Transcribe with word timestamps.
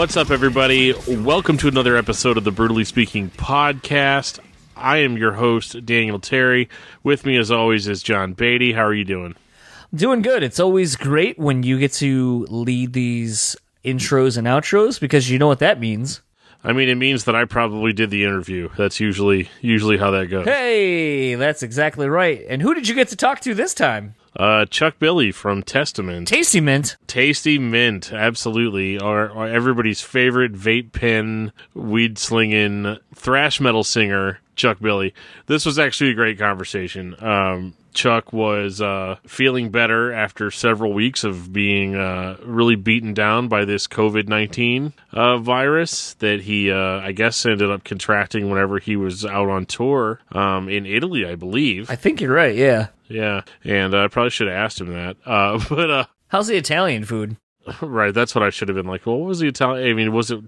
What's 0.00 0.16
up, 0.16 0.30
everybody? 0.30 0.94
Welcome 1.06 1.58
to 1.58 1.68
another 1.68 1.94
episode 1.94 2.38
of 2.38 2.44
the 2.44 2.50
Brutally 2.50 2.84
Speaking 2.84 3.28
podcast. 3.28 4.38
I 4.74 4.96
am 4.96 5.18
your 5.18 5.32
host, 5.32 5.84
Daniel 5.84 6.18
Terry. 6.18 6.70
With 7.02 7.26
me, 7.26 7.36
as 7.36 7.50
always, 7.50 7.86
is 7.86 8.02
John 8.02 8.32
Beatty. 8.32 8.72
How 8.72 8.86
are 8.86 8.94
you 8.94 9.04
doing? 9.04 9.36
Doing 9.94 10.22
good. 10.22 10.42
It's 10.42 10.58
always 10.58 10.96
great 10.96 11.38
when 11.38 11.64
you 11.64 11.78
get 11.78 11.92
to 11.94 12.46
lead 12.48 12.94
these 12.94 13.56
intros 13.84 14.38
and 14.38 14.46
outros 14.46 14.98
because 14.98 15.28
you 15.28 15.38
know 15.38 15.48
what 15.48 15.58
that 15.58 15.78
means. 15.78 16.22
I 16.64 16.72
mean, 16.72 16.88
it 16.88 16.94
means 16.94 17.24
that 17.24 17.36
I 17.36 17.44
probably 17.44 17.92
did 17.92 18.08
the 18.08 18.24
interview. 18.24 18.70
That's 18.78 19.00
usually 19.00 19.50
usually 19.60 19.98
how 19.98 20.12
that 20.12 20.28
goes. 20.28 20.46
Hey, 20.46 21.34
that's 21.34 21.62
exactly 21.62 22.08
right. 22.08 22.42
And 22.48 22.62
who 22.62 22.72
did 22.72 22.88
you 22.88 22.94
get 22.94 23.08
to 23.08 23.16
talk 23.16 23.40
to 23.40 23.52
this 23.52 23.74
time? 23.74 24.14
Uh, 24.36 24.64
Chuck 24.66 24.98
Billy 24.98 25.32
from 25.32 25.62
Testament. 25.62 26.28
Tasty 26.28 26.60
Mint. 26.60 26.96
Tasty 27.06 27.58
Mint, 27.58 28.12
absolutely. 28.12 28.98
Our, 28.98 29.30
our 29.30 29.48
everybody's 29.48 30.00
favorite 30.00 30.52
vape 30.52 30.92
pen, 30.92 31.52
weed 31.74 32.16
slinging, 32.18 32.96
thrash 33.14 33.60
metal 33.60 33.82
singer, 33.84 34.38
Chuck 34.54 34.78
Billy. 34.80 35.14
This 35.46 35.66
was 35.66 35.78
actually 35.78 36.10
a 36.10 36.14
great 36.14 36.38
conversation. 36.38 37.16
Um, 37.22 37.74
Chuck 37.92 38.32
was 38.32 38.80
uh, 38.80 39.16
feeling 39.26 39.70
better 39.70 40.12
after 40.12 40.50
several 40.50 40.92
weeks 40.92 41.24
of 41.24 41.52
being 41.52 41.96
uh, 41.96 42.36
really 42.44 42.76
beaten 42.76 43.14
down 43.14 43.48
by 43.48 43.64
this 43.64 43.86
COVID 43.86 44.28
19 44.28 44.92
uh, 45.12 45.38
virus 45.38 46.14
that 46.14 46.42
he, 46.42 46.70
uh, 46.70 47.00
I 47.00 47.12
guess, 47.12 47.44
ended 47.44 47.70
up 47.70 47.84
contracting 47.84 48.50
whenever 48.50 48.78
he 48.78 48.96
was 48.96 49.24
out 49.24 49.48
on 49.48 49.66
tour 49.66 50.20
um, 50.32 50.68
in 50.68 50.86
Italy, 50.86 51.26
I 51.26 51.34
believe. 51.34 51.90
I 51.90 51.96
think 51.96 52.20
you're 52.20 52.34
right, 52.34 52.54
yeah. 52.54 52.88
Yeah, 53.08 53.42
and 53.64 53.94
I 53.94 54.08
probably 54.08 54.30
should 54.30 54.46
have 54.46 54.56
asked 54.56 54.80
him 54.80 54.92
that. 54.92 55.16
Uh, 55.26 55.62
but 55.68 55.90
uh, 55.90 56.04
How's 56.28 56.46
the 56.46 56.56
Italian 56.56 57.04
food? 57.04 57.36
Right, 57.82 58.12
that's 58.12 58.34
what 58.34 58.42
I 58.42 58.50
should 58.50 58.68
have 58.68 58.76
been 58.76 58.86
like. 58.86 59.06
Well, 59.06 59.18
what 59.18 59.28
was 59.28 59.38
the 59.40 59.48
Italian? 59.48 59.88
I 59.88 59.92
mean, 59.92 60.12
was 60.12 60.30
it 60.30 60.40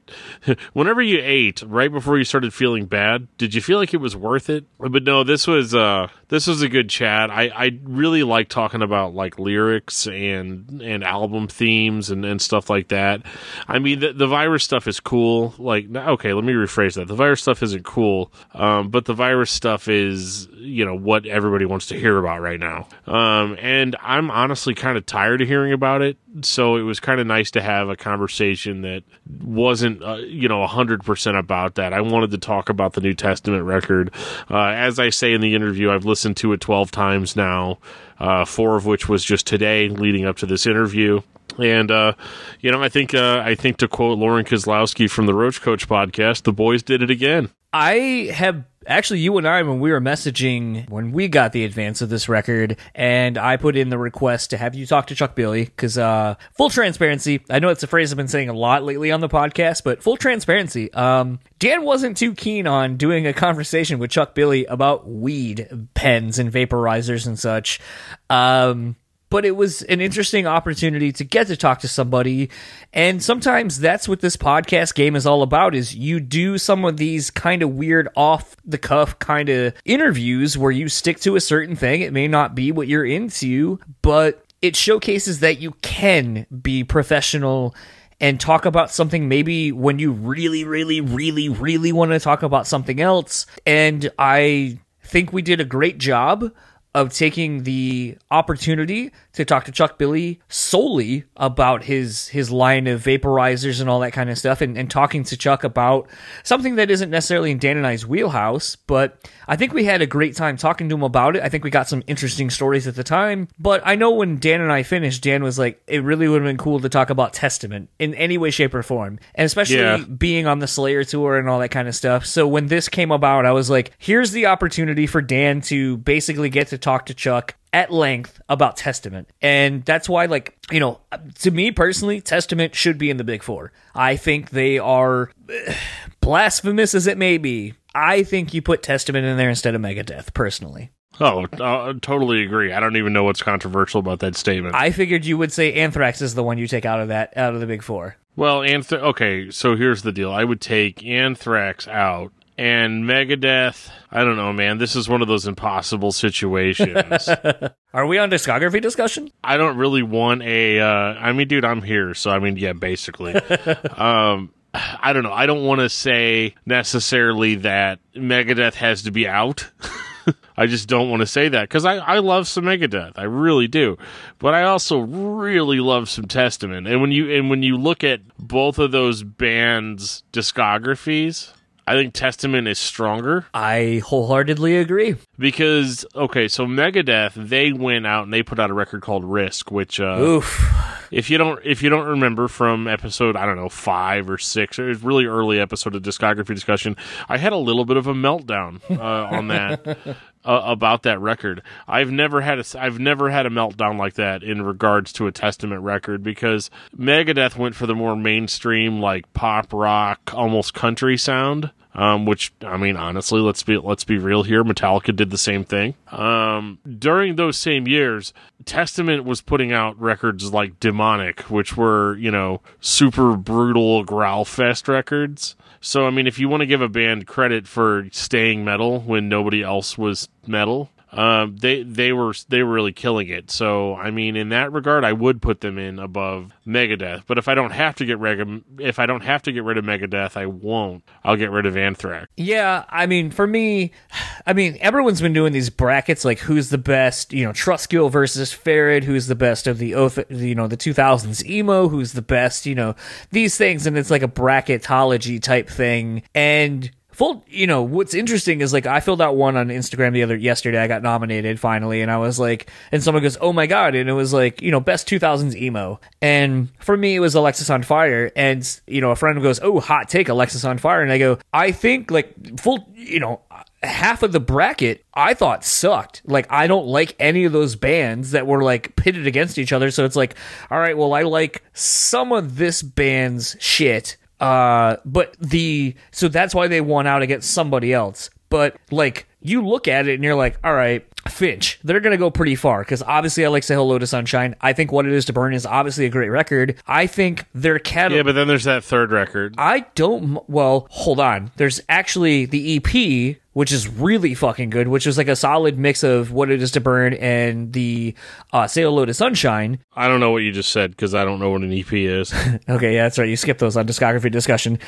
whenever 0.73 1.03
you 1.03 1.21
ate 1.23 1.63
right 1.63 1.93
before 1.93 2.19
you 2.19 2.25
started 2.25 2.55
feeling 2.55 2.87
bad? 2.87 3.29
Did 3.37 3.55
you 3.55 3.61
feel 3.61 3.79
like 3.79 3.93
it 3.95 3.99
was 3.99 4.17
worth 4.17 4.49
it? 4.49 4.65
But 4.79 5.05
no, 5.05 5.23
this 5.23 5.47
was 5.47 5.75
uh 5.75 6.09
this 6.33 6.47
was 6.47 6.63
a 6.63 6.69
good 6.71 6.89
chat. 6.89 7.31
I 7.31 7.49
I 7.55 7.79
really 7.85 8.23
like 8.23 8.49
talking 8.49 8.81
about 8.81 9.15
like 9.15 9.39
lyrics 9.39 10.07
and 10.07 10.81
and 10.81 11.05
album 11.05 11.47
themes 11.47 12.09
and 12.09 12.25
and 12.25 12.41
stuff 12.41 12.71
like 12.71 12.89
that. 12.89 13.21
I 13.69 13.79
mean, 13.79 14.01
the, 14.01 14.15
the 14.15 14.27
virus 14.27 14.65
stuff 14.65 14.89
is 14.89 14.99
cool. 14.99 15.55
Like, 15.59 15.95
okay, 15.95 16.33
let 16.33 16.43
me 16.43 16.55
rephrase 16.55 16.95
that. 16.95 17.07
The 17.07 17.15
virus 17.15 17.43
stuff 17.43 17.63
isn't 17.63 17.85
cool, 17.85 18.33
um, 18.55 18.89
but 18.89 19.05
the 19.05 19.13
virus 19.13 19.51
stuff 19.51 19.89
is 19.89 20.49
you 20.55 20.87
know 20.87 20.97
what 20.97 21.27
everybody 21.27 21.67
wants 21.67 21.89
to 21.89 22.01
hear 22.01 22.17
about 22.17 22.41
right 22.41 22.59
now. 22.59 22.89
Um, 23.07 23.59
and 23.61 23.95
I'm 24.01 24.31
honestly 24.31 24.73
kind 24.73 24.97
of 24.97 25.05
tired 25.05 25.43
of 25.43 25.49
hearing 25.49 25.75
about 25.75 26.01
it. 26.01 26.17
So 26.41 26.77
it 26.77 26.83
was 26.83 26.99
kind 26.99 27.21
of 27.21 27.27
nice 27.27 27.51
to 27.51 27.61
have 27.61 27.91
a 27.91 27.97
conversation 27.97 28.81
that 28.81 29.03
wasn't, 29.43 30.03
uh, 30.03 30.17
you 30.17 30.49
know, 30.49 30.67
100% 30.67 31.39
about 31.39 31.77
that. 31.77 31.93
I 31.93 32.01
wanted 32.01 32.31
to 32.33 32.39
talk 32.39 32.69
about 32.69 32.95
the 32.95 33.01
New 33.01 33.15
Testament 33.15 33.65
record. 33.65 34.11
Uh, 34.51 34.67
as 34.67 34.99
I 34.99 35.11
say 35.11 35.33
in 35.33 35.41
the 35.41 35.55
interview, 35.55 35.91
I've 35.91 36.05
listened 36.05 36.37
to 36.39 36.53
it 36.53 36.61
12 36.61 36.91
times 36.91 37.37
now, 37.37 37.79
uh, 38.19 38.45
four 38.45 38.77
of 38.77 38.87
which 38.87 39.09
was 39.09 39.25
just 39.25 39.47
today 39.47 39.89
leading 39.89 40.25
up 40.25 40.37
to 40.39 40.47
this 40.47 40.67
interview. 40.67 41.21
And 41.59 41.91
uh, 41.91 42.15
you 42.61 42.71
know, 42.71 42.83
I 42.83 42.89
think 42.89 43.15
uh, 43.15 43.43
I 43.45 43.55
think 43.55 43.77
to 43.79 43.89
quote 43.89 44.19
Lauren 44.19 44.45
Kozlowski 44.45 45.11
from 45.11 45.27
the 45.27 45.35
Roach 45.35 45.61
Coach 45.61 45.87
podcast, 45.87 46.45
the 46.45 46.53
boys 46.53 46.83
did 46.83 47.03
it 47.03 47.11
again. 47.11 47.51
I 47.75 48.31
have 48.33 48.65
actually 48.87 49.21
you 49.21 49.37
and 49.39 49.47
I 49.47 49.63
when 49.63 49.81
we 49.81 49.91
were 49.91 50.01
messaging 50.01 50.89
when 50.89 51.13
we 51.13 51.29
got 51.29 51.53
the 51.53 51.65
advance 51.65 52.03
of 52.03 52.09
this 52.09 52.29
record 52.29 52.77
and 52.95 53.39
I 53.39 53.57
put 53.57 53.77
in 53.77 53.89
the 53.89 53.99
request 53.99 54.51
to 54.51 54.57
have 54.57 54.75
you 54.75 54.87
talk 54.87 55.09
to 55.09 55.15
Chuck 55.15 55.35
Billy 55.35 55.67
cuz 55.77 55.99
uh 55.99 56.35
full 56.57 56.71
transparency 56.71 57.43
I 57.51 57.59
know 57.59 57.69
it's 57.69 57.83
a 57.83 57.87
phrase 57.87 58.13
I've 58.13 58.17
been 58.17 58.29
saying 58.29 58.49
a 58.49 58.55
lot 58.55 58.83
lately 58.85 59.11
on 59.11 59.21
the 59.21 59.29
podcast 59.29 59.83
but 59.85 60.03
full 60.03 60.17
transparency 60.17 60.93
um 60.95 61.39
Dan 61.59 61.83
wasn't 61.85 62.17
too 62.17 62.35
keen 62.35 62.67
on 62.67 62.97
doing 62.97 63.27
a 63.27 63.33
conversation 63.33 63.99
with 63.99 64.11
Chuck 64.11 64.35
Billy 64.35 64.65
about 64.67 65.09
weed 65.09 65.69
pens 65.95 66.39
and 66.39 66.53
vaporizers 66.53 67.27
and 67.27 67.39
such. 67.39 67.81
Um 68.29 68.97
but 69.33 69.47
it 69.47 69.57
was 69.57 69.81
an 69.85 70.03
interesting 70.03 70.47
opportunity 70.47 71.11
to 71.11 71.25
get 71.25 71.47
to 71.47 71.57
talk 71.57 71.79
to 71.79 71.89
somebody. 71.89 72.51
And 72.93 73.23
sometimes 73.23 73.81
that's 73.81 74.07
what 74.07 74.21
this 74.21 74.37
podcast 74.37 74.95
game 74.95 75.17
is 75.17 75.25
all 75.25 75.41
about 75.43 75.75
is 75.75 75.95
you 75.95 76.21
do 76.21 76.59
some 76.59 76.85
of 76.85 76.99
these 76.99 77.31
kind 77.31 77.63
of 77.63 77.71
weird 77.71 78.11
off 78.15 78.55
the 78.67 78.77
cuff 78.77 79.19
kind 79.21 79.49
of 79.49 79.73
interviews 79.87 80.59
where 80.59 80.71
you 80.71 80.91
stick 80.91 81.19
to 81.21 81.35
a 81.35 81.41
certain 81.41 81.77
thing. 81.77 82.03
It 82.03 82.13
may 82.13 82.29
not 82.29 82.55
be 82.55 82.73
what 82.73 82.89
you're 82.89 83.07
into 83.07 83.79
but 84.03 84.45
it 84.61 84.77
showcases 84.77 85.41
that 85.41 85.61
you 85.61 85.73
can 85.81 86.47
be 86.61 86.85
professional 86.85 87.75
and 88.21 88.39
talk 88.39 88.67
about 88.67 88.91
something 88.91 89.31
maybe 89.31 89.73
when 89.73 89.99
you 89.99 90.13
really 90.13 90.65
really 90.65 91.01
really 91.01 91.49
really 91.49 91.91
want 91.91 92.11
to 92.11 92.21
talk 92.21 92.43
about 92.43 92.67
something 92.67 93.01
else. 93.01 93.47
And 93.65 94.11
i 94.19 94.79
think 95.05 95.33
we 95.33 95.41
did 95.41 95.61
a 95.61 95.65
great 95.65 95.97
job 95.97 96.53
of 96.95 97.13
taking 97.13 97.63
the 97.63 98.17
opportunity 98.31 99.11
to 99.33 99.45
talk 99.47 99.65
to 99.65 99.73
Chuck 99.73 99.97
Billy 99.97 100.41
solely 100.49 101.25
about 101.39 101.85
his 101.85 102.29
his 102.29 102.51
line 102.51 102.87
of 102.87 103.03
vaporizers 103.03 103.81
and 103.81 103.89
all 103.89 104.01
that 104.01 104.13
kind 104.13 104.29
of 104.29 104.37
stuff 104.37 104.61
and, 104.61 104.77
and 104.77 104.91
talking 104.91 105.25
to 105.25 105.37
Chuck 105.37 105.65
about 105.65 106.07
something 106.43 106.75
that 106.77 106.91
isn't 106.91 107.09
necessarily 107.11 107.51
in 107.51 107.59
Dan 107.59 107.79
and 107.79 107.87
I's 107.87 108.07
wheelhouse, 108.07 108.77
but 108.77 109.19
I 109.49 109.57
think 109.57 109.73
we 109.73 109.85
had 109.85 110.03
a 110.03 110.07
great 110.07 110.37
time 110.37 110.57
talking 110.59 110.89
to 110.91 110.95
him 110.95 111.03
about 111.03 111.35
it. 111.37 111.43
I 111.43 111.49
think 111.49 111.65
we 111.65 111.71
got 111.71 111.89
some 111.89 112.03
interesting 112.07 112.51
stories 112.51 112.87
at 112.87 112.95
the 112.95 113.05
time. 113.05 113.49
But 113.59 113.83
I 113.85 113.95
know 113.97 114.11
when 114.13 114.39
Dan 114.39 114.61
and 114.61 114.71
I 114.73 114.83
finished, 114.83 115.23
Dan 115.23 115.43
was 115.43 115.59
like, 115.59 115.83
it 115.87 116.03
really 116.03 116.29
would 116.29 116.43
have 116.43 116.49
been 116.49 116.57
cool 116.59 116.81
to 116.81 116.89
talk 116.89 117.11
about 117.11 117.33
Testament 117.33 117.89
in 117.99 118.15
any 118.15 118.39
way, 118.39 118.51
shape, 118.51 118.75
or 118.75 118.83
form. 118.83 119.19
And 119.35 119.47
especially 119.47 119.77
Yeah. 119.77 119.99
being 120.05 120.47
on 120.47 120.59
the 120.59 120.67
Slayer 120.67 121.05
tour 121.05 121.39
and 121.39 121.49
all 121.49 121.59
that 121.61 121.71
kind 121.71 121.89
of 121.89 121.95
stuff. 121.95 122.27
So 122.27 122.47
when 122.47 122.67
this 122.67 122.89
came 122.89 123.11
about, 123.11 123.47
I 123.47 123.53
was 123.53 123.71
like, 123.71 123.93
here's 123.99 124.31
the 124.33 124.47
opportunity 124.47 125.07
for 125.07 125.21
Dan 125.23 125.61
to 125.63 125.97
basically 125.99 126.51
get 126.51 126.69
to 126.69 126.79
talk 126.83 127.07
to 127.07 127.15
Chuck 127.15 127.55
at 127.73 127.91
length 127.91 128.41
about 128.49 128.77
Testament. 128.77 129.29
And 129.41 129.85
that's 129.85 130.09
why, 130.09 130.27
like, 130.27 130.57
you 130.71 130.81
know, 130.81 131.01
to 131.41 131.51
me 131.51 131.71
personally, 131.71 132.21
Testament 132.21 132.75
should 132.75 132.99
be 132.99 133.09
in 133.11 133.17
the 133.17 133.25
Big 133.25 133.43
Four. 133.43 133.73
I 133.95 134.17
think 134.17 134.51
they 134.51 134.79
are 134.79 135.31
blasphemous 136.21 136.95
as 136.95 137.07
it 137.07 137.19
may 137.19 137.39
be. 137.39 137.75
I 137.95 138.23
think 138.23 138.55
you 138.55 138.63
put 138.63 138.83
Testament 138.83 139.27
in 139.27 139.37
there 139.37 139.51
instead 139.51 139.75
of 139.75 139.81
Megadeth, 139.81 140.35
personally. 140.35 140.91
Oh, 141.21 141.45
uh, 141.45 141.93
totally 142.01 142.43
agree. 142.43 142.73
I 142.73 142.81
don't 142.81 142.97
even 142.97 143.13
know 143.13 143.25
what's 143.25 143.43
controversial 143.43 144.01
about 144.01 144.21
that 144.21 144.35
statement. 144.35 144.75
I 144.75 144.91
figured 144.91 145.27
you 145.27 145.37
would 145.37 145.53
say 145.53 145.75
Anthrax 145.75 146.23
is 146.23 146.35
the 146.35 146.43
one 146.43 146.57
you 146.59 146.67
take 146.67 146.87
out 146.87 147.01
of 147.01 147.09
that, 147.09 147.37
out 147.37 147.55
of 147.55 147.61
the 147.61 147.67
Big 147.67 147.83
Four. 147.83 148.17
Well, 148.35 148.63
Anthrax. 148.63 149.03
okay, 149.05 149.51
so 149.51 149.77
here's 149.77 150.03
the 150.03 150.13
deal. 150.13 150.33
I 150.33 150.45
would 150.45 150.61
take 150.61 151.05
Anthrax 151.05 151.87
out 151.87 152.33
and 152.59 153.05
Megadeth. 153.05 153.91
I 154.11 154.25
don't 154.25 154.37
know, 154.37 154.53
man. 154.53 154.79
This 154.79 154.97
is 154.97 155.09
one 155.09 155.23
of 155.23 155.29
those 155.29 155.47
impossible 155.47 156.13
situations. 156.13 157.29
Are 157.95 158.07
we 158.07 158.19
on 158.19 158.31
discography 158.31 158.81
discussion? 158.81 159.31
I 159.43 159.57
don't 159.57 159.77
really 159.77 160.03
want 160.03 160.43
a. 160.43 160.81
Uh, 160.81 160.87
I 160.87 161.33
mean, 161.33 161.49
dude, 161.49 161.65
I'm 161.65 161.83
here, 161.83 162.15
so 162.15 162.31
I 162.31 162.39
mean, 162.39 162.57
yeah, 162.57 162.73
basically. 162.73 163.35
um, 163.97 164.53
I 164.75 165.13
don't 165.13 165.23
know. 165.23 165.33
I 165.33 165.47
don't 165.47 165.65
want 165.65 165.81
to 165.81 165.89
say 165.89 166.55
necessarily 166.65 167.57
that 167.57 168.01
Megadeth 168.15 168.75
has 168.75 169.03
to 169.03 169.11
be 169.11 169.29
out. 169.29 169.71
I 170.57 170.67
just 170.67 170.89
don't 170.89 171.11
want 171.11 171.21
to 171.21 171.27
say 171.27 171.49
that 171.49 171.63
because 171.63 171.85
I, 171.85 171.97
I 171.97 172.19
love 172.19 172.47
some 172.47 172.65
Megadeth, 172.65 173.19
I 173.19 173.25
really 173.25 173.69
do, 173.69 173.97
but 174.39 174.55
I 174.55 174.65
also 174.65 174.99
really 174.99 175.81
love 175.81 176.09
some 176.09 176.27
Testament. 176.27 176.87
And 176.87 177.01
when 177.01 177.11
you 177.11 177.31
and 177.33 177.51
when 177.51 177.63
you 177.63 177.77
look 177.77 178.05
at 178.05 178.21
both 178.39 178.79
of 178.79 178.93
those 178.93 179.23
bands' 179.23 180.23
discographies, 180.33 181.53
I 181.87 181.95
think 181.95 182.15
Testament 182.15 182.69
is 182.69 182.79
stronger 182.79 183.47
I 183.53 184.01
wholeheartedly 184.05 184.77
agree. 184.77 185.17
because 185.39 186.05
okay, 186.15 186.49
so 186.49 186.67
Megadeth 186.67 187.33
they 187.35 187.73
went 187.73 188.07
out 188.07 188.25
and 188.25 188.33
they 188.33 188.43
put 188.43 188.59
out 188.59 188.71
a 188.71 188.75
record 188.75 189.03
called 189.03 189.25
Risk, 189.25 189.71
which 189.71 189.99
uh, 190.01 190.19
Oof. 190.21 191.07
if 191.11 191.29
you 191.31 191.39
don't 191.39 191.61
if 191.65 191.83
you 191.83 191.91
don't 191.91 192.07
remember 192.07 192.49
from 192.49 192.87
episode 192.87 193.37
I 193.37 193.47
don't 193.47 193.57
know 193.57 193.69
five 193.69 194.31
or 194.31 194.39
six, 194.39 194.79
it 194.79 194.85
was 194.85 195.03
really 195.03 195.27
early 195.27 195.59
episode 195.59 195.95
of 195.95 196.03
discography 196.03 196.55
discussion. 196.55 196.97
I 197.29 197.39
had 197.39 197.53
a 197.53 197.57
little 197.57 197.85
bit 197.85 197.97
of 197.97 198.07
a 198.07 198.15
meltdown 198.15 198.81
uh, 198.91 199.37
on 199.37 199.49
that 199.49 199.99
uh, 200.45 200.63
about 200.65 201.03
that 201.05 201.21
record. 201.21 201.63
I've 201.87 202.11
never 202.11 202.41
had 202.41 202.59
a 202.59 202.65
I've 202.79 202.99
never 202.99 203.31
had 203.31 203.47
a 203.47 203.51
meltdown 203.51 203.99
like 203.99 204.15
that 204.15 204.43
in 204.43 204.63
regards 204.63 205.13
to 205.15 205.27
a 205.27 205.33
Testament 205.33 205.83
record 205.83 206.23
because 206.23 206.71
Megadeth 206.97 207.57
went 207.57 207.75
for 207.75 207.87
the 207.87 207.95
more 207.95 208.17
mainstream 208.17 209.01
like 209.01 209.33
pop 209.33 209.73
rock, 209.73 210.33
almost 210.35 210.75
country 210.75 211.17
sound. 211.17 211.71
Um, 211.95 212.25
which 212.25 212.55
I 212.63 212.79
mean, 212.79 212.97
honestly, 212.97 213.41
let's 213.41 213.63
be 213.63 213.77
let's 213.77 214.05
be 214.05 214.17
real 214.17 214.45
here. 214.45 214.65
Metallica 214.65 215.15
did 215.15 215.29
the 215.29 215.37
same 215.37 215.63
thing. 215.63 215.95
Um, 216.11 216.79
during 216.99 217.37
those 217.37 217.59
same 217.59 217.87
years, 217.87 218.33
Testament 218.65 219.25
was 219.25 219.43
putting 219.43 219.73
out 219.73 220.01
records 220.01 220.55
like 220.55 220.81
Demonic, 220.81 221.41
which 221.51 221.77
were 221.77 222.17
you 222.17 222.31
know 222.31 222.63
super 222.81 223.37
brutal 223.37 224.05
growl 224.05 224.47
fest 224.47 224.89
records. 224.89 225.55
So 225.85 226.07
I 226.07 226.11
mean, 226.11 226.29
if 226.29 226.39
you 226.39 226.49
want 226.49 226.61
to 226.61 226.67
give 226.67 226.81
a 226.81 226.89
band 226.89 227.27
credit 227.27 227.67
for 227.67 228.07
staying 228.13 228.65
metal 228.65 229.01
when 229.01 229.29
nobody 229.29 229.65
else 229.65 229.99
was 229.99 230.29
metal, 230.47 230.89
um, 231.13 231.57
they 231.57 231.83
they 231.83 232.13
were 232.13 232.35
they 232.49 232.63
were 232.63 232.73
really 232.73 232.93
killing 232.93 233.29
it. 233.29 233.51
So 233.51 233.95
I 233.97 234.11
mean, 234.11 234.35
in 234.35 234.49
that 234.49 234.73
regard, 234.73 235.05
I 235.05 235.13
would 235.13 235.43
put 235.43 235.61
them 235.61 235.77
in 235.77 235.99
above 235.99 236.53
Megadeth. 236.67 237.25
But 237.27 237.37
if 237.37 237.49
I 237.49 237.55
don't 237.55 237.73
have 237.73 237.95
to 237.97 238.07
get 238.07 238.19
of 238.19 238.63
if 238.79 238.99
I 238.99 239.05
don't 239.05 239.21
have 239.21 239.43
to 239.43 239.53
get 239.53 239.63
rid 239.63 239.77
of 239.77 239.85
Megadeth, 239.85 240.37
I 240.37 240.47
won't. 240.47 241.05
I'll 241.23 241.37
get 241.37 241.51
rid 241.51 241.67
of 241.67 241.77
Anthrax. 241.77 242.29
Yeah, 242.37 242.85
I 242.89 243.07
mean, 243.07 243.31
for 243.31 243.47
me, 243.47 243.93
I 244.47 244.55
mean, 244.55 244.79
everyone's 244.81 245.21
been 245.21 245.35
doing 245.35 245.53
these 245.53 245.71
brackets 245.71 246.25
like 246.25 246.39
who's 246.39 246.71
the 246.71 246.79
best, 246.79 247.33
you 247.33 247.45
know, 247.45 247.53
Trustkill 247.53 248.11
versus 248.11 248.53
Ferret, 248.53 249.05
who's 249.05 249.27
the 249.27 249.35
best 249.35 249.67
of 249.67 249.79
the 249.79 249.95
oath, 249.95 250.19
you 250.31 250.55
know, 250.55 250.67
the 250.67 250.77
2000s 250.77 251.45
emo, 251.45 251.89
who's 251.89 252.13
the 252.13 252.23
best, 252.23 252.65
you 252.65 252.75
know, 252.75 252.95
these 253.31 253.57
things, 253.57 253.87
and 253.87 253.99
it's 253.99 254.11
like 254.11 254.23
a 254.23 254.29
bracketology 254.29 255.41
type 255.43 255.69
thing, 255.69 256.23
and 256.35 256.91
full 257.23 257.45
you 257.47 257.69
know 257.69 257.83
what's 257.85 258.15
interesting 258.15 258.61
is 258.63 258.73
like 258.73 258.85
i 258.85 258.99
filled 258.99 259.23
out 259.23 259.37
one 259.37 259.57
on 259.57 259.69
instagram 259.69 260.13
the 260.13 260.25
other 260.25 260.35
yesterday 260.35 260.81
i 260.81 260.89
got 260.89 261.03
nominated 261.05 261.61
finally 261.61 262.01
and 262.01 262.11
i 262.11 262.17
was 262.17 262.37
like 262.37 262.69
and 262.91 263.01
someone 263.01 263.23
goes 263.23 263.39
oh 263.41 263.53
my 263.53 263.65
god 263.65 263.95
and 263.95 264.11
it 264.11 264.13
was 264.13 264.33
like 264.33 264.61
you 264.61 264.73
know 264.73 264.81
best 264.81 265.09
2000s 265.09 265.55
emo 265.55 266.01
and 266.21 266.69
for 266.81 266.97
me 266.97 267.15
it 267.15 267.21
was 267.21 267.37
Alexisonfire 267.37 268.33
and 268.35 268.81
you 268.89 269.01
know 269.01 269.13
a 269.13 269.17
friend 269.17 269.41
goes 269.41 269.61
oh 269.63 269.79
hot 269.79 270.09
take 270.09 270.27
Alexisonfire 270.27 271.01
and 271.01 271.13
i 271.13 271.19
go 271.19 271.39
i 271.53 271.71
think 271.71 272.11
like 272.11 272.59
full 272.59 272.89
you 272.97 273.21
know 273.21 273.41
half 273.85 274.25
of 274.25 274.33
the 274.33 274.41
bracket 274.41 275.05
I 275.15 275.35
thought 275.35 275.65
sucked. 275.65 276.23
Like 276.25 276.47
I 276.51 276.67
don't 276.67 276.87
like 276.87 277.17
any 277.19 277.45
of 277.45 277.53
those 277.53 277.75
bands 277.75 278.31
that 278.31 278.47
were 278.47 278.63
like 278.63 278.95
pitted 278.97 279.27
against 279.27 279.59
each 279.59 279.73
other. 279.73 279.91
So 279.91 280.05
it's 280.05 280.17
like, 280.17 280.37
all 280.71 280.79
right, 280.79 280.97
well 280.97 281.13
I 281.15 281.23
like 281.23 281.63
some 281.73 282.33
of 282.33 282.57
this 282.57 282.83
band's 282.83 283.57
shit. 283.59 284.17
Uh 284.43 284.97
but 285.05 285.37
the 285.39 285.95
so 286.11 286.27
that's 286.27 286.53
why 286.53 286.67
they 286.67 286.81
won 286.81 287.07
out 287.07 287.23
against 287.23 287.53
somebody 287.53 287.93
else. 287.93 288.29
But 288.49 288.77
like 288.91 289.29
you 289.41 289.65
look 289.65 289.87
at 289.87 290.09
it 290.09 290.15
and 290.15 290.25
you're 290.25 290.35
like, 290.35 290.59
all 290.65 290.75
right, 290.75 291.07
Finch, 291.29 291.79
they're 291.85 292.01
going 292.01 292.13
to 292.13 292.19
go 292.19 292.31
pretty 292.31 292.55
far 292.57 292.81
because 292.81 293.03
obviously 293.03 293.45
I 293.45 293.49
like 293.49 293.63
Say 293.63 293.75
Hello 293.75 293.99
to 293.99 294.07
Sunshine. 294.07 294.57
I 294.61 294.73
think 294.73 294.91
What 294.93 295.07
It 295.07 295.13
Is 295.13 295.25
to 295.27 295.33
Burn 295.33 295.55
is 295.55 295.65
obviously 295.65 296.05
a 296.07 296.11
great 296.11 296.29
record. 296.31 296.81
I 296.87 297.07
think 297.07 297.45
their 297.55 297.79
catalog. 297.79 298.17
Yeah, 298.17 298.23
but 298.25 298.35
then 298.35 298.49
there's 298.49 298.65
that 298.65 298.83
third 298.85 299.13
record. 299.13 299.55
I 299.59 299.81
don't. 299.95 300.39
Well, 300.49 300.87
hold 300.91 301.21
on. 301.21 301.51
There's 301.57 301.81
actually 301.89 302.47
the 302.47 302.77
EP, 302.77 303.37
which 303.53 303.71
is 303.71 303.89
really 303.89 304.35
fucking 304.35 304.71
good, 304.71 304.89
which 304.89 305.07
is 305.07 305.17
like 305.17 305.29
a 305.29 305.37
solid 305.37 305.79
mix 305.79 306.03
of 306.03 306.33
What 306.33 306.51
It 306.51 306.61
Is 306.61 306.73
to 306.73 306.81
Burn 306.81 307.15
and 307.15 307.73
the 307.73 308.15
uh, 308.53 308.67
Say 308.67 308.83
Hello 308.83 309.05
to 309.05 309.15
Sunshine. 309.15 309.79
I 309.95 310.09
don't 310.09 310.21
know 310.21 310.31
what 310.33 310.43
you 310.43 310.51
just 310.53 310.71
said 310.73 310.91
because 310.91 311.15
I 311.15 311.25
don't 311.25 311.39
know 311.39 311.51
what 311.51 311.63
an 311.63 311.73
EP 311.73 311.93
is. 311.93 312.35
okay, 312.69 312.95
yeah, 312.95 313.05
that's 313.05 313.19
right. 313.19 313.29
You 313.29 313.37
skipped 313.37 313.61
those 313.61 313.77
on 313.77 313.87
discography 313.87 314.31
discussion. 314.31 314.79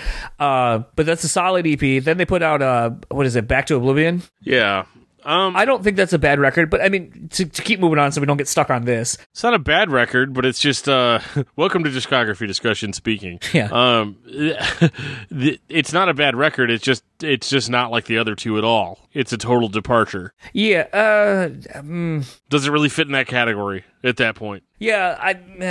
Uh, 0.40 0.82
but 0.96 1.06
that's 1.06 1.22
a 1.22 1.28
solid 1.28 1.66
EP. 1.66 2.02
Then 2.02 2.16
they 2.16 2.24
put 2.26 2.42
out, 2.42 2.60
uh, 2.60 2.90
what 3.10 3.24
is 3.26 3.36
it, 3.36 3.46
Back 3.46 3.66
to 3.66 3.76
Oblivion? 3.76 4.22
yeah. 4.40 4.86
Um, 5.24 5.56
I 5.56 5.64
don't 5.64 5.82
think 5.82 5.96
that's 5.96 6.12
a 6.12 6.18
bad 6.18 6.38
record, 6.38 6.70
but 6.70 6.82
I 6.82 6.88
mean, 6.88 7.28
to, 7.32 7.46
to 7.46 7.62
keep 7.62 7.80
moving 7.80 7.98
on 7.98 8.12
so 8.12 8.20
we 8.20 8.26
don't 8.26 8.36
get 8.36 8.48
stuck 8.48 8.70
on 8.70 8.84
this. 8.84 9.16
It's 9.32 9.42
not 9.42 9.54
a 9.54 9.58
bad 9.58 9.90
record, 9.90 10.34
but 10.34 10.44
it's 10.44 10.58
just 10.58 10.88
uh 10.88 11.20
welcome 11.56 11.84
to 11.84 11.90
discography 11.90 12.46
discussion 12.46 12.92
speaking. 12.92 13.40
Yeah. 13.52 13.68
Um 13.72 14.16
it's 14.26 15.92
not 15.92 16.08
a 16.08 16.14
bad 16.14 16.36
record, 16.36 16.70
it's 16.70 16.84
just 16.84 17.04
it's 17.22 17.48
just 17.48 17.70
not 17.70 17.90
like 17.90 18.04
the 18.04 18.18
other 18.18 18.34
two 18.34 18.58
at 18.58 18.64
all. 18.64 18.98
It's 19.12 19.32
a 19.32 19.38
total 19.38 19.68
departure. 19.68 20.34
Yeah, 20.52 20.86
uh, 20.92 21.48
mm, 21.48 22.38
Does 22.48 22.66
it 22.66 22.70
really 22.70 22.88
fit 22.88 23.06
in 23.06 23.12
that 23.12 23.26
category 23.26 23.84
at 24.04 24.18
that 24.18 24.36
point? 24.36 24.62
yeah, 24.78 25.16
I 25.18 25.30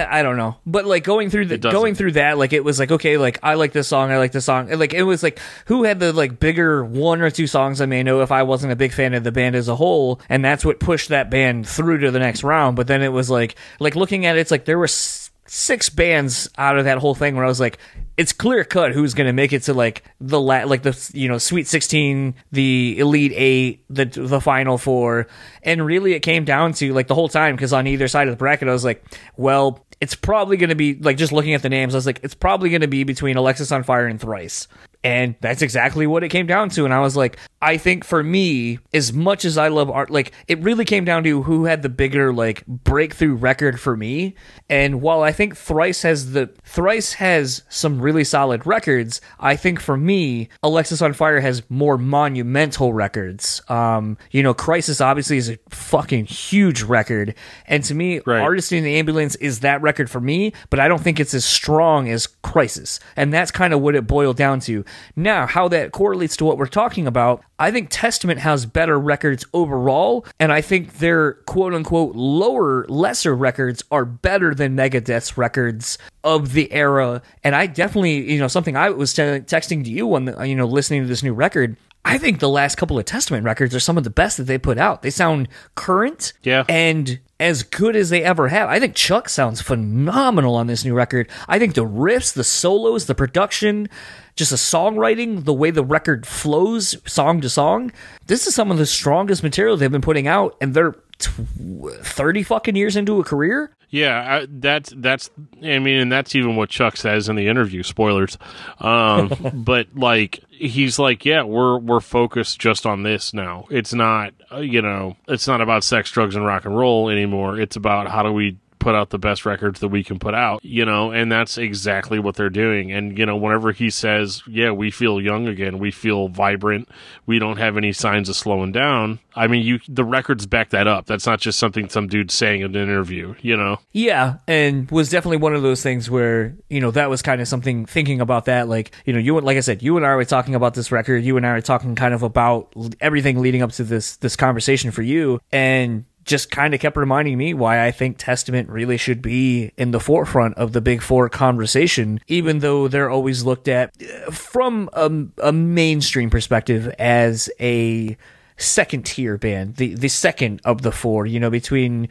I 0.10 0.24
don't 0.24 0.38
know, 0.38 0.56
but 0.66 0.86
like 0.86 1.04
going 1.04 1.30
through 1.30 1.46
the 1.46 1.58
going 1.58 1.94
through 1.94 2.14
that, 2.14 2.38
like 2.38 2.52
it 2.52 2.64
was 2.64 2.80
like 2.80 2.92
okay, 2.92 3.18
like 3.18 3.38
I 3.44 3.54
like 3.54 3.72
this 3.72 3.88
song, 3.88 4.12
I 4.12 4.18
like 4.18 4.32
this 4.32 4.46
song, 4.46 4.72
and, 4.72 4.80
like 4.80 4.94
it 4.94 5.04
was 5.04 5.22
like 5.22 5.40
who 5.66 5.84
had 5.84 6.00
the 6.00 6.12
like 6.14 6.40
bigger 6.40 6.84
one 6.84 7.22
or 7.22 7.30
two 7.30 7.46
songs 7.46 7.80
I 7.80 7.86
may 7.86 8.02
know 8.02 8.22
if 8.22 8.32
I 8.32 8.44
wasn't 8.44 8.74
a 8.74 8.76
big 8.76 8.92
fan 8.92 9.14
of 9.14 9.24
the 9.24 9.32
band 9.32 9.56
as 9.56 9.68
a 9.68 9.76
whole, 9.76 10.20
and 10.30 10.44
that's 10.44 10.66
what 10.66 10.80
pushed 10.80 11.10
that 11.10 11.30
band 11.30 11.68
through 11.68 12.00
to 12.00 12.12
the 12.12 12.20
next 12.20 12.44
round. 12.44 12.76
But 12.76 12.88
then 12.88 13.04
it 13.04 13.10
was 13.10 13.30
like 13.30 13.56
like 13.80 13.96
looking 13.96 14.26
at 14.26 14.36
it, 14.36 14.40
it's 14.40 14.52
like 14.52 14.66
there 14.66 14.80
were 14.80 14.86
s- 14.86 15.23
six 15.46 15.90
bands 15.90 16.50
out 16.58 16.78
of 16.78 16.86
that 16.86 16.98
whole 16.98 17.16
thing 17.16 17.36
where 17.36 17.46
I 17.46 17.48
was 17.48 17.60
like. 17.60 17.78
It's 18.16 18.32
clear 18.32 18.64
cut 18.64 18.92
who's 18.92 19.16
going 19.16 19.26
to 19.26 19.34
make 19.34 19.54
it 19.54 19.64
to 19.64 19.74
like 19.74 20.04
the 20.22 20.40
la- 20.40 20.66
like 20.66 20.84
the 20.84 21.12
you 21.16 21.28
know 21.28 21.40
Sweet 21.40 21.66
Sixteen, 21.66 22.36
the 22.52 22.96
Elite 23.00 23.34
Eight, 23.36 23.84
the 23.90 24.06
the 24.06 24.40
Final 24.40 24.78
Four, 24.78 25.26
and 25.64 25.84
really 25.84 26.14
it 26.14 26.20
came 26.20 26.46
down 26.46 26.74
to 26.74 26.94
like 26.94 27.08
the 27.08 27.16
whole 27.16 27.28
time 27.28 27.56
because 27.56 27.74
on 27.74 27.88
either 27.88 28.08
side 28.08 28.28
of 28.28 28.32
the 28.32 28.38
bracket 28.38 28.68
I 28.68 28.72
was 28.72 28.86
like, 28.86 29.04
well, 29.36 29.84
it's 30.00 30.14
probably 30.14 30.58
going 30.58 30.70
to 30.70 30.76
be 30.76 30.94
like 30.94 31.18
just 31.18 31.32
looking 31.32 31.56
at 31.56 31.64
the 31.64 31.70
names. 31.70 31.96
I 31.96 31.98
was 31.98 32.06
like, 32.06 32.20
it's 32.22 32.36
probably 32.36 32.70
going 32.70 32.82
to 32.82 32.88
be 32.88 33.04
between 33.04 33.36
Alexisonfire 33.36 34.08
and 34.08 34.22
Thrice. 34.22 34.68
And 35.04 35.36
that's 35.42 35.62
exactly 35.62 36.08
what 36.08 36.24
it 36.24 36.30
came 36.30 36.48
down 36.48 36.70
to. 36.70 36.86
And 36.86 36.94
I 36.94 37.02
was 37.02 37.18
like, 37.18 37.38
I 37.62 37.78
think 37.78 38.04
for 38.04 38.24
me, 38.24 38.80
as 38.94 39.12
much 39.12 39.44
as 39.46 39.58
I 39.58 39.68
love 39.68 39.90
art, 39.90 40.10
like 40.10 40.32
it 40.48 40.60
really 40.60 40.86
came 40.86 41.04
down 41.06 41.24
to 41.24 41.44
who 41.44 41.66
had 41.66 41.82
the 41.82 41.90
bigger 41.90 42.34
like 42.34 42.66
breakthrough 42.66 43.36
record 43.36 43.80
for 43.80 43.98
me. 43.98 44.36
And 44.70 45.02
while 45.02 45.22
I 45.22 45.32
think 45.32 45.56
Thrice 45.58 46.02
has 46.04 46.32
the 46.32 46.48
Thrice 46.64 47.14
has 47.14 47.64
some 47.70 48.02
really 48.02 48.24
solid 48.24 48.66
records, 48.66 49.20
I 49.40 49.56
think 49.56 49.80
for 49.80 49.98
me, 49.98 50.50
Alexisonfire 50.64 51.42
has 51.42 51.64
more 51.70 51.98
monumental 51.98 52.94
records. 52.94 53.62
Um, 53.70 54.18
you 54.32 54.42
know, 54.44 54.54
Crisis 54.54 55.02
obviously 55.02 55.38
is 55.38 55.50
a 55.50 55.60
fucking 55.70 56.26
huge 56.26 56.82
record. 56.84 57.36
And 57.68 57.84
to 57.86 57.94
me, 57.94 58.22
Right. 58.26 58.42
Artist 58.42 58.72
in 58.72 58.84
the 58.84 58.96
Ambulance 58.96 59.36
is 59.36 59.62
that 59.62 59.82
record 59.82 60.10
for 60.10 60.22
me, 60.22 60.54
but 60.70 60.80
I 60.80 60.88
don't 60.88 61.02
think 61.02 61.20
it's 61.20 61.34
as 61.34 61.46
strong 61.46 62.10
as 62.10 62.28
Crisis. 62.28 63.00
And 63.16 63.34
that's 63.34 63.52
kind 63.52 63.74
of 63.74 63.82
what 63.82 63.96
it 63.96 64.08
boiled 64.08 64.38
down 64.38 64.60
to. 64.62 64.86
Now, 65.16 65.46
how 65.46 65.68
that 65.70 65.92
correlates 65.92 66.38
to 66.38 66.46
what 66.46 66.58
we're 66.58 66.66
talking 66.66 67.08
about, 67.08 67.44
I 67.60 67.72
think 67.72 67.88
Testament 67.90 68.40
has 68.40 68.66
better 68.66 69.00
records 69.00 69.46
overall, 69.54 70.26
and 70.40 70.52
I 70.52 70.62
think 70.62 71.00
their 71.00 71.34
quote 71.46 71.74
unquote 71.74 72.16
lower, 72.16 72.86
lesser 72.88 73.36
records 73.36 73.84
are 73.92 74.06
better 74.06 74.54
than 74.54 74.76
Megadeth's 74.76 75.38
records 75.38 75.98
of 76.24 76.54
the 76.54 76.72
era. 76.72 77.22
And 77.44 77.56
I 77.56 77.68
definitely, 77.68 78.32
you 78.32 78.40
know, 78.40 78.48
something 78.48 78.76
I 78.76 78.90
was 78.90 79.14
te- 79.14 79.22
texting 79.22 79.84
to 79.84 79.90
you 79.90 80.08
when, 80.08 80.36
you 80.48 80.56
know, 80.56 80.66
listening 80.66 81.04
to 81.04 81.08
this 81.08 81.24
new 81.24 81.34
record. 81.34 81.78
I 82.06 82.18
think 82.18 82.40
the 82.40 82.50
last 82.50 82.76
couple 82.76 83.00
of 83.00 83.06
Testament 83.06 83.46
records 83.46 83.74
are 83.74 83.80
some 83.80 83.98
of 83.98 84.04
the 84.04 84.10
best 84.10 84.38
that 84.38 84.44
they 84.44 84.58
put 84.58 84.78
out. 84.78 85.02
They 85.04 85.10
sound 85.10 85.48
current 85.76 86.34
Yeah. 86.44 86.66
and 86.68 87.20
as 87.40 87.64
good 87.64 87.96
as 87.96 88.10
they 88.10 88.24
ever 88.24 88.50
have. 88.50 88.68
I 88.70 88.80
think 88.80 88.94
Chuck 88.96 89.30
sounds 89.30 89.62
phenomenal 89.62 90.56
on 90.56 90.68
this 90.68 90.84
new 90.84 90.94
record. 90.94 91.30
I 91.48 91.60
think 91.60 91.76
the 91.76 91.86
riffs, 91.86 92.34
the 92.34 92.44
solos, 92.44 93.06
the 93.06 93.16
production, 93.16 93.88
just 94.36 94.52
the 94.52 94.58
songwriting, 94.58 95.46
the 95.46 95.54
way 95.54 95.72
the 95.72 95.84
record 95.84 96.26
flows 96.26 96.98
song 97.06 97.40
to 97.42 97.50
song. 97.50 97.92
This 98.28 98.48
is 98.48 98.56
some 98.56 98.70
of 98.72 98.78
the 98.78 98.86
strongest 98.86 99.42
material 99.44 99.78
they've 99.78 99.92
been 99.92 100.02
putting 100.02 100.28
out, 100.28 100.56
and 100.60 100.74
they're 100.74 100.96
30 101.20 102.44
fucking 102.44 102.76
years 102.76 102.96
into 102.96 103.20
a 103.20 103.24
career. 103.24 103.72
Yeah, 103.94 104.38
I, 104.38 104.48
that's 104.50 104.92
that's. 104.98 105.30
I 105.62 105.78
mean, 105.78 106.00
and 106.00 106.12
that's 106.12 106.34
even 106.34 106.56
what 106.56 106.70
Chuck 106.70 106.98
says 106.98 107.30
in 107.30 107.36
the 107.36 107.48
interview. 107.48 107.84
Spoilers, 107.84 108.40
um, 108.80 109.32
but 109.54 109.96
like 109.96 110.44
he's 110.50 110.98
like, 110.98 111.26
yeah, 111.26 111.44
we're 111.44 111.78
we're 111.78 112.00
focused 112.00 112.60
just 112.60 112.88
on 112.88 113.04
this 113.04 113.36
now. 113.36 113.68
It's 113.70 113.94
not, 113.94 114.34
uh, 114.52 114.62
you 114.62 114.82
know, 114.82 115.16
it's 115.28 115.48
not 115.48 115.62
about 115.62 115.84
sex, 115.84 116.10
drugs, 116.10 116.36
and 116.36 116.44
rock 116.44 116.66
and 116.66 116.76
roll 116.76 117.10
anymore. 117.10 117.60
It's 117.60 117.76
about 117.76 118.08
how 118.08 118.24
do 118.24 118.32
we 118.34 118.58
put 118.84 118.96
out 118.96 119.10
the 119.10 119.18
best 119.18 119.46
records 119.46 119.80
that 119.80 119.88
we 119.88 120.04
can 120.04 120.20
put 120.20 120.36
out, 120.36 120.64
you 120.64 120.84
know, 120.86 121.12
and 121.12 121.32
that's 121.32 121.58
exactly 121.58 122.20
what 122.20 122.36
they're 122.36 122.50
doing. 122.50 122.92
And 122.92 123.18
you 123.18 123.26
know, 123.26 123.38
whenever 123.38 123.72
he 123.72 123.90
says, 123.90 124.44
yeah, 124.46 124.72
we 124.72 124.92
feel 124.92 125.22
young 125.22 125.48
again, 125.48 125.80
we 125.80 125.90
feel 125.90 126.28
vibrant, 126.28 126.90
we 127.26 127.40
don't 127.40 127.58
have 127.58 127.78
any 127.78 127.94
signs 127.94 128.28
of 128.28 128.36
slowing 128.36 128.74
down. 128.74 129.20
I 129.36 129.48
mean, 129.48 129.66
you 129.66 129.80
the 129.88 130.04
records 130.04 130.46
back 130.46 130.70
that 130.72 130.88
up. 130.88 131.06
That's 131.06 131.26
not 131.26 131.40
just 131.40 131.58
something 131.58 131.90
some 131.90 132.08
dude 132.08 132.30
saying 132.30 132.62
in 132.62 132.76
an 132.76 132.84
interview, 132.84 133.36
you 133.42 133.56
know. 133.56 133.80
Yeah, 133.92 134.36
and 134.48 134.92
was 134.92 135.10
definitely 135.10 135.38
one 135.38 135.56
of 135.56 135.64
those 135.64 135.82
things 135.82 136.10
where 136.10 136.56
you 136.70 136.82
know 136.82 136.92
that 136.92 137.10
was 137.10 137.22
kind 137.22 137.42
of 137.42 137.48
something 137.48 137.86
thinking 137.86 138.22
about 138.22 138.46
that. 138.46 138.68
Like 138.68 138.92
you 139.06 139.14
know, 139.14 139.20
you 139.20 139.40
like 139.40 139.58
I 139.58 139.62
said, 139.62 139.82
you 139.82 139.98
and 139.98 140.06
I 140.06 140.16
were 140.16 140.26
talking 140.26 140.56
about 140.56 140.74
this 140.74 140.92
record. 140.92 141.24
You 141.24 141.38
and 141.38 141.48
I 141.48 141.54
were 141.54 141.62
talking 141.62 141.96
kind 141.96 142.14
of 142.14 142.22
about 142.22 142.74
everything 143.00 143.42
leading 143.42 143.62
up 143.62 143.72
to 143.74 143.84
this 143.84 144.18
this 144.18 144.36
conversation 144.36 144.92
for 144.92 145.02
you, 145.02 145.40
and 145.52 146.06
just 146.26 146.52
kind 146.52 146.74
of 146.74 146.80
kept 146.80 146.98
reminding 146.98 147.38
me 147.38 147.54
why 147.54 147.86
I 147.86 147.92
think 147.92 148.18
Testament 148.18 148.70
really 148.70 148.98
should 148.98 149.22
be 149.22 149.72
in 149.78 149.92
the 149.92 150.00
forefront 150.00 150.58
of 150.58 150.74
the 150.74 150.82
Big 150.82 151.02
Four 151.02 151.30
conversation, 151.30 152.20
even 152.28 152.60
though 152.60 152.88
they're 152.88 153.10
always 153.10 153.44
looked 153.44 153.68
at 153.68 153.94
uh, 154.02 154.32
from 154.32 154.90
a, 154.94 155.12
a 155.42 155.52
mainstream 155.52 156.30
perspective 156.30 156.88
as 157.00 157.50
a 157.60 158.18
second 158.58 159.06
tier 159.06 159.38
band, 159.38 159.76
the 159.76 159.96
the 159.96 160.10
second 160.10 160.62
of 160.66 160.82
the 160.82 160.92
four. 160.92 161.26
You 161.26 161.40
know, 161.40 161.50
between 161.50 162.10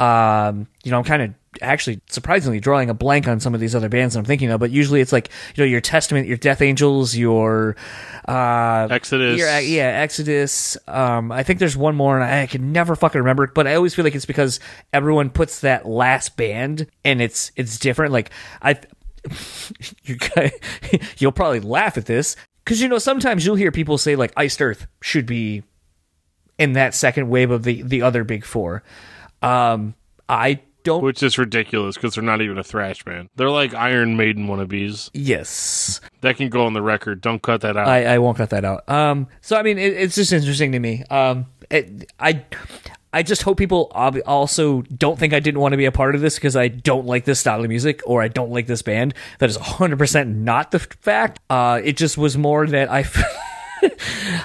um, 0.00 0.66
you 0.82 0.90
know, 0.90 0.98
I'm 0.98 1.04
kind 1.04 1.22
of 1.22 1.34
actually 1.62 2.00
surprisingly 2.08 2.58
drawing 2.60 2.90
a 2.90 2.94
blank 2.94 3.28
on 3.28 3.38
some 3.40 3.54
of 3.54 3.60
these 3.60 3.74
other 3.74 3.88
bands 3.88 4.16
I'm 4.16 4.24
thinking 4.24 4.50
of, 4.50 4.60
but 4.60 4.70
usually 4.70 5.00
it's 5.00 5.12
like 5.12 5.30
you 5.54 5.62
know 5.62 5.68
your 5.68 5.80
Testament, 5.80 6.26
your 6.26 6.36
Death 6.36 6.62
Angels, 6.62 7.16
your 7.16 7.76
uh, 8.26 8.88
Exodus. 8.90 9.38
your, 9.38 9.60
yeah, 9.60 9.86
Exodus. 9.86 10.76
Um, 10.88 11.30
I 11.30 11.42
think 11.42 11.58
there's 11.58 11.76
one 11.76 11.94
more, 11.94 12.18
and 12.18 12.24
I, 12.24 12.42
I 12.42 12.46
can 12.46 12.72
never 12.72 12.96
fucking 12.96 13.20
remember. 13.20 13.46
But 13.46 13.66
I 13.66 13.74
always 13.74 13.94
feel 13.94 14.04
like 14.04 14.14
it's 14.14 14.26
because 14.26 14.60
everyone 14.92 15.30
puts 15.30 15.60
that 15.60 15.86
last 15.86 16.36
band, 16.36 16.86
and 17.04 17.22
it's 17.22 17.52
it's 17.56 17.78
different. 17.78 18.12
Like 18.12 18.30
I, 18.62 18.78
you 20.02 20.16
guys, 20.16 20.52
you'll 21.18 21.32
probably 21.32 21.60
laugh 21.60 21.96
at 21.96 22.06
this 22.06 22.36
because 22.64 22.80
you 22.80 22.88
know 22.88 22.98
sometimes 22.98 23.46
you'll 23.46 23.56
hear 23.56 23.70
people 23.70 23.98
say 23.98 24.16
like 24.16 24.32
Iced 24.36 24.60
Earth 24.60 24.86
should 25.02 25.26
be 25.26 25.62
in 26.58 26.74
that 26.74 26.94
second 26.94 27.28
wave 27.28 27.50
of 27.50 27.62
the 27.64 27.82
the 27.82 28.02
other 28.02 28.24
big 28.24 28.44
four. 28.44 28.82
Um, 29.42 29.94
I 30.28 30.60
don't. 30.84 31.02
Which 31.02 31.22
is 31.22 31.38
ridiculous 31.38 31.96
because 31.96 32.14
they're 32.14 32.24
not 32.24 32.40
even 32.42 32.58
a 32.58 32.62
thrash 32.64 33.02
band. 33.04 33.28
They're 33.36 33.50
like 33.50 33.74
Iron 33.74 34.16
Maiden 34.16 34.46
wannabes. 34.46 35.10
yes, 35.14 36.00
That 36.20 36.36
can 36.36 36.48
go 36.50 36.66
on 36.66 36.72
the 36.74 36.82
record. 36.82 37.20
Don't 37.20 37.42
cut 37.42 37.62
that 37.62 37.76
out. 37.76 37.88
I, 37.88 38.14
I 38.14 38.18
won't 38.18 38.36
cut 38.36 38.50
that 38.50 38.64
out. 38.64 38.88
Um, 38.88 39.26
so 39.40 39.56
I 39.56 39.62
mean, 39.62 39.78
it, 39.78 39.92
it's 39.94 40.14
just 40.14 40.32
interesting 40.32 40.72
to 40.72 40.78
me. 40.78 41.04
Um, 41.10 41.46
it, 41.70 42.10
I. 42.18 42.44
I 43.12 43.22
just 43.22 43.42
hope 43.44 43.58
people 43.58 43.92
ob- 43.94 44.18
also 44.26 44.82
don't 44.82 45.16
think 45.16 45.32
I 45.34 45.38
didn't 45.38 45.60
want 45.60 45.70
to 45.70 45.76
be 45.76 45.84
a 45.84 45.92
part 45.92 46.16
of 46.16 46.20
this 46.20 46.34
because 46.34 46.56
I 46.56 46.66
don't 46.66 47.06
like 47.06 47.24
this 47.24 47.38
style 47.38 47.62
of 47.62 47.68
music 47.68 48.02
or 48.06 48.20
I 48.20 48.26
don't 48.26 48.50
like 48.50 48.66
this 48.66 48.82
band. 48.82 49.14
That 49.38 49.48
is 49.48 49.56
100% 49.56 50.34
not 50.34 50.72
the 50.72 50.80
fact. 50.80 51.38
Uh, 51.48 51.80
it 51.84 51.96
just 51.96 52.18
was 52.18 52.36
more 52.36 52.66
that 52.66 52.90
I. 52.90 53.04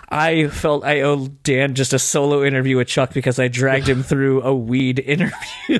I 0.10 0.48
felt 0.48 0.84
I 0.84 1.02
owed 1.02 1.42
Dan 1.44 1.76
just 1.76 1.94
a 1.94 2.00
solo 2.00 2.44
interview 2.44 2.78
with 2.78 2.88
Chuck 2.88 3.14
because 3.14 3.40
I 3.40 3.48
dragged 3.48 3.88
him 3.88 4.04
through 4.10 4.42
a 4.44 4.54
weed 4.54 5.00
interview. 5.00 5.80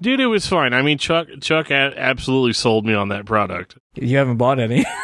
Dude, 0.00 0.20
it 0.20 0.26
was 0.26 0.46
fine. 0.46 0.72
I 0.74 0.82
mean, 0.82 0.98
Chuck 0.98 1.28
Chuck 1.40 1.70
absolutely 1.70 2.52
sold 2.52 2.86
me 2.86 2.94
on 2.94 3.08
that 3.08 3.26
product. 3.26 3.76
you 3.94 4.16
haven't 4.16 4.36
bought 4.36 4.58
any. 4.60 4.84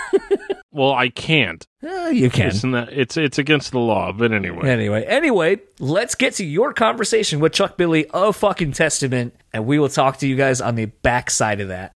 Well, 0.76 0.92
I 0.92 1.08
can't. 1.08 1.64
Uh, 1.88 2.08
you 2.08 2.28
can. 2.30 2.48
It's, 2.48 2.64
it's 2.64 3.16
it's 3.16 3.38
against 3.38 3.70
the 3.70 3.78
law. 3.78 4.10
But 4.10 4.32
anyway, 4.32 4.68
Anyway, 4.68 5.04
anyway, 5.04 5.60
let's 5.78 6.16
get 6.16 6.34
to 6.34 6.44
your 6.44 6.72
conversation 6.72 7.38
with 7.38 7.52
Chuck 7.52 7.76
Billy 7.76 8.06
of 8.08 8.34
fucking 8.34 8.72
Testament, 8.72 9.36
and 9.52 9.66
we 9.66 9.78
will 9.78 9.88
talk 9.88 10.16
to 10.18 10.26
you 10.26 10.34
guys 10.34 10.60
on 10.60 10.74
the 10.74 10.86
backside 10.86 11.60
of 11.60 11.68
that. 11.68 11.92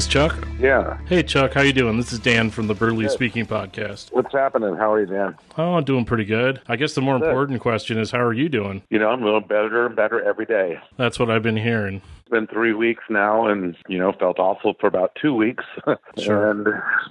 This 0.00 0.06
Chuck. 0.06 0.48
Yeah. 0.58 0.96
Hey, 1.08 1.22
Chuck, 1.22 1.52
how 1.52 1.60
you 1.60 1.74
doing? 1.74 1.98
This 1.98 2.10
is 2.10 2.18
Dan 2.18 2.48
from 2.48 2.68
the 2.68 2.74
Brutally 2.74 3.06
Speaking 3.10 3.44
Podcast. 3.44 4.10
What's 4.14 4.32
happening? 4.32 4.74
How 4.74 4.90
are 4.94 5.00
you, 5.00 5.04
Dan? 5.04 5.36
Oh, 5.58 5.74
I'm 5.74 5.84
doing 5.84 6.06
pretty 6.06 6.24
good. 6.24 6.62
I 6.68 6.76
guess 6.76 6.94
the 6.94 7.02
more 7.02 7.16
important 7.16 7.60
question 7.60 7.98
is, 7.98 8.10
how 8.10 8.20
are 8.20 8.32
you 8.32 8.48
doing? 8.48 8.82
You 8.88 8.98
know, 8.98 9.10
I'm 9.10 9.20
doing 9.20 9.44
better 9.46 9.84
and 9.84 9.94
better 9.94 10.22
every 10.22 10.46
day. 10.46 10.78
That's 10.96 11.18
what 11.18 11.30
I've 11.30 11.42
been 11.42 11.58
hearing. 11.58 11.96
It's 12.20 12.30
been 12.30 12.46
three 12.46 12.72
weeks 12.72 13.04
now, 13.10 13.46
and 13.48 13.76
you 13.88 13.98
know, 13.98 14.12
felt 14.12 14.38
awful 14.38 14.72
for 14.80 14.86
about 14.86 15.14
two 15.20 15.34
weeks, 15.34 15.64
Sure. 16.18 16.50
and 16.50 16.66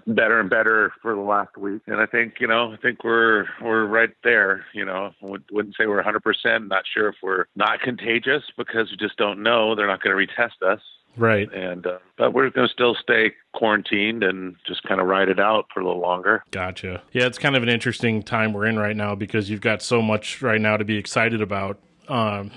better 0.08 0.40
and 0.40 0.50
better 0.50 0.92
for 1.04 1.14
the 1.14 1.22
last 1.22 1.58
week. 1.58 1.84
And 1.86 2.02
I 2.02 2.08
think, 2.08 2.36
you 2.40 2.48
know, 2.48 2.72
I 2.74 2.78
think 2.78 3.04
we're 3.04 3.46
we're 3.62 3.86
right 3.86 4.10
there. 4.24 4.66
You 4.74 4.86
know, 4.86 5.12
would- 5.22 5.44
wouldn't 5.52 5.76
say 5.76 5.86
we're 5.86 5.98
100. 5.98 6.24
percent 6.24 6.68
Not 6.70 6.86
sure 6.92 7.10
if 7.10 7.16
we're 7.22 7.46
not 7.56 7.82
contagious 7.82 8.42
because 8.58 8.90
we 8.90 8.98
just 8.98 9.18
don't 9.18 9.44
know. 9.44 9.76
They're 9.76 9.86
not 9.86 10.02
going 10.02 10.18
to 10.18 10.34
retest 10.34 10.66
us, 10.66 10.80
Right. 11.20 11.52
and 11.54 11.86
uh, 11.86 12.00
but 12.18 12.34
we're 12.34 12.50
going 12.50 12.68
to 12.68 12.74
still 12.74 12.96
stay 12.96 13.34
quarantined 13.54 14.24
and 14.24 14.56
just 14.66 14.84
kind 14.84 15.02
of 15.02 15.08
ride 15.08 15.30
it 15.30 15.40
out 15.40 15.66
for 15.74 15.82
a 15.82 15.86
little 15.86 16.02
longer. 16.02 16.44
Gotcha. 16.52 17.04
Yeah, 17.12 17.26
it's 17.26 17.38
kind 17.38 17.56
of 17.56 17.64
an 17.64 17.70
interesting 17.70 18.24
time 18.24 18.54
we're 18.54 18.66
in 18.66 18.80
right 18.80 18.96
now 18.96 19.16
because 19.16 19.50
you've 19.50 19.62
got 19.62 19.82
so 19.82 20.02
much 20.02 20.42
right 20.42 20.62
now 20.62 20.78
to 20.78 20.86
be 20.86 20.98
excited 20.98 21.42
about. 21.42 21.80
Um, 22.08 22.52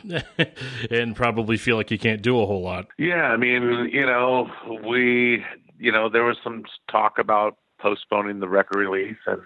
and 0.91 1.15
probably 1.15 1.59
feel 1.59 1.77
like 1.77 1.91
you 1.91 1.99
can't 1.99 2.23
do 2.23 2.41
a 2.41 2.47
whole 2.47 2.63
lot. 2.63 2.87
Yeah, 2.97 3.25
I 3.25 3.37
mean, 3.37 3.91
you 3.93 4.07
know, 4.07 4.51
we, 4.83 5.45
you 5.79 5.93
know, 5.93 6.09
there 6.09 6.25
was 6.25 6.39
some 6.43 6.65
talk 6.91 7.19
about 7.19 7.59
postponing 7.79 8.41
the 8.41 8.49
record 8.49 8.79
release, 8.79 9.19
and 9.27 9.43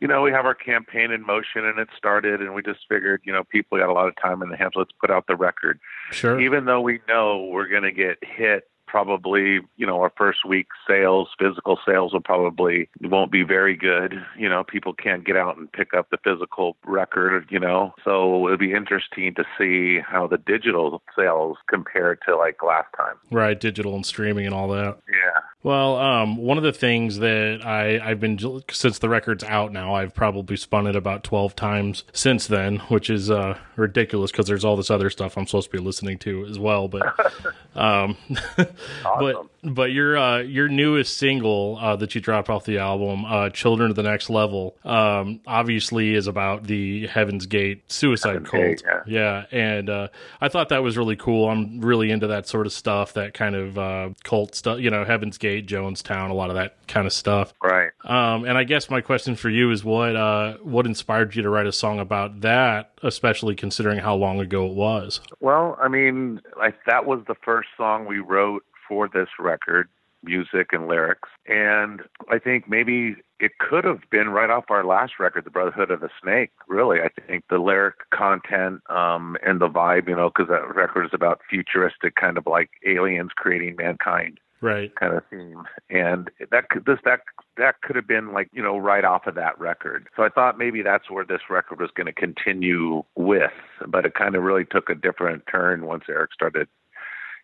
you 0.00 0.08
know, 0.08 0.22
we 0.22 0.30
have 0.32 0.44
our 0.46 0.54
campaign 0.54 1.10
in 1.10 1.24
motion, 1.24 1.64
and 1.64 1.78
it 1.78 1.88
started, 1.96 2.40
and 2.40 2.54
we 2.54 2.62
just 2.62 2.80
figured, 2.88 3.22
you 3.24 3.32
know, 3.32 3.44
people 3.44 3.78
got 3.78 3.88
a 3.88 3.92
lot 3.92 4.08
of 4.08 4.14
time 4.20 4.42
in 4.42 4.48
the 4.50 4.56
hands. 4.56 4.72
Let's 4.76 4.92
put 5.00 5.10
out 5.10 5.26
the 5.26 5.36
record, 5.36 5.80
Sure. 6.12 6.40
even 6.40 6.64
though 6.64 6.80
we 6.80 7.00
know 7.08 7.44
we're 7.52 7.68
going 7.68 7.82
to 7.84 7.92
get 7.92 8.18
hit. 8.22 8.64
Probably, 8.86 9.60
you 9.76 9.86
know, 9.86 10.00
our 10.00 10.12
first 10.18 10.44
week 10.44 10.66
sales, 10.84 11.28
physical 11.38 11.78
sales 11.86 12.12
will 12.12 12.20
probably 12.20 12.88
won't 13.00 13.30
be 13.30 13.44
very 13.44 13.76
good. 13.76 14.20
You 14.36 14.48
know, 14.48 14.64
people 14.64 14.94
can't 14.94 15.24
get 15.24 15.36
out 15.36 15.56
and 15.56 15.70
pick 15.70 15.94
up 15.94 16.10
the 16.10 16.18
physical 16.24 16.76
record, 16.84 17.46
you 17.50 17.60
know. 17.60 17.94
So 18.04 18.46
it'll 18.48 18.58
be 18.58 18.72
interesting 18.72 19.32
to 19.36 19.44
see 19.56 20.00
how 20.00 20.26
the 20.26 20.38
digital 20.38 21.02
sales 21.16 21.56
compare 21.68 22.16
to 22.26 22.36
like 22.36 22.64
last 22.64 22.88
time. 22.96 23.14
Right. 23.30 23.60
Digital 23.60 23.94
and 23.94 24.04
streaming 24.04 24.44
and 24.44 24.52
all 24.56 24.66
that. 24.70 24.98
Yeah. 25.08 25.40
Well, 25.70 25.98
um, 25.98 26.36
one 26.36 26.56
of 26.56 26.64
the 26.64 26.72
things 26.72 27.18
that 27.18 27.60
I, 27.64 28.00
I've 28.00 28.18
been 28.18 28.40
since 28.72 28.98
the 28.98 29.08
record's 29.08 29.44
out 29.44 29.72
now, 29.72 29.94
I've 29.94 30.12
probably 30.12 30.56
spun 30.56 30.88
it 30.88 30.96
about 30.96 31.22
twelve 31.22 31.54
times 31.54 32.02
since 32.12 32.48
then, 32.48 32.78
which 32.88 33.08
is 33.08 33.30
uh, 33.30 33.56
ridiculous 33.76 34.32
because 34.32 34.48
there's 34.48 34.64
all 34.64 34.76
this 34.76 34.90
other 34.90 35.10
stuff 35.10 35.38
I'm 35.38 35.46
supposed 35.46 35.70
to 35.70 35.76
be 35.76 35.80
listening 35.80 36.18
to 36.18 36.44
as 36.46 36.58
well. 36.58 36.88
But, 36.88 37.14
um, 37.76 38.16
but 39.04 39.46
but 39.62 39.92
your 39.92 40.16
uh, 40.16 40.38
your 40.38 40.68
newest 40.68 41.16
single 41.18 41.78
uh, 41.80 41.96
that 41.96 42.14
you 42.14 42.20
dropped 42.20 42.48
off 42.48 42.64
the 42.64 42.78
album, 42.78 43.24
uh, 43.24 43.50
"Children 43.50 43.90
of 43.90 43.96
the 43.96 44.02
Next 44.02 44.30
Level," 44.30 44.76
um, 44.84 45.40
obviously 45.46 46.14
is 46.14 46.26
about 46.26 46.64
the 46.64 47.06
Heaven's 47.08 47.46
Gate 47.46 47.90
suicide 47.90 48.46
Heaven's 48.46 48.50
cult. 48.50 48.62
Gate, 48.62 48.82
yeah, 49.06 49.44
and 49.50 49.90
uh, 49.90 50.08
I 50.40 50.48
thought 50.48 50.70
that 50.70 50.82
was 50.82 50.96
really 50.96 51.16
cool. 51.16 51.48
I'm 51.48 51.80
really 51.80 52.10
into 52.10 52.28
that 52.28 52.48
sort 52.48 52.66
of 52.66 52.72
stuff, 52.72 53.14
that 53.14 53.34
kind 53.34 53.54
of 53.54 53.78
uh, 53.78 54.10
cult 54.24 54.54
stuff. 54.54 54.78
You 54.78 54.90
know, 54.90 55.04
Heaven's 55.04 55.38
Gate, 55.38 55.59
Jonestown, 55.62 56.30
a 56.30 56.34
lot 56.34 56.50
of 56.50 56.56
that 56.56 56.76
kind 56.86 57.06
of 57.06 57.12
stuff. 57.12 57.52
Right. 57.62 57.90
Um, 58.04 58.44
and 58.44 58.56
I 58.56 58.64
guess 58.64 58.90
my 58.90 59.00
question 59.00 59.36
for 59.36 59.48
you 59.50 59.70
is 59.70 59.84
what 59.84 60.16
uh, 60.16 60.56
what 60.62 60.86
inspired 60.86 61.34
you 61.34 61.42
to 61.42 61.50
write 61.50 61.66
a 61.66 61.72
song 61.72 62.00
about 62.00 62.40
that, 62.40 62.92
especially 63.02 63.54
considering 63.54 63.98
how 63.98 64.14
long 64.14 64.40
ago 64.40 64.66
it 64.66 64.74
was? 64.74 65.20
Well, 65.40 65.78
I 65.80 65.88
mean, 65.88 66.40
like 66.58 66.76
that 66.86 67.06
was 67.06 67.20
the 67.26 67.36
first 67.44 67.68
song 67.76 68.06
we 68.06 68.18
wrote 68.18 68.64
for 68.88 69.08
this 69.08 69.28
record, 69.38 69.88
music 70.22 70.72
and 70.72 70.88
lyrics. 70.88 71.28
And 71.46 72.02
I 72.28 72.38
think 72.38 72.68
maybe 72.68 73.16
it 73.38 73.52
could 73.58 73.84
have 73.84 74.00
been 74.10 74.28
right 74.28 74.50
off 74.50 74.64
our 74.68 74.84
last 74.84 75.14
record, 75.18 75.44
The 75.44 75.50
Brotherhood 75.50 75.90
of 75.90 76.00
the 76.00 76.10
Snake. 76.22 76.50
Really, 76.68 77.00
I 77.00 77.08
think 77.26 77.44
the 77.48 77.58
lyric 77.58 78.10
content 78.10 78.82
um, 78.90 79.36
and 79.44 79.60
the 79.60 79.68
vibe, 79.68 80.08
you 80.08 80.16
know, 80.16 80.28
because 80.28 80.48
that 80.48 80.74
record 80.74 81.06
is 81.06 81.14
about 81.14 81.40
futuristic, 81.48 82.16
kind 82.16 82.36
of 82.36 82.46
like 82.46 82.70
aliens 82.86 83.30
creating 83.34 83.76
mankind 83.76 84.38
Right. 84.62 84.94
kind 84.94 85.14
of 85.14 85.22
theme, 85.30 85.62
and 85.88 86.30
that 86.50 86.68
could 86.68 86.84
this 86.84 86.98
that 87.04 87.20
that 87.56 87.80
could 87.82 87.96
have 87.96 88.06
been 88.06 88.32
like 88.32 88.50
you 88.52 88.62
know 88.62 88.76
right 88.76 89.04
off 89.04 89.26
of 89.26 89.34
that 89.36 89.58
record. 89.58 90.08
So 90.16 90.22
I 90.22 90.28
thought 90.28 90.58
maybe 90.58 90.82
that's 90.82 91.10
where 91.10 91.24
this 91.24 91.40
record 91.48 91.80
was 91.80 91.90
going 91.94 92.06
to 92.06 92.12
continue 92.12 93.02
with, 93.16 93.52
but 93.86 94.04
it 94.04 94.14
kind 94.14 94.34
of 94.36 94.42
really 94.42 94.64
took 94.66 94.90
a 94.90 94.94
different 94.94 95.44
turn 95.50 95.86
once 95.86 96.04
Eric 96.08 96.32
started 96.34 96.68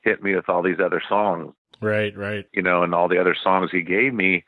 hitting 0.03 0.25
me 0.25 0.37
with 0.37 0.49
all 0.49 0.63
these 0.63 0.79
other 0.79 1.03
songs, 1.09 1.55
Right. 1.81 2.17
Right. 2.17 2.47
you 2.53 2.63
know, 2.63 2.83
and 2.83 2.95
all 2.95 3.09
the 3.09 3.21
other 3.21 3.37
songs 3.41 3.71
he 3.73 3.83
gave 3.83 4.13
me 4.15 4.45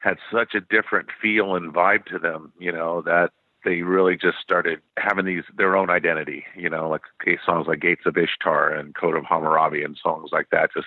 had 0.00 0.16
such 0.32 0.54
a 0.54 0.60
different 0.60 1.08
feel 1.20 1.54
and 1.56 1.72
vibe 1.72 2.06
to 2.06 2.18
them, 2.18 2.52
you 2.58 2.72
know, 2.72 3.02
that 3.02 3.30
they 3.64 3.82
really 3.82 4.16
just 4.16 4.38
started 4.42 4.80
having 4.98 5.26
these 5.26 5.44
their 5.56 5.76
own 5.76 5.90
identity, 5.90 6.44
you 6.56 6.70
know, 6.70 6.88
like 6.88 7.02
songs 7.44 7.66
like 7.66 7.80
Gates 7.80 8.06
of 8.06 8.16
Ishtar 8.16 8.72
and 8.72 8.94
Code 8.94 9.16
of 9.16 9.24
Hammurabi 9.24 9.82
and 9.82 9.98
songs 10.02 10.30
like 10.32 10.48
that 10.50 10.70
just 10.74 10.86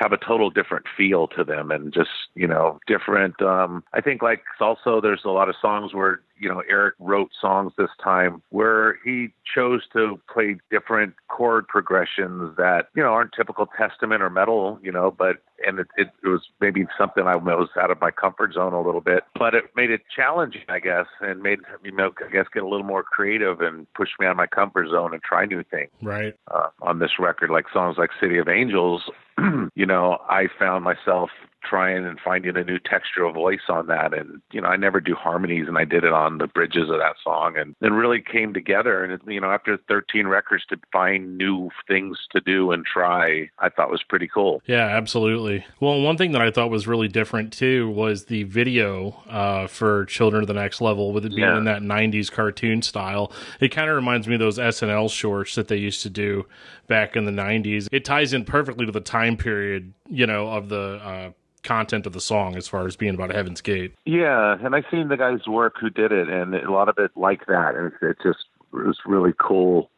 have 0.00 0.12
a 0.12 0.16
total 0.16 0.48
different 0.48 0.86
feel 0.96 1.28
to 1.28 1.44
them 1.44 1.70
and 1.70 1.92
just, 1.92 2.08
you 2.34 2.46
know, 2.46 2.80
different 2.86 3.40
um 3.42 3.84
I 3.92 4.00
think 4.00 4.22
like 4.22 4.42
also 4.58 5.00
there's 5.00 5.22
a 5.24 5.28
lot 5.30 5.48
of 5.50 5.54
songs 5.60 5.92
where, 5.94 6.20
you 6.40 6.48
know, 6.48 6.62
Eric 6.68 6.94
wrote 6.98 7.30
songs 7.38 7.72
this 7.76 7.90
time 8.02 8.42
where 8.48 8.98
he 9.04 9.28
chose 9.54 9.82
to 9.92 10.18
play 10.32 10.56
different 10.70 11.14
chord 11.28 11.68
progressions 11.68 12.56
that, 12.56 12.86
you 12.96 13.02
know, 13.02 13.10
aren't 13.10 13.32
typical 13.32 13.66
testament 13.78 14.22
or 14.22 14.30
metal, 14.30 14.78
you 14.82 14.90
know, 14.90 15.10
but 15.16 15.36
and 15.66 15.78
it, 15.78 15.88
it, 15.98 16.08
it 16.24 16.28
was 16.28 16.40
maybe 16.60 16.86
something 16.96 17.24
I 17.26 17.36
was 17.36 17.68
out 17.78 17.90
of 17.90 18.00
my 18.00 18.10
comfort 18.10 18.54
zone 18.54 18.72
a 18.72 18.80
little 18.80 19.02
bit, 19.02 19.24
but 19.38 19.54
it 19.54 19.64
made 19.76 19.90
it 19.90 20.00
challenging, 20.14 20.62
I 20.70 20.80
guess, 20.80 21.06
and 21.20 21.42
made 21.42 21.58
me, 21.82 21.90
know, 21.90 22.10
I 22.26 22.32
guess, 22.32 22.46
get 22.52 22.62
a 22.62 22.68
little 22.68 22.86
more 22.86 23.02
creative 23.02 23.60
and 23.60 23.86
push 23.92 24.08
me 24.18 24.26
out 24.26 24.30
of 24.30 24.36
my 24.38 24.46
comfort 24.46 24.88
zone 24.88 25.12
and 25.12 25.22
try 25.22 25.44
new 25.44 25.62
things 25.62 25.90
Right. 26.00 26.34
uh, 26.50 26.68
on 26.80 26.98
this 26.98 27.12
record, 27.18 27.50
like 27.50 27.66
songs 27.72 27.96
like 27.98 28.10
City 28.18 28.38
of 28.38 28.48
Angels, 28.48 29.02
you 29.74 29.84
know, 29.86 30.18
I 30.28 30.48
found 30.58 30.84
myself 30.84 31.28
trying 31.62 32.04
and 32.06 32.18
finding 32.24 32.56
a 32.56 32.64
new 32.64 32.78
texture 32.78 33.24
of 33.24 33.34
voice 33.34 33.60
on 33.68 33.86
that. 33.88 34.12
And, 34.14 34.40
you 34.52 34.60
know, 34.60 34.68
I 34.68 34.76
never 34.76 35.00
do 35.00 35.14
harmonies 35.14 35.66
and 35.68 35.76
I 35.78 35.84
did 35.84 36.04
it 36.04 36.12
on 36.12 36.38
the 36.38 36.46
bridges 36.46 36.90
of 36.90 36.98
that 36.98 37.16
song 37.22 37.56
and 37.56 37.74
it 37.80 37.92
really 37.92 38.20
came 38.20 38.52
together. 38.54 39.02
And, 39.04 39.12
it, 39.12 39.20
you 39.26 39.40
know, 39.40 39.50
after 39.50 39.76
13 39.88 40.26
records 40.26 40.64
to 40.70 40.78
find 40.92 41.36
new 41.36 41.70
things 41.86 42.18
to 42.32 42.40
do 42.40 42.70
and 42.72 42.84
try, 42.84 43.50
I 43.58 43.68
thought 43.68 43.90
was 43.90 44.02
pretty 44.02 44.28
cool. 44.28 44.62
Yeah, 44.66 44.86
absolutely. 44.86 45.64
Well, 45.80 46.00
one 46.00 46.16
thing 46.16 46.32
that 46.32 46.42
I 46.42 46.50
thought 46.50 46.70
was 46.70 46.86
really 46.86 47.08
different 47.08 47.52
too 47.52 47.90
was 47.90 48.26
the 48.26 48.44
video 48.44 49.10
uh, 49.28 49.66
for 49.66 50.04
Children 50.06 50.42
of 50.42 50.48
the 50.48 50.54
Next 50.54 50.80
Level 50.80 51.12
with 51.12 51.24
it 51.26 51.30
being 51.34 51.40
Yeah. 51.48 51.58
in 51.58 51.64
that 51.64 51.82
90s 51.82 52.30
cartoon 52.30 52.82
style. 52.82 53.32
It 53.60 53.68
kind 53.68 53.88
of 53.90 53.96
reminds 53.96 54.26
me 54.26 54.34
of 54.34 54.40
those 54.40 54.58
SNL 54.58 55.10
shorts 55.10 55.54
that 55.54 55.68
they 55.68 55.76
used 55.76 56.02
to 56.02 56.10
do 56.10 56.46
back 56.86 57.16
in 57.16 57.24
the 57.24 57.30
90s. 57.32 57.88
It 57.92 58.04
ties 58.04 58.32
in 58.32 58.44
perfectly 58.44 58.86
to 58.86 58.92
the 58.92 59.00
time 59.00 59.36
period, 59.36 59.92
you 60.08 60.26
know, 60.26 60.48
of 60.48 60.68
the 60.68 61.00
uh, 61.02 61.30
content 61.62 62.06
of 62.06 62.12
the 62.12 62.20
song 62.20 62.56
as 62.56 62.68
far 62.68 62.86
as 62.86 62.96
being 62.96 63.14
about 63.14 63.34
Heaven's 63.34 63.60
Gate. 63.60 63.94
Yeah, 64.04 64.56
and 64.62 64.74
I've 64.74 64.84
seen 64.90 65.08
the 65.08 65.16
guy's 65.16 65.46
work 65.46 65.74
who 65.80 65.90
did 65.90 66.12
it, 66.12 66.28
and 66.28 66.54
a 66.54 66.70
lot 66.70 66.88
of 66.88 66.98
it 66.98 67.10
like 67.16 67.46
that, 67.46 67.74
and 67.74 67.92
it, 67.92 68.06
it 68.06 68.16
just 68.22 68.46
it 68.72 68.86
was 68.86 68.98
really 69.06 69.32
cool 69.38 69.90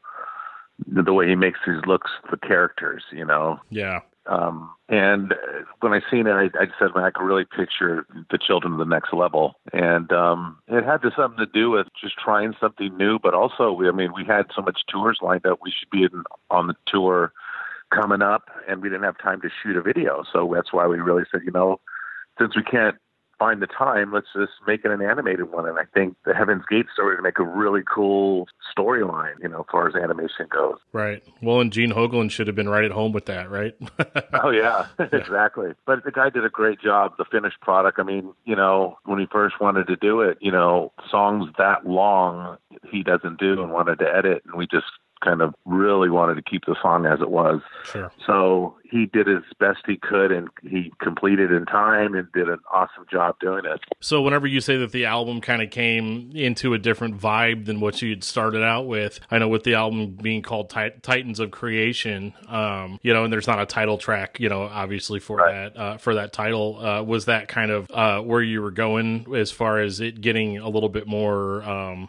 the, 0.86 1.12
way 1.12 1.28
he 1.28 1.34
makes 1.34 1.60
these 1.66 1.84
looks 1.86 2.10
the 2.30 2.36
characters, 2.36 3.04
you 3.12 3.24
know. 3.24 3.60
Yeah. 3.70 4.00
Um, 4.26 4.70
and 4.88 5.34
when 5.80 5.92
I 5.92 6.00
seen 6.10 6.26
it, 6.26 6.32
I, 6.32 6.44
I 6.56 6.66
said, 6.78 6.94
man, 6.94 7.04
I 7.04 7.10
could 7.10 7.24
really 7.24 7.44
picture 7.44 8.06
the 8.30 8.38
children 8.38 8.72
of 8.72 8.78
the 8.78 8.84
next 8.84 9.12
level, 9.12 9.54
and 9.72 10.12
um, 10.12 10.58
it 10.68 10.84
had 10.84 11.02
to, 11.02 11.10
something 11.16 11.44
to 11.44 11.52
do 11.52 11.70
with 11.70 11.88
just 12.00 12.14
trying 12.18 12.54
something 12.60 12.96
new, 12.96 13.18
but 13.18 13.34
also, 13.34 13.72
we, 13.72 13.88
I 13.88 13.92
mean, 13.92 14.12
we 14.14 14.24
had 14.24 14.46
so 14.54 14.62
much 14.62 14.80
tours 14.88 15.18
lined 15.22 15.44
up, 15.44 15.58
we 15.62 15.72
should 15.76 15.90
be 15.90 16.04
in, 16.04 16.22
on 16.50 16.68
the 16.68 16.74
tour 16.86 17.32
coming 17.94 18.22
up, 18.22 18.50
and 18.68 18.82
we 18.82 18.88
didn't 18.88 19.04
have 19.04 19.18
time 19.18 19.40
to 19.42 19.48
shoot 19.62 19.76
a 19.76 19.82
video, 19.82 20.24
so 20.32 20.50
that's 20.54 20.72
why 20.72 20.86
we 20.86 20.98
really 20.98 21.24
said, 21.30 21.42
you 21.44 21.52
know, 21.52 21.80
since 22.38 22.56
we 22.56 22.62
can't 22.62 22.96
find 23.42 23.60
the 23.60 23.66
time, 23.66 24.12
let's 24.12 24.28
just 24.36 24.52
make 24.68 24.84
it 24.84 24.92
an 24.92 25.02
animated 25.02 25.50
one. 25.50 25.66
And 25.68 25.76
I 25.76 25.82
think 25.92 26.14
the 26.24 26.32
Heaven's 26.32 26.62
Gate 26.70 26.86
story 26.92 27.16
to 27.16 27.22
make 27.22 27.40
a 27.40 27.44
really 27.44 27.82
cool 27.92 28.46
storyline, 28.76 29.34
you 29.42 29.48
know, 29.48 29.60
as 29.60 29.66
far 29.70 29.88
as 29.88 29.96
animation 29.96 30.46
goes. 30.48 30.76
Right. 30.92 31.24
Well, 31.42 31.60
and 31.60 31.72
Gene 31.72 31.90
Hoglan 31.90 32.30
should 32.30 32.46
have 32.46 32.54
been 32.54 32.68
right 32.68 32.84
at 32.84 32.92
home 32.92 33.10
with 33.10 33.26
that, 33.26 33.50
right? 33.50 33.74
Oh 34.34 34.50
yeah, 34.50 34.86
exactly. 34.98 35.68
But 35.86 36.04
the 36.04 36.10
guy 36.10 36.30
did 36.30 36.44
a 36.44 36.48
great 36.48 36.80
job. 36.80 37.12
The 37.16 37.24
finished 37.30 37.60
product. 37.60 37.98
I 38.00 38.02
mean, 38.02 38.32
you 38.44 38.56
know, 38.56 38.96
when 39.04 39.18
he 39.18 39.26
first 39.30 39.60
wanted 39.60 39.86
to 39.88 39.96
do 39.96 40.20
it, 40.20 40.38
you 40.40 40.50
know, 40.50 40.92
songs 41.10 41.50
that 41.58 41.86
long 41.86 42.56
he 42.90 43.02
doesn't 43.02 43.38
do 43.38 43.62
and 43.62 43.72
wanted 43.72 43.98
to 44.00 44.06
edit, 44.06 44.42
and 44.46 44.56
we 44.56 44.66
just 44.66 44.86
kind 45.24 45.40
of 45.42 45.54
really 45.64 46.10
wanted 46.10 46.34
to 46.34 46.42
keep 46.42 46.64
the 46.66 46.76
song 46.82 47.06
as 47.06 47.20
it 47.20 47.30
was. 47.30 47.60
sure. 47.84 48.10
So 48.26 48.76
he 48.90 49.06
did 49.06 49.28
as 49.28 49.42
best 49.58 49.78
he 49.86 49.96
could, 49.96 50.30
and 50.32 50.48
he 50.62 50.92
completed 51.00 51.50
in 51.50 51.64
time 51.64 52.14
and 52.14 52.30
did 52.32 52.48
an 52.48 52.58
awesome 52.70 53.06
job 53.10 53.36
doing 53.40 53.64
it. 53.64 53.80
So 54.00 54.20
whenever 54.20 54.46
you 54.46 54.60
say 54.60 54.76
that 54.78 54.92
the 54.92 55.06
album 55.06 55.40
kind 55.40 55.62
of 55.62 55.70
came 55.70 56.30
into 56.34 56.74
a 56.74 56.78
different 56.78 57.18
vibe 57.18 57.64
than 57.64 57.80
what 57.80 58.02
you 58.02 58.10
had 58.10 58.22
started 58.22 58.62
out 58.62 58.86
with, 58.86 59.18
I 59.30 59.38
know 59.38 59.48
with 59.48 59.62
the 59.64 59.74
album 59.74 60.10
being 60.20 60.42
called 60.42 60.68
Tit- 60.68 61.02
Titans 61.02 61.40
of 61.40 61.50
Creation, 61.50 62.34
um, 62.48 62.98
you 63.02 63.14
know, 63.14 63.24
and 63.24 63.32
there's 63.32 63.46
not 63.46 63.60
a 63.60 63.66
title 63.66 63.96
track, 63.96 64.38
you 64.40 64.48
know, 64.50 64.62
obviously 64.62 65.20
for 65.20 65.38
Right. 65.38 65.72
that 65.74 65.80
uh, 65.80 65.96
for 65.96 66.14
that 66.16 66.32
title. 66.34 66.78
Uh, 66.84 67.02
was 67.02 67.24
that 67.26 67.48
kind 67.48 67.70
of 67.70 67.90
uh, 67.90 68.20
where 68.20 68.42
you 68.42 68.60
were 68.60 68.70
going 68.70 69.26
as 69.34 69.50
far 69.50 69.78
as 69.78 70.00
it 70.00 70.20
getting 70.20 70.58
a 70.58 70.68
little 70.68 70.88
bit 70.90 71.06
more? 71.06 71.62
Um, 71.62 72.08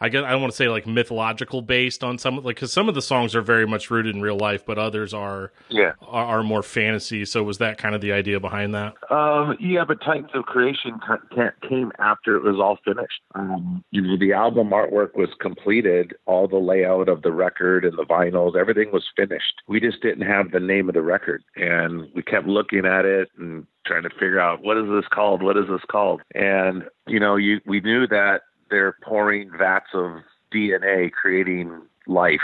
I 0.00 0.08
guess 0.08 0.22
I 0.24 0.30
don't 0.30 0.40
want 0.40 0.52
to 0.52 0.56
say 0.56 0.68
like 0.68 0.86
mythological 0.86 1.62
based 1.62 2.04
on 2.04 2.18
some 2.18 2.36
like 2.36 2.56
because 2.56 2.72
some 2.72 2.88
of 2.88 2.94
the 2.94 3.02
songs 3.02 3.34
are 3.34 3.42
very 3.42 3.66
much 3.66 3.90
rooted 3.90 4.14
in 4.14 4.22
real 4.22 4.36
life, 4.36 4.64
but 4.64 4.78
others 4.78 5.12
are 5.12 5.52
Yeah. 5.70 5.92
are, 6.02 6.38
are 6.38 6.42
more 6.42 6.62
fantasy. 6.62 7.24
So 7.24 7.42
was 7.42 7.58
that 7.58 7.78
kind 7.78 7.94
of 7.94 8.00
the 8.00 8.12
idea 8.12 8.38
behind 8.40 8.74
that? 8.74 8.94
Um, 9.10 9.56
yeah, 9.60 9.84
but 9.84 10.00
Titans 10.00 10.30
of 10.34 10.44
Creation 10.44 10.98
ca- 11.04 11.18
ca- 11.34 11.68
came 11.68 11.90
after 11.98 12.36
it 12.36 12.42
was 12.44 12.56
all 12.60 12.78
finished. 12.84 13.20
Um, 13.34 13.84
you 13.90 14.00
know, 14.02 14.16
the 14.16 14.32
album 14.32 14.70
artwork 14.70 15.14
was 15.16 15.30
completed, 15.40 16.14
all 16.26 16.46
the 16.48 16.58
layout 16.58 17.08
of 17.08 17.22
the 17.22 17.32
record 17.32 17.84
and 17.84 17.96
the 17.98 18.04
vinyls, 18.04 18.56
everything 18.56 18.92
was 18.92 19.04
finished. 19.16 19.62
We 19.66 19.80
just 19.80 20.00
didn't 20.00 20.26
have 20.26 20.50
the 20.52 20.60
name 20.60 20.88
of 20.88 20.94
the 20.94 21.02
record, 21.02 21.42
and 21.56 22.08
we 22.14 22.22
kept 22.22 22.46
looking 22.46 22.86
at 22.86 23.04
it 23.04 23.28
and 23.38 23.66
trying 23.86 24.02
to 24.02 24.10
figure 24.10 24.38
out 24.38 24.62
what 24.62 24.76
is 24.76 24.84
this 24.90 25.06
called? 25.12 25.42
What 25.42 25.56
is 25.56 25.64
this 25.68 25.80
called? 25.90 26.20
And 26.34 26.84
you 27.06 27.18
know, 27.18 27.36
you 27.36 27.60
we 27.66 27.80
knew 27.80 28.06
that 28.08 28.42
they're 28.70 28.96
pouring 29.02 29.50
vats 29.56 29.90
of 29.94 30.18
DNA, 30.52 31.10
creating 31.12 31.82
life. 32.06 32.40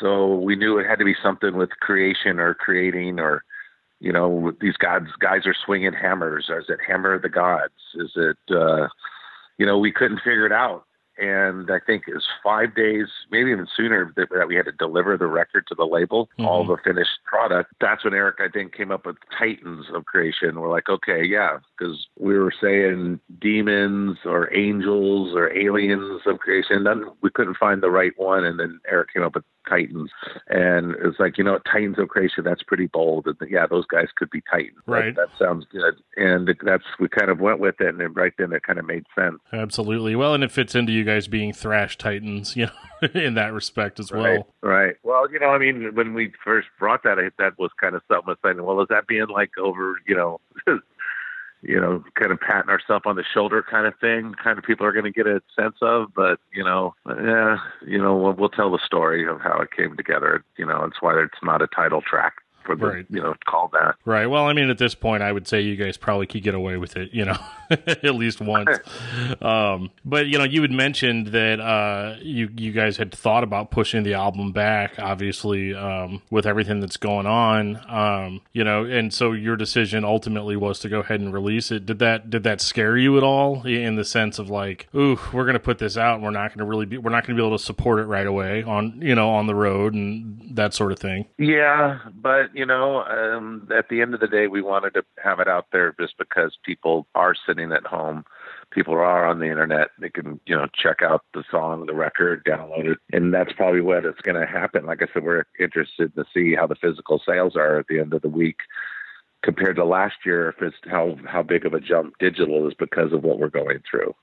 So 0.00 0.34
we 0.34 0.56
knew 0.56 0.78
it 0.78 0.86
had 0.86 0.98
to 0.98 1.04
be 1.04 1.16
something 1.22 1.56
with 1.56 1.70
creation 1.80 2.40
or 2.40 2.54
creating 2.54 3.20
or 3.20 3.44
you 4.02 4.12
know, 4.12 4.52
these 4.60 4.76
gods 4.76 5.06
guys 5.20 5.46
are 5.46 5.54
swinging 5.54 5.92
hammers. 5.92 6.50
Is 6.50 6.64
it 6.68 6.80
Hammer 6.84 7.14
of 7.14 7.22
the 7.22 7.28
Gods? 7.28 7.72
Is 7.94 8.10
it, 8.16 8.36
uh, 8.50 8.88
you 9.58 9.64
know, 9.64 9.78
we 9.78 9.92
couldn't 9.92 10.18
figure 10.18 10.44
it 10.44 10.50
out. 10.50 10.84
And 11.18 11.70
I 11.70 11.78
think 11.84 12.04
it 12.08 12.14
was 12.14 12.26
five 12.42 12.74
days, 12.74 13.06
maybe 13.30 13.50
even 13.50 13.66
sooner, 13.76 14.12
that, 14.16 14.28
that 14.30 14.48
we 14.48 14.56
had 14.56 14.64
to 14.64 14.72
deliver 14.72 15.16
the 15.16 15.26
record 15.26 15.66
to 15.68 15.74
the 15.74 15.84
label, 15.84 16.26
mm-hmm. 16.38 16.46
all 16.46 16.64
the 16.64 16.78
finished 16.82 17.18
product. 17.26 17.72
That's 17.80 18.04
when 18.04 18.14
Eric, 18.14 18.36
I 18.40 18.48
think, 18.48 18.74
came 18.74 18.90
up 18.90 19.06
with 19.06 19.16
Titans 19.38 19.86
of 19.94 20.06
Creation. 20.06 20.58
We're 20.58 20.70
like, 20.70 20.88
okay, 20.88 21.22
yeah, 21.24 21.58
because 21.76 22.06
we 22.18 22.38
were 22.38 22.52
saying 22.60 23.20
demons 23.40 24.18
or 24.24 24.52
angels 24.54 25.34
or 25.34 25.52
aliens 25.56 26.22
of 26.26 26.38
creation. 26.38 26.84
Then 26.84 27.04
we 27.20 27.30
couldn't 27.30 27.58
find 27.58 27.82
the 27.82 27.90
right 27.90 28.12
one. 28.16 28.44
And 28.44 28.58
then 28.58 28.80
Eric 28.88 29.12
came 29.12 29.22
up 29.22 29.34
with 29.34 29.44
Titans. 29.68 30.10
And 30.48 30.94
it's 31.02 31.18
like, 31.18 31.38
you 31.38 31.44
know, 31.44 31.58
Titans 31.70 31.98
of 31.98 32.08
Creation, 32.08 32.44
that's 32.44 32.62
pretty 32.62 32.86
bold. 32.86 33.26
And 33.26 33.36
yeah, 33.50 33.66
those 33.66 33.86
guys 33.86 34.08
could 34.16 34.30
be 34.30 34.42
Titans. 34.50 34.78
Right. 34.86 35.14
That, 35.14 35.28
sounds 35.38 35.66
good. 35.72 35.94
And 36.16 36.54
that's, 36.64 36.84
we 37.00 37.08
kind 37.08 37.30
of 37.30 37.40
went 37.40 37.58
with 37.60 37.80
it. 37.80 37.94
And 37.94 38.16
right 38.16 38.32
then 38.38 38.52
it 38.52 38.62
kind 38.62 38.78
of 38.78 38.84
made 38.86 39.04
sense. 39.14 39.38
Absolutely. 39.52 40.14
Well, 40.16 40.34
and 40.34 40.44
it 40.44 40.50
fits 40.50 40.74
into 40.74 40.92
you 40.92 41.04
guys 41.04 41.28
being 41.28 41.52
thrash 41.52 41.96
titans, 41.98 42.56
you 42.56 42.66
know, 42.66 43.08
in 43.14 43.34
that 43.34 43.52
respect 43.52 43.98
as 44.00 44.10
Right, 44.12 44.38
well. 44.38 44.48
right. 44.62 44.94
Well, 45.02 45.30
you 45.32 45.38
know, 45.40 45.48
I 45.48 45.58
mean, 45.58 45.94
when 45.94 46.14
we 46.14 46.32
first 46.44 46.68
brought 46.78 47.02
that, 47.04 47.18
I, 47.18 47.30
that 47.38 47.58
was 47.58 47.70
kind 47.80 47.94
of 47.94 48.02
something. 48.08 48.34
I 48.44 48.48
Saying, 48.48 48.62
well, 48.64 48.80
is 48.82 48.88
that 48.90 49.06
being 49.06 49.26
like 49.28 49.50
over, 49.58 49.94
you 50.06 50.14
know, 50.16 50.40
you 51.62 51.80
know, 51.80 52.04
kind 52.14 52.32
of 52.32 52.40
patting 52.40 52.70
ourselves 52.70 53.04
on 53.06 53.16
the 53.16 53.24
shoulder 53.24 53.62
kind 53.62 53.86
of 53.86 53.94
thing? 54.00 54.34
Kind 54.42 54.58
of 54.58 54.64
people 54.64 54.84
are 54.86 54.92
going 54.92 55.04
to 55.04 55.10
get 55.10 55.26
a 55.26 55.40
sense 55.58 55.76
of, 55.80 56.12
but 56.14 56.40
you 56.52 56.64
know, 56.64 56.94
yeah, 57.06 57.58
you 57.86 57.98
know, 58.02 58.16
we'll, 58.16 58.32
we'll 58.32 58.48
tell 58.48 58.70
the 58.70 58.84
story 58.84 59.26
of 59.26 59.40
how 59.40 59.60
it 59.60 59.70
came 59.70 59.96
together. 59.96 60.44
You 60.56 60.66
know, 60.66 60.84
it's 60.84 61.00
why 61.00 61.20
it's 61.22 61.42
not 61.42 61.62
a 61.62 61.66
title 61.68 62.02
track 62.02 62.34
for 62.64 62.76
the, 62.76 62.86
Right. 62.86 63.06
you 63.10 63.20
know, 63.22 63.34
call 63.46 63.68
that. 63.72 63.96
Right. 64.04 64.26
Well, 64.26 64.44
I 64.46 64.52
mean, 64.52 64.70
at 64.70 64.78
this 64.78 64.94
point, 64.94 65.22
I 65.22 65.32
would 65.32 65.46
say 65.48 65.60
you 65.60 65.76
guys 65.76 65.96
probably 65.96 66.26
could 66.26 66.42
get 66.42 66.54
away 66.54 66.76
with 66.76 66.96
it, 66.96 67.10
you 67.12 67.24
know, 67.24 67.36
at 67.70 68.14
least 68.14 68.40
once. 68.40 68.78
um, 69.40 69.90
but 70.04 70.26
you 70.26 70.38
know, 70.38 70.44
you 70.44 70.62
had 70.62 70.70
mentioned 70.70 71.28
that 71.28 71.60
uh, 71.60 72.16
you 72.20 72.48
you 72.56 72.72
guys 72.72 72.96
had 72.96 73.12
thought 73.12 73.44
about 73.44 73.70
pushing 73.70 74.02
the 74.02 74.14
album 74.14 74.52
back, 74.52 74.98
obviously, 74.98 75.74
um, 75.74 76.22
with 76.30 76.46
everything 76.46 76.80
that's 76.80 76.96
going 76.96 77.26
on. 77.26 77.80
Um, 77.88 78.40
you 78.52 78.64
know, 78.64 78.84
and 78.84 79.12
so 79.12 79.32
your 79.32 79.56
decision 79.56 80.04
ultimately 80.04 80.56
was 80.56 80.78
to 80.80 80.88
go 80.88 81.00
ahead 81.00 81.20
and 81.20 81.32
release 81.32 81.70
it. 81.70 81.86
Did 81.86 81.98
that 82.00 82.30
did 82.30 82.42
that 82.44 82.60
scare 82.60 82.96
you 82.96 83.16
at 83.16 83.22
all, 83.22 83.62
in 83.66 83.96
the 83.96 84.04
sense 84.04 84.38
of 84.38 84.50
like, 84.50 84.88
ooh, 84.94 85.18
we're 85.32 85.44
going 85.44 85.54
to 85.54 85.60
put 85.60 85.78
this 85.78 85.96
out, 85.96 86.14
and 86.16 86.22
we're 86.24 86.30
not 86.30 86.48
going 86.50 86.58
to 86.58 86.64
really 86.64 86.86
be, 86.86 86.98
we're 86.98 87.10
not 87.10 87.26
going 87.26 87.36
to 87.36 87.42
be 87.42 87.46
able 87.46 87.56
to 87.56 87.62
support 87.64 87.98
it 88.00 88.04
right 88.06 88.26
away 88.26 88.62
on 88.62 89.00
you 89.02 89.14
know 89.14 89.30
on 89.30 89.46
the 89.46 89.54
road 89.54 89.94
and 89.94 90.56
that 90.56 90.74
sort 90.74 90.92
of 90.92 90.98
thing. 90.98 91.26
Yeah, 91.38 91.98
but 92.14 92.51
you 92.54 92.66
know, 92.66 93.02
um, 93.04 93.68
at 93.76 93.88
the 93.88 94.00
end 94.00 94.14
of 94.14 94.20
the 94.20 94.28
day, 94.28 94.46
we 94.46 94.62
wanted 94.62 94.94
to 94.94 95.04
have 95.22 95.40
it 95.40 95.48
out 95.48 95.66
there 95.72 95.94
just 96.00 96.16
because 96.18 96.56
people 96.64 97.06
are 97.14 97.34
sitting 97.46 97.72
at 97.72 97.86
home. 97.86 98.24
People 98.70 98.94
are 98.94 99.26
on 99.26 99.38
the 99.38 99.46
internet. 99.46 99.88
They 99.98 100.08
can, 100.08 100.40
you 100.46 100.56
know, 100.56 100.66
check 100.74 101.02
out 101.02 101.24
the 101.34 101.44
song, 101.50 101.86
the 101.86 101.94
record, 101.94 102.44
download 102.44 102.92
it, 102.92 102.98
and 103.12 103.32
that's 103.32 103.52
probably 103.52 103.80
what 103.80 104.04
it's 104.04 104.20
going 104.22 104.40
to 104.40 104.46
happen. 104.46 104.86
Like 104.86 105.02
I 105.02 105.06
said, 105.12 105.24
we're 105.24 105.44
interested 105.60 106.14
to 106.14 106.24
see 106.32 106.54
how 106.54 106.66
the 106.66 106.76
physical 106.76 107.20
sales 107.26 107.56
are 107.56 107.78
at 107.78 107.86
the 107.88 108.00
end 108.00 108.14
of 108.14 108.22
the 108.22 108.28
week 108.28 108.56
compared 109.42 109.76
to 109.76 109.84
last 109.84 110.16
year. 110.24 110.48
If 110.48 110.62
it's 110.62 110.76
how 110.86 111.16
how 111.26 111.42
big 111.42 111.66
of 111.66 111.74
a 111.74 111.80
jump 111.80 112.14
digital 112.18 112.66
is 112.68 112.74
because 112.78 113.12
of 113.12 113.24
what 113.24 113.38
we're 113.38 113.48
going 113.48 113.82
through 113.88 114.14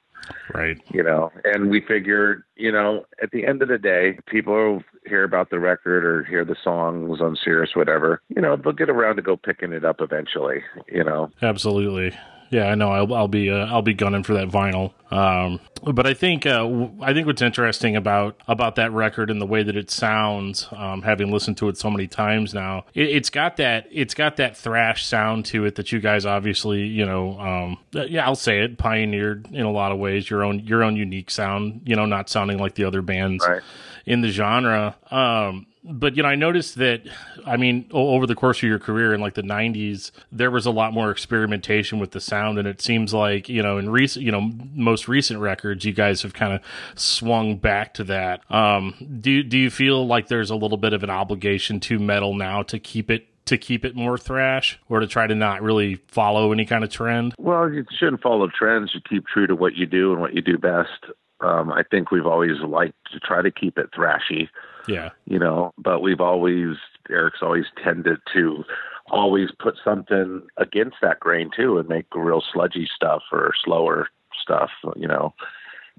Right. 0.53 0.81
you 0.91 1.03
know 1.03 1.31
and 1.43 1.69
we 1.69 1.81
figured 1.81 2.43
you 2.55 2.71
know 2.71 3.05
at 3.21 3.31
the 3.31 3.45
end 3.45 3.61
of 3.61 3.67
the 3.69 3.77
day 3.77 4.17
people 4.25 4.83
hear 5.05 5.23
about 5.23 5.49
the 5.49 5.59
record 5.59 6.03
or 6.03 6.23
hear 6.23 6.43
the 6.43 6.55
songs 6.63 7.21
on 7.21 7.37
Sirius 7.43 7.75
whatever 7.75 8.21
you 8.29 8.41
know 8.41 8.55
they'll 8.55 8.73
get 8.73 8.89
around 8.89 9.17
to 9.17 9.21
go 9.21 9.37
picking 9.37 9.73
it 9.73 9.85
up 9.85 9.97
eventually 9.99 10.61
you 10.87 11.03
know 11.03 11.31
Absolutely. 11.41 12.17
Yeah, 12.51 12.65
I 12.65 12.75
know. 12.75 12.91
I'll, 12.91 13.13
I'll 13.13 13.27
be 13.27 13.49
uh, 13.51 13.67
I'll 13.67 13.81
be 13.83 13.93
gunning 13.93 14.23
for 14.23 14.33
that 14.33 14.47
vinyl. 14.49 14.93
Um, 15.11 15.59
but 15.83 16.05
I 16.07 16.13
think 16.13 16.45
uh, 16.45 16.59
w- 16.63 16.91
I 17.01 17.13
think 17.13 17.27
what's 17.27 17.41
interesting 17.43 17.95
about 17.95 18.39
about 18.47 18.75
that 18.75 18.91
record 18.91 19.29
and 19.29 19.39
the 19.39 19.45
way 19.45 19.61
that 19.63 19.75
it 19.75 19.91
sounds, 19.91 20.67
um, 20.71 21.03
having 21.03 21.31
listened 21.31 21.57
to 21.57 21.69
it 21.69 21.77
so 21.77 21.89
many 21.91 22.07
times 22.07 22.53
now, 22.53 22.85
it, 22.95 23.09
it's 23.09 23.29
got 23.29 23.57
that 23.57 23.87
it's 23.91 24.13
got 24.15 24.37
that 24.37 24.57
thrash 24.57 25.05
sound 25.05 25.45
to 25.45 25.65
it 25.65 25.75
that 25.75 25.91
you 25.91 25.99
guys 25.99 26.25
obviously 26.25 26.81
you 26.87 27.05
know 27.05 27.39
um, 27.39 27.77
uh, 27.95 28.03
yeah 28.05 28.25
I'll 28.25 28.35
say 28.35 28.61
it 28.61 28.77
pioneered 28.79 29.47
in 29.51 29.65
a 29.65 29.71
lot 29.71 29.91
of 29.91 29.99
ways 29.99 30.27
your 30.29 30.43
own 30.43 30.59
your 30.61 30.83
own 30.83 30.95
unique 30.95 31.29
sound. 31.29 31.81
You 31.85 31.95
know, 31.95 32.05
not 32.05 32.29
sounding 32.29 32.57
like 32.57 32.73
the 32.75 32.83
other 32.85 33.01
bands 33.03 33.45
Right. 33.47 33.61
in 34.07 34.21
the 34.21 34.29
genre. 34.29 34.95
Um, 35.11 35.67
but 35.83 36.15
you 36.15 36.23
know, 36.23 36.29
I 36.29 36.35
noticed 36.35 36.75
that. 36.75 37.03
I 37.45 37.57
mean, 37.57 37.87
over 37.91 38.27
the 38.27 38.35
course 38.35 38.57
of 38.57 38.63
your 38.63 38.79
career 38.79 39.13
in 39.13 39.21
like 39.21 39.35
the 39.35 39.41
'90s, 39.41 40.11
there 40.31 40.51
was 40.51 40.65
a 40.65 40.71
lot 40.71 40.93
more 40.93 41.11
experimentation 41.11 41.99
with 41.99 42.11
the 42.11 42.19
sound, 42.19 42.59
and 42.59 42.67
it 42.67 42.81
seems 42.81 43.13
like 43.13 43.47
you 43.49 43.63
know, 43.63 43.77
in 43.77 43.89
recent, 43.89 44.25
you 44.25 44.31
know, 44.31 44.51
most 44.73 45.07
recent 45.07 45.39
records, 45.39 45.85
you 45.85 45.93
guys 45.93 46.21
have 46.21 46.33
kind 46.33 46.53
of 46.53 46.61
swung 46.95 47.57
back 47.57 47.93
to 47.95 48.03
that. 48.05 48.41
Um, 48.51 48.95
do 49.21 49.43
do 49.43 49.57
you 49.57 49.69
feel 49.69 50.05
like 50.05 50.27
there's 50.27 50.49
a 50.49 50.55
little 50.55 50.77
bit 50.77 50.93
of 50.93 51.03
an 51.03 51.09
obligation 51.09 51.79
to 51.81 51.99
metal 51.99 52.33
now 52.33 52.63
to 52.63 52.79
keep 52.79 53.09
it 53.09 53.27
to 53.45 53.57
keep 53.57 53.83
it 53.83 53.95
more 53.95 54.17
thrash 54.17 54.79
or 54.89 54.99
to 54.99 55.07
try 55.07 55.25
to 55.25 55.33
not 55.33 55.61
really 55.61 55.95
follow 56.07 56.51
any 56.51 56.65
kind 56.65 56.83
of 56.83 56.91
trend? 56.91 57.33
Well, 57.39 57.71
you 57.71 57.83
shouldn't 57.97 58.21
follow 58.21 58.47
trends. 58.47 58.91
You 58.93 59.01
keep 59.09 59.25
true 59.25 59.47
to 59.47 59.55
what 59.55 59.75
you 59.75 59.87
do 59.87 60.11
and 60.11 60.21
what 60.21 60.35
you 60.35 60.41
do 60.41 60.57
best. 60.57 61.05
Um, 61.41 61.71
I 61.71 61.83
think 61.89 62.11
we've 62.11 62.27
always 62.27 62.59
liked 62.67 62.97
to 63.11 63.19
try 63.19 63.41
to 63.41 63.49
keep 63.49 63.77
it 63.77 63.89
thrashy. 63.91 64.49
Yeah. 64.89 65.09
You 65.25 65.39
know, 65.39 65.71
but 65.77 66.01
we've 66.01 66.21
always, 66.21 66.77
Eric's 67.09 67.39
always 67.41 67.65
tended 67.83 68.19
to 68.33 68.63
always 69.11 69.49
put 69.57 69.75
something 69.83 70.43
against 70.57 70.97
that 71.01 71.19
grain 71.19 71.49
too 71.55 71.77
and 71.77 71.87
make 71.89 72.05
real 72.13 72.43
sludgy 72.53 72.87
stuff 72.93 73.21
or 73.31 73.51
slower 73.63 74.07
stuff, 74.41 74.69
you 74.95 75.07
know. 75.07 75.33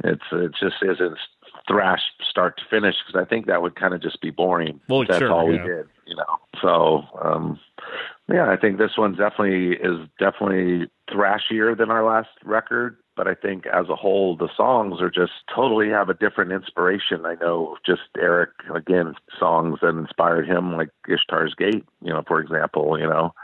It's 0.03 0.23
it 0.33 0.53
just 0.59 0.77
isn't 0.83 1.19
thrash 1.69 2.01
start 2.29 2.57
to 2.59 2.65
finish 2.71 2.97
because 3.07 3.21
I 3.21 3.29
think 3.29 3.47
that 3.47 3.63
would 3.63 3.77
kind 3.77 3.95
of 3.95 4.03
just 4.03 4.21
be 4.21 4.31
boring. 4.31 4.81
Well, 4.89 5.05
That's 5.07 5.19
sure, 5.19 5.33
all 5.33 5.45
yeah. 5.45 5.63
we 5.63 5.69
did, 5.69 5.87
you 6.07 6.17
know. 6.17 6.39
So, 6.61 7.03
um, 7.23 7.61
yeah, 8.33 8.51
I 8.51 8.57
think 8.57 8.79
this 8.79 8.97
one 8.97 9.15
definitely 9.15 9.77
is 9.77 10.09
definitely 10.19 10.89
thrashier 11.11 11.77
than 11.77 11.91
our 11.91 12.05
last 12.05 12.31
record. 12.45 12.97
But 13.21 13.29
I 13.29 13.35
think 13.35 13.67
as 13.67 13.91
a 13.91 13.97
whole, 13.97 14.35
the 14.35 14.49
songs 14.57 15.03
are 15.03 15.11
just 15.11 15.33
totally 15.55 15.91
have 15.91 16.09
a 16.09 16.15
different 16.15 16.53
inspiration. 16.53 17.27
I 17.27 17.35
know 17.35 17.77
just 17.85 18.01
Eric 18.19 18.49
again 18.75 19.13
songs 19.39 19.81
that 19.83 19.91
inspired 19.91 20.49
him, 20.49 20.75
like 20.75 20.89
Ishtar's 21.07 21.55
Gate, 21.55 21.85
you 22.01 22.15
know, 22.15 22.23
for 22.27 22.41
example, 22.41 22.99
you 22.99 23.07
know 23.07 23.35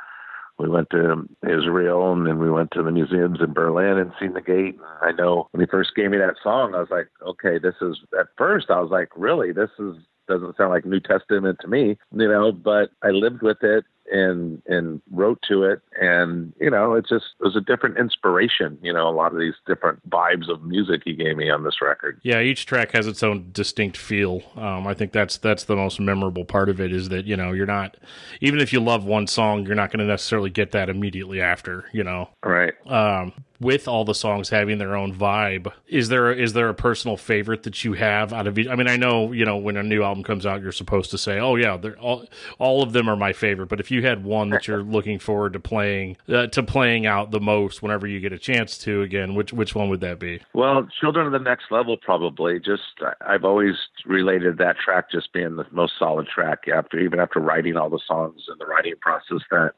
we 0.58 0.70
went 0.70 0.88
to 0.92 1.28
Israel 1.42 2.10
and 2.14 2.26
then 2.26 2.38
we 2.38 2.50
went 2.50 2.70
to 2.70 2.82
the 2.82 2.90
museums 2.90 3.40
in 3.42 3.52
Berlin 3.52 3.98
and 3.98 4.12
seen 4.18 4.32
the 4.32 4.40
gate. 4.40 4.78
I 5.02 5.12
know 5.12 5.48
when 5.50 5.60
he 5.60 5.66
first 5.66 5.94
gave 5.94 6.10
me 6.10 6.16
that 6.16 6.36
song, 6.42 6.74
I 6.74 6.78
was 6.78 6.88
like, 6.90 7.08
okay, 7.20 7.58
this 7.58 7.74
is 7.82 7.98
at 8.18 8.28
first 8.38 8.70
I 8.70 8.80
was 8.80 8.90
like, 8.90 9.10
really, 9.14 9.52
this 9.52 9.68
is 9.78 9.96
doesn't 10.26 10.56
sound 10.56 10.70
like 10.70 10.86
New 10.86 11.00
Testament 11.00 11.58
to 11.60 11.68
me, 11.68 11.98
you 12.12 12.28
know, 12.28 12.50
but 12.50 12.92
I 13.02 13.10
lived 13.10 13.42
with 13.42 13.62
it 13.62 13.84
and 14.10 14.62
and 14.66 15.00
wrote 15.10 15.38
to 15.48 15.64
it 15.64 15.80
and 16.00 16.52
you 16.60 16.70
know 16.70 16.94
it 16.94 17.06
just 17.08 17.26
it 17.40 17.44
was 17.44 17.56
a 17.56 17.60
different 17.60 17.98
inspiration 17.98 18.78
you 18.82 18.92
know 18.92 19.08
a 19.08 19.10
lot 19.10 19.32
of 19.32 19.38
these 19.38 19.54
different 19.66 19.98
vibes 20.08 20.48
of 20.48 20.62
music 20.62 21.02
he 21.04 21.14
gave 21.14 21.36
me 21.36 21.50
on 21.50 21.64
this 21.64 21.80
record 21.82 22.20
Yeah, 22.22 22.40
each 22.40 22.66
track 22.66 22.92
has 22.92 23.06
its 23.06 23.22
own 23.22 23.50
distinct 23.52 23.96
feel. 23.96 24.42
Um, 24.56 24.86
I 24.86 24.94
think 24.94 25.12
that's 25.12 25.38
that's 25.38 25.64
the 25.64 25.76
most 25.76 26.00
memorable 26.00 26.44
part 26.44 26.68
of 26.68 26.80
it 26.80 26.92
is 26.92 27.08
that 27.10 27.26
you 27.26 27.36
know 27.36 27.52
you're 27.52 27.66
not 27.66 27.96
even 28.40 28.60
if 28.60 28.72
you 28.72 28.80
love 28.80 29.04
one 29.04 29.26
song, 29.26 29.66
you're 29.66 29.74
not 29.74 29.90
going 29.90 30.00
to 30.00 30.06
necessarily 30.06 30.50
get 30.50 30.72
that 30.72 30.88
immediately 30.88 31.40
after. 31.40 31.84
You 31.92 32.04
know, 32.04 32.28
right 32.44 32.74
um, 32.86 33.32
with 33.60 33.88
all 33.88 34.04
the 34.04 34.14
songs 34.14 34.50
having 34.50 34.78
their 34.78 34.96
own 34.96 35.14
vibe, 35.14 35.72
is 35.88 36.08
there 36.08 36.32
is 36.32 36.52
there 36.52 36.68
a 36.68 36.74
personal 36.74 37.16
favorite 37.16 37.62
that 37.64 37.84
you 37.84 37.94
have 37.94 38.32
out 38.32 38.46
of 38.46 38.58
each? 38.58 38.68
I 38.68 38.74
mean, 38.74 38.88
I 38.88 38.96
know 38.96 39.32
you 39.32 39.44
know 39.44 39.56
when 39.56 39.76
a 39.76 39.82
new 39.82 40.02
album 40.02 40.24
comes 40.24 40.46
out, 40.46 40.62
you're 40.62 40.72
supposed 40.72 41.10
to 41.12 41.18
say, 41.18 41.38
"Oh 41.38 41.56
yeah, 41.56 41.76
they're 41.76 41.98
all 41.98 42.26
all 42.58 42.82
of 42.82 42.92
them 42.92 43.08
are 43.08 43.16
my 43.16 43.32
favorite." 43.32 43.68
But 43.68 43.80
if 43.80 43.90
you 43.90 44.02
had 44.02 44.24
one 44.24 44.50
that 44.50 44.68
you're 44.68 44.82
looking 44.82 45.18
forward 45.18 45.52
to 45.54 45.60
playing 45.60 46.16
uh, 46.28 46.48
to 46.48 46.62
playing 46.62 47.06
out 47.06 47.30
the 47.30 47.40
most 47.40 47.82
whenever 47.82 48.06
you 48.06 48.20
get 48.20 48.32
a 48.32 48.38
chance 48.38 48.78
to, 48.78 49.02
again, 49.02 49.34
which 49.34 49.52
which 49.52 49.74
one 49.74 49.88
would 49.88 50.00
that 50.00 50.18
be? 50.18 50.40
Well, 50.52 50.86
Children 51.00 51.26
of 51.26 51.32
the 51.32 51.38
Next 51.38 51.70
Level 51.70 51.96
probably. 51.96 52.60
Just 52.60 52.82
I've 53.20 53.44
always 53.44 53.74
related 54.04 54.58
that 54.58 54.76
track 54.78 55.10
just 55.10 55.32
being 55.32 55.56
the 55.56 55.66
most 55.70 55.94
solid 55.98 56.26
track 56.26 56.68
after 56.72 56.98
even 56.98 57.20
after 57.20 57.40
writing 57.40 57.76
all 57.76 57.90
the 57.90 58.00
songs 58.06 58.44
and 58.48 58.60
the 58.60 58.66
writing 58.66 58.94
process 59.00 59.40
that 59.50 59.72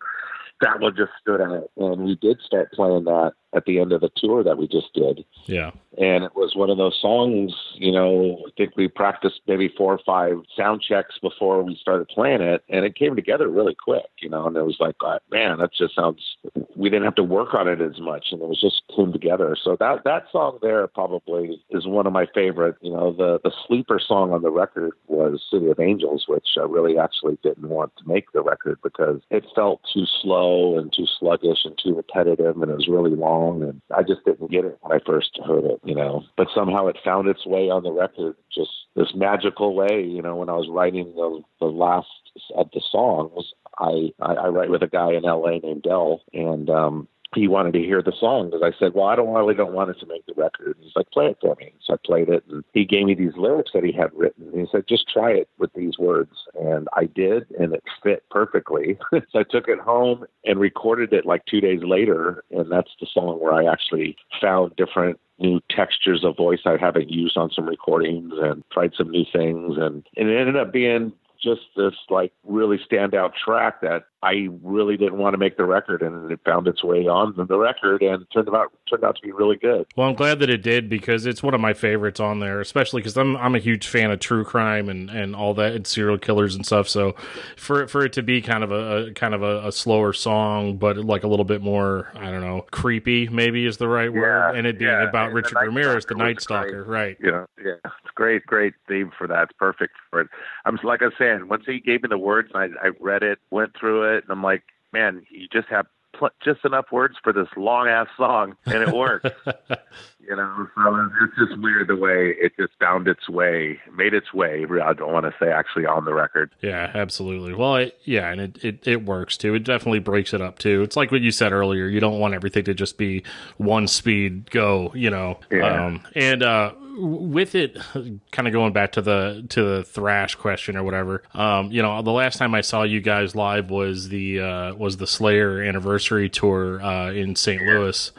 that 0.60 0.80
one 0.80 0.94
just 0.96 1.12
stood 1.20 1.40
out. 1.40 1.70
And 1.76 2.04
we 2.04 2.16
did 2.16 2.40
start 2.40 2.72
playing 2.72 3.04
that 3.04 3.32
at 3.54 3.64
the 3.64 3.80
end 3.80 3.92
of 3.92 4.00
the 4.00 4.10
tour 4.16 4.44
that 4.44 4.58
we 4.58 4.68
just 4.68 4.92
did. 4.92 5.24
Yeah, 5.46 5.70
And 5.96 6.24
it 6.24 6.34
was 6.34 6.54
one 6.54 6.68
of 6.68 6.76
those 6.76 6.98
songs, 7.00 7.54
you 7.74 7.90
know, 7.90 8.42
I 8.46 8.50
think 8.56 8.76
we 8.76 8.88
practiced 8.88 9.40
maybe 9.46 9.72
four 9.74 9.94
or 9.94 10.00
five 10.04 10.42
sound 10.54 10.82
checks 10.82 11.18
before 11.20 11.62
we 11.62 11.76
started 11.80 12.08
playing 12.08 12.42
it. 12.42 12.62
And 12.68 12.84
it 12.84 12.94
came 12.94 13.16
together 13.16 13.48
really 13.48 13.74
quick, 13.74 14.04
you 14.20 14.28
know, 14.28 14.46
and 14.46 14.56
it 14.56 14.64
was 14.64 14.76
like, 14.80 14.96
uh, 15.04 15.18
man, 15.30 15.58
that 15.58 15.72
just 15.72 15.94
sounds, 15.94 16.36
we 16.76 16.90
didn't 16.90 17.04
have 17.04 17.14
to 17.14 17.22
work 17.22 17.54
on 17.54 17.68
it 17.68 17.80
as 17.80 17.98
much. 18.00 18.26
And 18.32 18.42
it 18.42 18.48
was 18.48 18.60
just 18.60 18.82
came 18.94 19.12
together. 19.12 19.56
So 19.62 19.76
that, 19.80 20.04
that 20.04 20.24
song 20.30 20.58
there 20.60 20.86
probably 20.86 21.62
is 21.70 21.86
one 21.86 22.06
of 22.06 22.12
my 22.12 22.26
favorite. 22.34 22.76
You 22.82 22.92
know, 22.92 23.12
the, 23.12 23.40
the 23.42 23.52
sleeper 23.66 23.98
song 23.98 24.32
on 24.32 24.42
the 24.42 24.50
record 24.50 24.92
was 25.06 25.42
City 25.50 25.70
of 25.70 25.80
Angels, 25.80 26.26
which 26.28 26.48
I 26.58 26.64
really 26.64 26.98
actually 26.98 27.38
didn't 27.42 27.68
want 27.70 27.92
to 27.96 28.06
make 28.06 28.30
the 28.32 28.42
record 28.42 28.78
because 28.82 29.22
it 29.30 29.46
felt 29.54 29.80
too 29.92 30.04
slow 30.48 30.78
and 30.78 30.92
too 30.92 31.06
sluggish 31.18 31.64
and 31.64 31.78
too 31.82 31.94
repetitive. 31.94 32.56
And 32.60 32.70
it 32.70 32.76
was 32.76 32.88
really 32.88 33.14
long. 33.14 33.62
And 33.62 33.80
I 33.94 34.02
just 34.02 34.24
didn't 34.24 34.50
get 34.50 34.64
it 34.64 34.78
when 34.80 34.98
I 34.98 35.04
first 35.04 35.38
heard 35.46 35.64
it, 35.64 35.80
you 35.84 35.94
know. 35.94 36.24
But 36.36 36.48
somehow 36.54 36.86
it 36.86 36.98
found 37.04 37.28
its 37.28 37.46
way 37.46 37.70
on 37.70 37.82
the 37.82 37.92
record 37.92 38.36
just 38.54 38.70
this 38.96 39.14
magical 39.14 39.74
way, 39.74 40.02
you 40.02 40.22
know, 40.22 40.36
when 40.36 40.48
I 40.48 40.54
was 40.54 40.68
writing 40.70 41.12
the, 41.14 41.42
the 41.60 41.66
last 41.66 42.06
of 42.54 42.68
the 42.72 42.82
songs. 42.90 43.52
I, 43.78 44.12
I, 44.20 44.34
I 44.34 44.48
write 44.48 44.70
with 44.70 44.82
a 44.82 44.88
guy 44.88 45.12
in 45.12 45.22
LA 45.22 45.58
named 45.62 45.82
Del, 45.82 46.20
and 46.32 46.68
um, 46.68 47.08
he 47.34 47.46
wanted 47.46 47.74
to 47.74 47.80
hear 47.80 48.02
the 48.02 48.12
song 48.18 48.46
because 48.50 48.62
I 48.62 48.76
said, 48.78 48.94
"Well, 48.94 49.06
I 49.06 49.16
don't 49.16 49.34
really 49.34 49.54
don't 49.54 49.72
want 49.72 49.90
it 49.90 49.98
to 50.00 50.06
make 50.06 50.24
the 50.26 50.34
record." 50.34 50.76
And 50.76 50.84
he's 50.84 50.96
like, 50.96 51.10
"Play 51.10 51.26
it 51.26 51.38
for 51.40 51.54
me." 51.56 51.72
So 51.82 51.94
I 51.94 51.96
played 52.04 52.28
it, 52.28 52.44
and 52.48 52.64
he 52.72 52.84
gave 52.84 53.04
me 53.06 53.14
these 53.14 53.36
lyrics 53.36 53.72
that 53.74 53.84
he 53.84 53.92
had 53.92 54.12
written. 54.14 54.48
And 54.48 54.60
he 54.60 54.66
said, 54.70 54.86
"Just 54.88 55.08
try 55.08 55.32
it 55.32 55.48
with 55.58 55.72
these 55.74 55.98
words," 55.98 56.46
and 56.58 56.88
I 56.94 57.04
did, 57.04 57.46
and 57.58 57.74
it 57.74 57.84
fit 58.02 58.24
perfectly. 58.30 58.98
so 59.12 59.38
I 59.38 59.42
took 59.42 59.68
it 59.68 59.78
home 59.78 60.26
and 60.44 60.58
recorded 60.58 61.12
it 61.12 61.26
like 61.26 61.44
two 61.44 61.60
days 61.60 61.82
later, 61.82 62.44
and 62.50 62.70
that's 62.72 62.94
the 63.00 63.06
song 63.06 63.40
where 63.40 63.52
I 63.52 63.70
actually 63.70 64.16
found 64.40 64.74
different 64.76 65.20
new 65.38 65.60
textures 65.70 66.24
of 66.24 66.36
voice 66.36 66.60
I 66.64 66.76
haven't 66.76 67.10
used 67.10 67.36
on 67.36 67.50
some 67.50 67.68
recordings 67.68 68.32
and 68.38 68.64
tried 68.72 68.94
some 68.96 69.10
new 69.10 69.24
things 69.32 69.76
and, 69.76 70.04
and 70.16 70.28
it 70.28 70.36
ended 70.36 70.56
up 70.56 70.72
being 70.72 71.12
just 71.42 71.60
this 71.76 71.94
like 72.10 72.32
really 72.44 72.78
standout 72.90 73.32
track 73.34 73.80
that 73.82 74.04
I 74.22 74.48
really 74.62 74.96
didn't 74.96 75.18
want 75.18 75.34
to 75.34 75.38
make 75.38 75.56
the 75.56 75.64
record 75.64 76.02
and 76.02 76.30
it 76.30 76.40
found 76.44 76.66
its 76.66 76.82
way 76.82 77.06
on 77.06 77.34
the 77.36 77.56
record 77.56 78.02
and 78.02 78.26
turned 78.32 78.48
out 78.48 78.72
turned 78.90 79.04
out 79.04 79.14
to 79.16 79.22
be 79.22 79.30
really 79.30 79.56
good. 79.56 79.86
Well, 79.96 80.08
I'm 80.08 80.16
glad 80.16 80.40
that 80.40 80.50
it 80.50 80.62
did 80.62 80.88
because 80.88 81.24
it's 81.24 81.40
one 81.40 81.54
of 81.54 81.60
my 81.60 81.72
favorites 81.72 82.18
on 82.18 82.40
there, 82.40 82.60
especially 82.60 83.02
because 83.02 83.16
I'm 83.16 83.36
I'm 83.36 83.54
a 83.54 83.60
huge 83.60 83.86
fan 83.86 84.10
of 84.10 84.18
true 84.18 84.44
crime 84.44 84.88
and, 84.88 85.08
and 85.08 85.36
all 85.36 85.54
that 85.54 85.74
and 85.74 85.86
serial 85.86 86.18
killers 86.18 86.56
and 86.56 86.66
stuff. 86.66 86.88
So 86.88 87.14
for 87.56 87.86
for 87.86 88.04
it 88.04 88.12
to 88.14 88.22
be 88.22 88.42
kind 88.42 88.64
of 88.64 88.72
a, 88.72 89.06
a 89.06 89.12
kind 89.12 89.34
of 89.34 89.42
a, 89.42 89.68
a, 89.68 89.72
slower 89.72 90.12
song, 90.12 90.78
but 90.78 90.96
like 90.96 91.22
a 91.22 91.28
little 91.28 91.44
bit 91.44 91.62
more, 91.62 92.10
I 92.16 92.32
don't 92.32 92.40
know, 92.40 92.66
creepy 92.72 93.28
maybe 93.28 93.66
is 93.66 93.76
the 93.76 93.86
right 93.86 94.12
word, 94.12 94.56
and 94.56 94.66
it 94.66 94.78
being 94.78 94.90
yeah. 94.90 95.08
about 95.08 95.26
And 95.26 95.34
Richard 95.36 95.58
the 95.60 95.66
Ramirez, 95.66 96.06
the 96.06 96.16
Night 96.16 96.40
Stalker, 96.40 96.82
great. 96.82 97.18
right? 97.22 97.32
Know, 97.32 97.46
yeah, 97.64 97.74
it's 97.84 98.14
great, 98.16 98.44
great 98.46 98.74
theme 98.88 99.12
for 99.16 99.28
that. 99.28 99.44
It's 99.44 99.52
perfect 99.58 99.94
for 100.10 100.22
it. 100.22 100.28
I'm 100.64 100.76
like 100.82 101.02
I 101.02 101.06
was 101.06 101.14
saying, 101.28 101.48
once 101.48 101.64
he 101.66 101.80
gave 101.80 102.02
me 102.02 102.08
the 102.08 102.18
words, 102.18 102.50
I, 102.54 102.68
I 102.82 102.90
read 103.00 103.22
it, 103.22 103.38
went 103.50 103.76
through 103.78 104.16
it, 104.16 104.24
and 104.24 104.30
I'm 104.30 104.42
like, 104.42 104.64
man, 104.92 105.24
you 105.30 105.48
just 105.52 105.68
have 105.68 105.86
pl- 106.14 106.30
just 106.44 106.64
enough 106.64 106.86
words 106.92 107.16
for 107.22 107.32
this 107.32 107.48
long 107.56 107.88
ass 107.88 108.08
song, 108.16 108.56
and 108.66 108.82
it 108.82 108.94
works. 108.94 109.28
you 110.28 110.36
know, 110.36 110.68
so 110.76 111.10
it's 111.22 111.36
just 111.38 111.60
weird 111.60 111.88
the 111.88 111.96
way 111.96 112.34
it 112.38 112.52
just 112.58 112.72
found 112.78 113.08
its 113.08 113.28
way, 113.28 113.80
made 113.96 114.12
its 114.12 114.34
way. 114.34 114.66
I 114.82 114.92
don't 114.92 115.12
want 115.12 115.24
to 115.24 115.34
say 115.40 115.50
actually 115.50 115.86
on 115.86 116.04
the 116.04 116.12
record. 116.12 116.50
Yeah, 116.60 116.90
absolutely. 116.94 117.54
Well, 117.54 117.76
it, 117.76 117.98
yeah, 118.04 118.30
and 118.30 118.40
it, 118.40 118.64
it, 118.64 118.86
it 118.86 119.04
works 119.04 119.36
too. 119.36 119.54
It 119.54 119.64
definitely 119.64 120.00
breaks 120.00 120.34
it 120.34 120.42
up 120.42 120.58
too. 120.58 120.82
It's 120.82 120.96
like 120.96 121.10
what 121.10 121.22
you 121.22 121.30
said 121.30 121.52
earlier. 121.52 121.86
You 121.86 122.00
don't 122.00 122.18
want 122.18 122.34
everything 122.34 122.64
to 122.64 122.74
just 122.74 122.98
be 122.98 123.22
one 123.56 123.88
speed 123.88 124.50
go, 124.50 124.92
you 124.94 125.08
know. 125.08 125.40
Yeah. 125.50 125.86
Um, 125.86 126.02
and 126.14 126.42
uh, 126.42 126.72
with 126.98 127.54
it, 127.54 127.78
kind 128.32 128.48
of 128.48 128.52
going 128.52 128.72
back 128.72 128.92
to 128.92 129.02
the 129.02 129.46
to 129.50 129.62
the 129.62 129.84
thrash 129.84 130.34
question 130.34 130.76
or 130.76 130.82
whatever. 130.82 131.22
Um, 131.34 131.70
you 131.70 131.82
know, 131.82 132.02
the 132.02 132.10
last 132.10 132.38
time 132.38 132.54
I 132.54 132.60
saw 132.60 132.82
you 132.82 133.00
guys 133.00 133.34
live 133.34 133.70
was 133.70 134.08
the 134.08 134.40
uh, 134.40 134.74
was 134.74 134.96
the 134.96 135.06
Slayer 135.06 135.62
anniversary 135.62 136.28
tour 136.28 136.82
uh, 136.82 137.12
in 137.12 137.36
St. 137.36 137.62
Louis, 137.62 138.12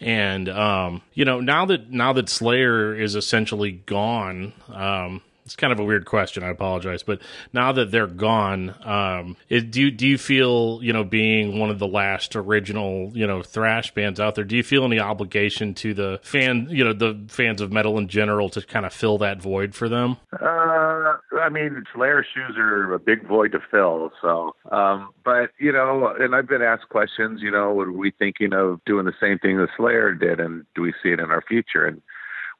and 0.00 0.48
um, 0.48 1.02
you 1.14 1.24
know 1.24 1.40
now 1.50 1.66
that 1.66 1.90
now 1.90 2.12
that 2.12 2.28
Slayer 2.28 2.94
is 2.94 3.16
essentially 3.16 3.72
gone. 3.72 4.52
Um, 4.72 5.20
it's 5.50 5.56
kind 5.56 5.72
of 5.72 5.80
a 5.80 5.84
weird 5.84 6.06
question. 6.06 6.44
I 6.44 6.48
apologize, 6.48 7.02
but 7.02 7.20
now 7.52 7.72
that 7.72 7.90
they're 7.90 8.06
gone, 8.06 8.72
um, 8.84 9.36
it, 9.48 9.72
do 9.72 9.80
you, 9.80 9.90
do 9.90 10.06
you 10.06 10.16
feel 10.16 10.78
you 10.80 10.92
know 10.92 11.02
being 11.02 11.58
one 11.58 11.70
of 11.70 11.80
the 11.80 11.88
last 11.88 12.36
original 12.36 13.10
you 13.14 13.26
know 13.26 13.42
thrash 13.42 13.92
bands 13.92 14.20
out 14.20 14.36
there? 14.36 14.44
Do 14.44 14.54
you 14.54 14.62
feel 14.62 14.84
any 14.84 15.00
obligation 15.00 15.74
to 15.74 15.92
the 15.92 16.20
fan 16.22 16.68
you 16.70 16.84
know 16.84 16.92
the 16.92 17.20
fans 17.26 17.60
of 17.60 17.72
metal 17.72 17.98
in 17.98 18.06
general 18.06 18.48
to 18.50 18.62
kind 18.62 18.86
of 18.86 18.92
fill 18.92 19.18
that 19.18 19.42
void 19.42 19.74
for 19.74 19.88
them? 19.88 20.18
Uh, 20.32 21.16
I 21.40 21.48
mean, 21.50 21.82
Slayer 21.92 22.24
shoes 22.32 22.56
are 22.56 22.94
a 22.94 23.00
big 23.00 23.26
void 23.26 23.50
to 23.50 23.58
fill. 23.72 24.12
So, 24.22 24.54
um, 24.70 25.10
but 25.24 25.50
you 25.58 25.72
know, 25.72 26.14
and 26.16 26.32
I've 26.32 26.48
been 26.48 26.62
asked 26.62 26.88
questions. 26.90 27.40
You 27.42 27.50
know, 27.50 27.80
are 27.80 27.90
we 27.90 28.12
thinking 28.12 28.52
of 28.52 28.78
doing 28.86 29.04
the 29.04 29.14
same 29.20 29.40
thing 29.40 29.56
that 29.56 29.70
Slayer 29.76 30.14
did, 30.14 30.38
and 30.38 30.64
do 30.76 30.82
we 30.82 30.94
see 31.02 31.08
it 31.08 31.18
in 31.18 31.32
our 31.32 31.42
future? 31.42 31.86
And 31.86 32.02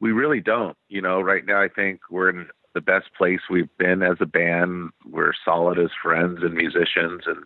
we 0.00 0.12
really 0.12 0.40
don't. 0.40 0.76
You 0.88 1.03
know, 1.03 1.20
right 1.20 1.44
now 1.46 1.62
I 1.62 1.68
think 1.68 2.00
we're 2.11 2.31
in 2.31 2.48
the 2.74 2.80
best 2.80 3.06
place 3.16 3.40
we've 3.50 3.76
been 3.78 4.02
as 4.02 4.16
a 4.20 4.26
band. 4.26 4.90
We're 5.09 5.33
solid 5.44 5.78
as 5.78 5.90
friends 6.02 6.38
and 6.42 6.54
musicians, 6.54 7.22
and 7.26 7.44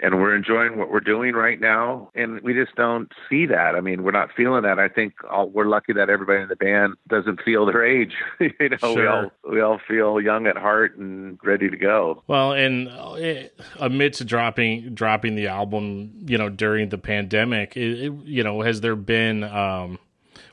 and 0.00 0.20
we're 0.20 0.34
enjoying 0.34 0.76
what 0.76 0.90
we're 0.90 1.00
doing 1.00 1.34
right 1.34 1.58
now 1.58 2.10
and 2.14 2.40
we 2.42 2.52
just 2.52 2.74
don't 2.76 3.12
see 3.28 3.46
that 3.46 3.74
i 3.74 3.80
mean 3.80 4.02
we're 4.02 4.10
not 4.10 4.28
feeling 4.36 4.62
that 4.62 4.78
i 4.78 4.88
think 4.88 5.14
all, 5.30 5.48
we're 5.48 5.66
lucky 5.66 5.92
that 5.92 6.10
everybody 6.10 6.42
in 6.42 6.48
the 6.48 6.56
band 6.56 6.94
doesn't 7.08 7.40
feel 7.42 7.64
their 7.64 7.84
age 7.84 8.12
you 8.40 8.68
know 8.68 8.76
sure. 8.76 8.94
we 8.94 9.06
all 9.06 9.30
we 9.50 9.60
all 9.60 9.80
feel 9.88 10.20
young 10.20 10.46
at 10.46 10.56
heart 10.56 10.96
and 10.96 11.38
ready 11.42 11.70
to 11.70 11.76
go 11.76 12.22
well 12.26 12.52
and 12.52 12.88
uh, 12.88 13.16
amidst 13.80 14.26
dropping 14.26 14.94
dropping 14.94 15.34
the 15.34 15.46
album 15.46 16.12
you 16.26 16.36
know 16.36 16.48
during 16.48 16.88
the 16.90 16.98
pandemic 16.98 17.76
it, 17.76 18.06
it, 18.06 18.12
you 18.24 18.42
know 18.42 18.60
has 18.60 18.80
there 18.80 18.96
been 18.96 19.44
um 19.44 19.98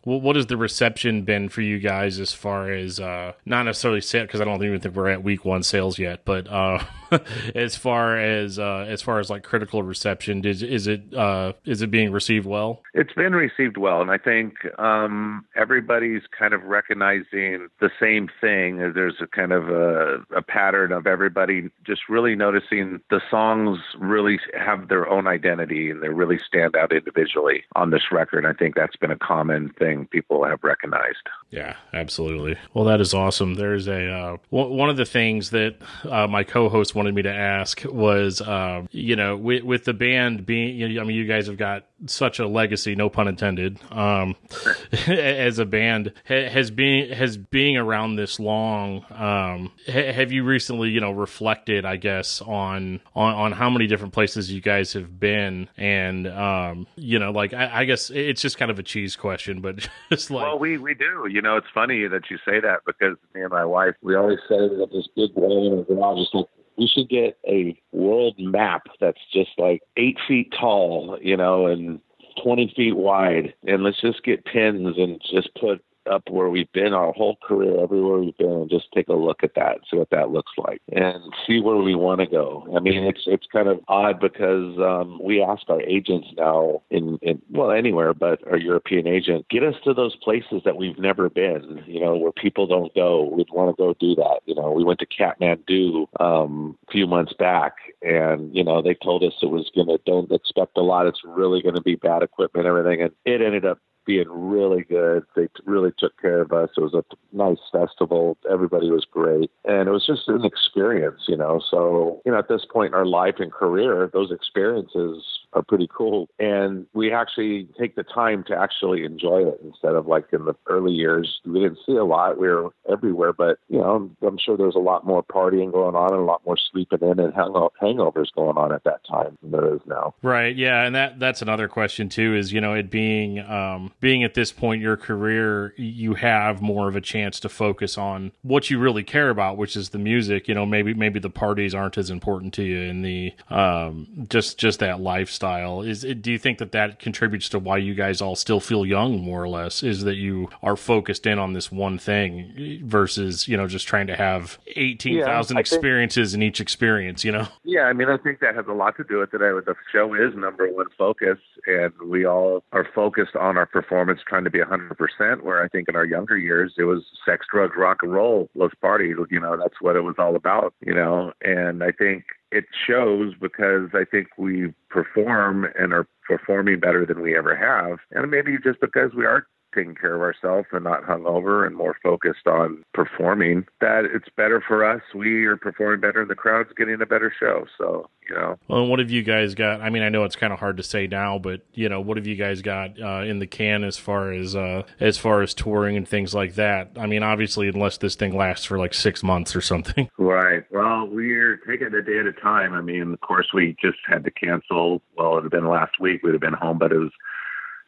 what 0.03 0.35
has 0.35 0.47
the 0.47 0.57
reception 0.57 1.23
been 1.23 1.49
for 1.49 1.61
you 1.61 1.79
guys 1.79 2.19
as 2.19 2.33
far 2.33 2.71
as 2.71 2.99
uh, 2.99 3.33
not 3.45 3.63
necessarily 3.63 4.01
sales 4.01 4.27
because 4.27 4.41
I 4.41 4.45
don't 4.45 4.63
even 4.63 4.79
think 4.79 4.95
we're 4.95 5.09
at 5.09 5.23
week 5.23 5.45
one 5.45 5.63
sales 5.63 5.97
yet, 5.97 6.25
but 6.25 6.47
uh, 6.47 6.83
as 7.55 7.75
far 7.75 8.17
as 8.17 8.59
uh, 8.59 8.85
as 8.87 9.01
far 9.01 9.19
as 9.19 9.29
like 9.29 9.43
critical 9.43 9.83
reception, 9.83 10.45
is 10.45 10.63
is 10.63 10.87
it 10.87 11.13
uh, 11.13 11.53
is 11.65 11.81
it 11.81 11.91
being 11.91 12.11
received 12.11 12.45
well? 12.45 12.81
It's 12.93 13.13
been 13.13 13.33
received 13.33 13.77
well, 13.77 14.01
and 14.01 14.11
I 14.11 14.17
think 14.17 14.55
um, 14.79 15.45
everybody's 15.55 16.23
kind 16.37 16.53
of 16.53 16.63
recognizing 16.63 17.69
the 17.79 17.89
same 17.99 18.29
thing. 18.41 18.77
There's 18.93 19.15
a 19.21 19.27
kind 19.27 19.51
of 19.51 19.69
a, 19.69 20.23
a 20.35 20.41
pattern 20.41 20.91
of 20.91 21.07
everybody 21.07 21.69
just 21.85 22.01
really 22.09 22.35
noticing 22.35 23.01
the 23.09 23.21
songs 23.29 23.79
really 23.97 24.39
have 24.53 24.87
their 24.89 25.09
own 25.09 25.27
identity 25.27 25.89
and 25.89 26.01
they 26.01 26.09
really 26.09 26.39
stand 26.39 26.75
out 26.75 26.91
individually 26.91 27.63
on 27.75 27.89
this 27.89 28.11
record. 28.11 28.45
I 28.45 28.53
think 28.53 28.75
that's 28.75 28.95
been 28.95 29.11
a 29.11 29.17
common 29.17 29.69
thing 29.79 30.07
people 30.07 30.43
have 30.45 30.63
recognized. 30.63 31.29
Yeah, 31.49 31.75
absolutely. 31.93 32.57
Well, 32.73 32.85
that 32.85 33.01
is 33.01 33.13
awesome. 33.13 33.55
There's 33.55 33.87
a 33.87 34.11
uh, 34.11 34.37
w- 34.51 34.75
one 34.75 34.89
of 34.89 34.97
the 34.97 35.05
things 35.05 35.51
that 35.51 35.75
uh, 36.09 36.27
my 36.27 36.43
co-host 36.43 36.95
wanted 37.03 37.15
me 37.15 37.21
to 37.23 37.33
ask 37.33 37.83
was, 37.83 38.39
uh, 38.39 38.85
you 38.91 39.17
know, 39.17 39.35
with, 39.35 39.63
with 39.63 39.83
the 39.83 39.93
band 39.93 40.45
being, 40.45 40.77
you 40.77 40.87
know, 40.87 41.01
I 41.01 41.03
mean, 41.03 41.17
you 41.17 41.25
guys 41.25 41.47
have 41.47 41.57
got 41.57 41.83
such 42.05 42.39
a 42.39 42.47
legacy, 42.47 42.95
no 42.95 43.09
pun 43.09 43.27
intended, 43.27 43.77
um, 43.91 44.37
as 45.07 45.59
a 45.59 45.65
band. 45.65 46.13
has 46.25 46.71
being 46.71 47.09
has 47.11 47.35
being 47.35 47.75
around 47.75 48.15
this 48.15 48.39
long. 48.39 49.05
Um, 49.11 49.71
ha- 49.85 50.13
have 50.13 50.31
you 50.31 50.45
recently, 50.45 50.89
you 50.89 51.01
know, 51.01 51.11
reflected, 51.11 51.83
I 51.83 51.97
guess, 51.97 52.41
on 52.41 53.01
on 53.15 53.33
on 53.33 53.51
how 53.51 53.69
many 53.69 53.87
different 53.87 54.13
places 54.13 54.49
you 54.49 54.61
guys 54.61 54.93
have 54.93 55.19
been, 55.19 55.67
and 55.75 56.25
um, 56.27 56.87
you 56.95 57.19
know, 57.19 57.31
like 57.31 57.53
I, 57.53 57.81
I 57.81 57.85
guess 57.85 58.09
it's 58.11 58.41
just 58.41 58.57
kind 58.57 58.71
of 58.71 58.79
a 58.79 58.83
cheese 58.83 59.17
question, 59.17 59.59
but 59.59 59.89
just 60.09 60.31
like 60.31 60.45
well, 60.45 60.59
we 60.59 60.77
we 60.77 60.93
do. 60.93 61.27
You 61.29 61.41
know, 61.41 61.57
it's 61.57 61.67
funny 61.73 62.07
that 62.07 62.29
you 62.29 62.37
say 62.45 62.61
that 62.61 62.81
because 62.85 63.17
me 63.33 63.41
and 63.41 63.51
my 63.51 63.65
wife, 63.65 63.95
we 64.01 64.15
always 64.15 64.39
say 64.47 64.57
that 64.57 64.89
this 64.93 65.07
big 65.15 65.31
in 65.35 65.77
the 65.77 65.85
garage 65.87 66.19
is 66.19 66.29
like 66.33 66.47
we 66.77 66.87
should 66.87 67.09
get 67.09 67.37
a 67.47 67.79
world 67.91 68.35
map 68.37 68.87
that's 68.99 69.21
just 69.31 69.51
like 69.57 69.81
eight 69.97 70.17
feet 70.27 70.53
tall, 70.59 71.17
you 71.21 71.37
know, 71.37 71.67
and 71.67 71.99
20 72.43 72.73
feet 72.75 72.95
wide. 72.95 73.53
And 73.67 73.83
let's 73.83 74.01
just 74.01 74.23
get 74.23 74.45
pins 74.45 74.97
and 74.97 75.21
just 75.31 75.49
put 75.59 75.83
up 76.09 76.23
where 76.29 76.49
we've 76.49 76.71
been 76.71 76.93
our 76.93 77.11
whole 77.13 77.37
career, 77.43 77.81
everywhere 77.81 78.19
we've 78.19 78.37
been, 78.37 78.51
and 78.51 78.69
just 78.69 78.91
take 78.93 79.07
a 79.07 79.13
look 79.13 79.43
at 79.43 79.55
that, 79.55 79.79
see 79.89 79.97
what 79.97 80.09
that 80.11 80.29
looks 80.29 80.51
like, 80.57 80.81
and 80.91 81.21
see 81.45 81.59
where 81.59 81.77
we 81.77 81.95
want 81.95 82.19
to 82.19 82.27
go. 82.27 82.67
I 82.75 82.79
mean, 82.79 83.03
it's 83.03 83.23
it's 83.25 83.47
kind 83.51 83.67
of 83.67 83.79
odd 83.87 84.19
because 84.19 84.77
um, 84.79 85.19
we 85.21 85.41
ask 85.41 85.63
our 85.69 85.81
agents 85.81 86.27
now 86.37 86.81
in, 86.89 87.17
in 87.21 87.41
well 87.49 87.71
anywhere, 87.71 88.13
but 88.13 88.45
our 88.47 88.57
European 88.57 89.07
agent, 89.07 89.45
get 89.49 89.63
us 89.63 89.75
to 89.83 89.93
those 89.93 90.15
places 90.17 90.61
that 90.65 90.77
we've 90.77 90.99
never 90.99 91.29
been. 91.29 91.83
You 91.87 91.99
know, 91.99 92.15
where 92.15 92.31
people 92.31 92.67
don't 92.67 92.93
go. 92.95 93.23
We'd 93.23 93.47
want 93.51 93.75
to 93.75 93.81
go 93.81 93.93
do 93.99 94.15
that. 94.15 94.39
You 94.45 94.55
know, 94.55 94.71
we 94.71 94.83
went 94.83 94.99
to 94.99 95.05
Kathmandu 95.05 96.07
um, 96.19 96.77
a 96.87 96.91
few 96.91 97.07
months 97.07 97.33
back, 97.33 97.73
and 98.01 98.55
you 98.55 98.63
know 98.63 98.81
they 98.81 98.95
told 98.95 99.23
us 99.23 99.33
it 99.41 99.47
was 99.47 99.69
gonna 99.75 99.97
don't 100.05 100.31
expect 100.31 100.77
a 100.77 100.81
lot. 100.81 101.07
It's 101.07 101.21
really 101.25 101.61
going 101.61 101.75
to 101.75 101.81
be 101.81 101.95
bad 101.95 102.23
equipment, 102.23 102.67
everything, 102.67 103.01
and 103.01 103.11
it 103.25 103.41
ended 103.41 103.65
up 103.65 103.79
being 104.05 104.27
really 104.29 104.83
good. 104.83 105.23
They 105.35 105.47
really 105.65 105.91
took 105.97 106.19
care 106.21 106.41
of 106.41 106.51
us. 106.51 106.69
It 106.77 106.81
was 106.81 106.93
a 106.93 107.03
nice 107.31 107.57
festival. 107.71 108.37
Everybody 108.49 108.89
was 108.89 109.05
great. 109.05 109.51
And 109.65 109.87
it 109.87 109.91
was 109.91 110.05
just 110.05 110.27
an 110.27 110.45
experience, 110.45 111.21
you 111.27 111.37
know. 111.37 111.61
So, 111.69 112.21
you 112.25 112.31
know, 112.31 112.39
at 112.39 112.47
this 112.47 112.65
point 112.65 112.93
in 112.93 112.93
our 112.95 113.05
life 113.05 113.35
and 113.39 113.51
career, 113.51 114.09
those 114.11 114.31
experiences 114.31 115.23
are 115.53 115.63
pretty 115.63 115.87
cool. 115.95 116.29
And 116.39 116.85
we 116.93 117.11
actually 117.11 117.67
take 117.79 117.95
the 117.95 118.03
time 118.03 118.43
to 118.45 118.55
actually 118.55 119.03
enjoy 119.03 119.47
it 119.47 119.59
instead 119.63 119.95
of 119.95 120.07
like 120.07 120.25
in 120.31 120.45
the 120.45 120.55
early 120.67 120.93
years. 120.93 121.39
We 121.45 121.61
didn't 121.61 121.79
see 121.85 121.95
a 121.95 122.05
lot. 122.05 122.39
We 122.39 122.47
were 122.47 122.69
everywhere, 122.89 123.33
but, 123.33 123.59
you 123.69 123.79
know, 123.79 124.09
I'm 124.21 124.37
sure 124.37 124.57
there's 124.57 124.75
a 124.75 124.79
lot 124.79 125.05
more 125.05 125.23
partying 125.23 125.71
going 125.71 125.95
on 125.95 126.11
and 126.11 126.21
a 126.21 126.25
lot 126.25 126.41
more 126.45 126.57
sleeping 126.71 126.99
in 127.01 127.19
and 127.19 127.33
hangovers 127.33 128.33
going 128.35 128.57
on 128.57 128.71
at 128.71 128.83
that 128.83 129.01
time 129.09 129.37
than 129.41 129.51
there 129.51 129.75
is 129.75 129.81
now. 129.85 130.13
Right. 130.21 130.55
Yeah. 130.55 130.83
And 130.83 130.95
that, 130.95 131.19
that's 131.19 131.41
another 131.41 131.67
question 131.67 132.09
too, 132.09 132.35
is, 132.35 132.51
you 132.51 132.61
know, 132.61 132.73
it 132.73 132.89
being, 132.89 133.39
um, 133.39 133.91
being 133.99 134.23
at 134.23 134.33
this 134.33 134.51
point 134.51 134.79
in 134.79 134.81
your 134.81 134.97
career, 134.97 135.73
you 135.77 136.15
have 136.15 136.61
more 136.61 136.87
of 136.87 136.95
a 136.95 137.01
chance 137.01 137.39
to 137.41 137.49
focus 137.49 137.97
on 137.97 138.31
what 138.41 138.69
you 138.69 138.79
really 138.79 139.03
care 139.03 139.29
about, 139.29 139.57
which 139.57 139.75
is 139.75 139.89
the 139.89 139.97
music. 139.97 140.47
You 140.47 140.55
know, 140.55 140.65
maybe 140.65 140.93
maybe 140.93 141.19
the 141.19 141.29
parties 141.29 141.75
aren't 141.75 141.97
as 141.97 142.09
important 142.09 142.53
to 142.55 142.63
you, 142.63 142.89
and 142.89 143.05
the 143.05 143.33
um, 143.49 144.27
just 144.29 144.57
just 144.57 144.79
that 144.79 144.99
lifestyle. 144.99 145.42
Is 145.43 146.03
it, 146.03 146.21
do 146.21 146.31
you 146.31 146.39
think 146.39 146.57
that 146.59 146.71
that 146.71 146.99
contributes 146.99 147.49
to 147.49 147.59
why 147.59 147.77
you 147.77 147.93
guys 147.93 148.21
all 148.21 148.35
still 148.35 148.59
feel 148.59 148.85
young, 148.85 149.21
more 149.21 149.43
or 149.43 149.49
less? 149.49 149.83
Is 149.83 150.03
that 150.03 150.15
you 150.15 150.49
are 150.61 150.75
focused 150.75 151.25
in 151.25 151.39
on 151.39 151.53
this 151.53 151.71
one 151.71 151.97
thing 151.97 152.81
versus 152.83 153.47
you 153.47 153.57
know 153.57 153.67
just 153.67 153.87
trying 153.87 154.07
to 154.07 154.15
have 154.15 154.57
eighteen 154.75 155.23
thousand 155.23 155.57
yeah, 155.57 155.61
experiences 155.61 156.31
think, 156.31 156.43
in 156.43 156.47
each 156.47 156.61
experience? 156.61 157.23
You 157.23 157.33
know. 157.33 157.47
Yeah, 157.63 157.83
I 157.83 157.93
mean, 157.93 158.09
I 158.09 158.17
think 158.17 158.39
that 158.39 158.55
has 158.55 158.65
a 158.67 158.73
lot 158.73 158.97
to 158.97 159.03
do 159.03 159.19
with 159.19 159.33
it. 159.33 159.39
The 159.39 159.75
show 159.91 160.13
is 160.13 160.35
number 160.35 160.71
one 160.71 160.87
focus, 160.97 161.37
and 161.65 161.91
we 162.05 162.25
all 162.25 162.63
are 162.71 162.87
focused 162.93 163.35
on 163.35 163.57
our 163.57 163.65
performance, 163.65 164.19
trying 164.27 164.43
to 164.43 164.49
be 164.49 164.59
100%. 164.59 165.41
Where 165.41 165.63
I 165.63 165.67
think 165.67 165.89
in 165.89 165.95
our 165.95 166.05
younger 166.05 166.37
years, 166.37 166.73
it 166.77 166.83
was 166.83 167.03
sex, 167.25 167.45
drugs, 167.51 167.73
rock 167.77 167.99
and 168.03 168.13
roll, 168.13 168.49
let's 168.55 168.75
party. 168.75 169.13
You 169.29 169.39
know, 169.39 169.57
that's 169.57 169.81
what 169.81 169.95
it 169.95 170.01
was 170.01 170.15
all 170.17 170.35
about, 170.35 170.73
you 170.85 170.93
know. 170.93 171.33
And 171.41 171.83
I 171.83 171.91
think 171.91 172.25
it 172.53 172.65
shows 172.87 173.33
because 173.41 173.89
I 173.93 174.05
think 174.05 174.27
we 174.37 174.73
perform 174.89 175.67
and 175.77 175.91
are 175.91 176.07
performing 176.27 176.79
better 176.79 177.05
than 177.05 177.21
we 177.21 177.35
ever 177.35 177.55
have. 177.55 177.99
And 178.11 178.29
maybe 178.29 178.57
just 178.63 178.79
because 178.79 179.13
we 179.15 179.25
are 179.25 179.47
taking 179.73 179.95
care 179.95 180.15
of 180.15 180.21
ourselves 180.21 180.67
and 180.71 180.83
not 180.83 181.03
hungover 181.03 181.65
and 181.65 181.75
more 181.75 181.95
focused 182.01 182.47
on 182.47 182.83
performing, 182.93 183.65
that 183.81 184.05
it's 184.05 184.29
better 184.35 184.63
for 184.65 184.83
us. 184.83 185.01
We 185.13 185.45
are 185.45 185.57
performing 185.57 186.01
better 186.01 186.21
and 186.21 186.29
the 186.29 186.35
crowd's 186.35 186.71
getting 186.77 187.01
a 187.01 187.05
better 187.05 187.33
show. 187.39 187.65
So, 187.77 188.09
you 188.29 188.35
know. 188.35 188.57
Well, 188.67 188.87
what 188.87 188.99
have 188.99 189.11
you 189.11 189.23
guys 189.23 189.55
got? 189.55 189.81
I 189.81 189.89
mean, 189.89 190.03
I 190.03 190.09
know 190.09 190.23
it's 190.23 190.35
kind 190.35 190.53
of 190.53 190.59
hard 190.59 190.77
to 190.77 190.83
say 190.83 191.07
now, 191.07 191.39
but 191.39 191.61
you 191.73 191.89
know, 191.89 192.01
what 192.01 192.17
have 192.17 192.27
you 192.27 192.35
guys 192.35 192.61
got 192.61 193.01
uh, 193.01 193.23
in 193.23 193.39
the 193.39 193.47
can 193.47 193.83
as 193.83 193.97
far 193.97 194.31
as 194.31 194.55
uh, 194.55 194.83
as 194.99 195.17
far 195.17 195.41
as 195.41 195.53
touring 195.53 195.97
and 195.97 196.07
things 196.07 196.33
like 196.33 196.55
that? 196.55 196.91
I 196.97 197.05
mean, 197.05 197.23
obviously, 197.23 197.67
unless 197.67 197.97
this 197.97 198.15
thing 198.15 198.35
lasts 198.35 198.65
for 198.65 198.77
like 198.77 198.93
six 198.93 199.23
months 199.23 199.55
or 199.55 199.61
something. 199.61 200.09
Right. 200.23 200.63
Well, 200.71 201.07
we're 201.07 201.57
taking 201.67 201.87
it 201.87 201.93
a 201.93 202.01
day 202.01 202.19
at 202.19 202.25
a 202.25 202.33
time. 202.33 202.73
I 202.73 202.81
mean, 202.81 203.13
of 203.13 203.21
course, 203.21 203.47
we 203.53 203.75
just 203.81 203.97
had 204.07 204.23
to 204.23 204.31
cancel. 204.31 205.01
Well, 205.17 205.37
it 205.37 205.43
had 205.43 205.51
been 205.51 205.67
last 205.67 205.99
week. 205.99 206.23
We'd 206.23 206.33
have 206.33 206.41
been 206.41 206.53
home, 206.53 206.77
but 206.77 206.91
it 206.91 206.97
was 206.97 207.11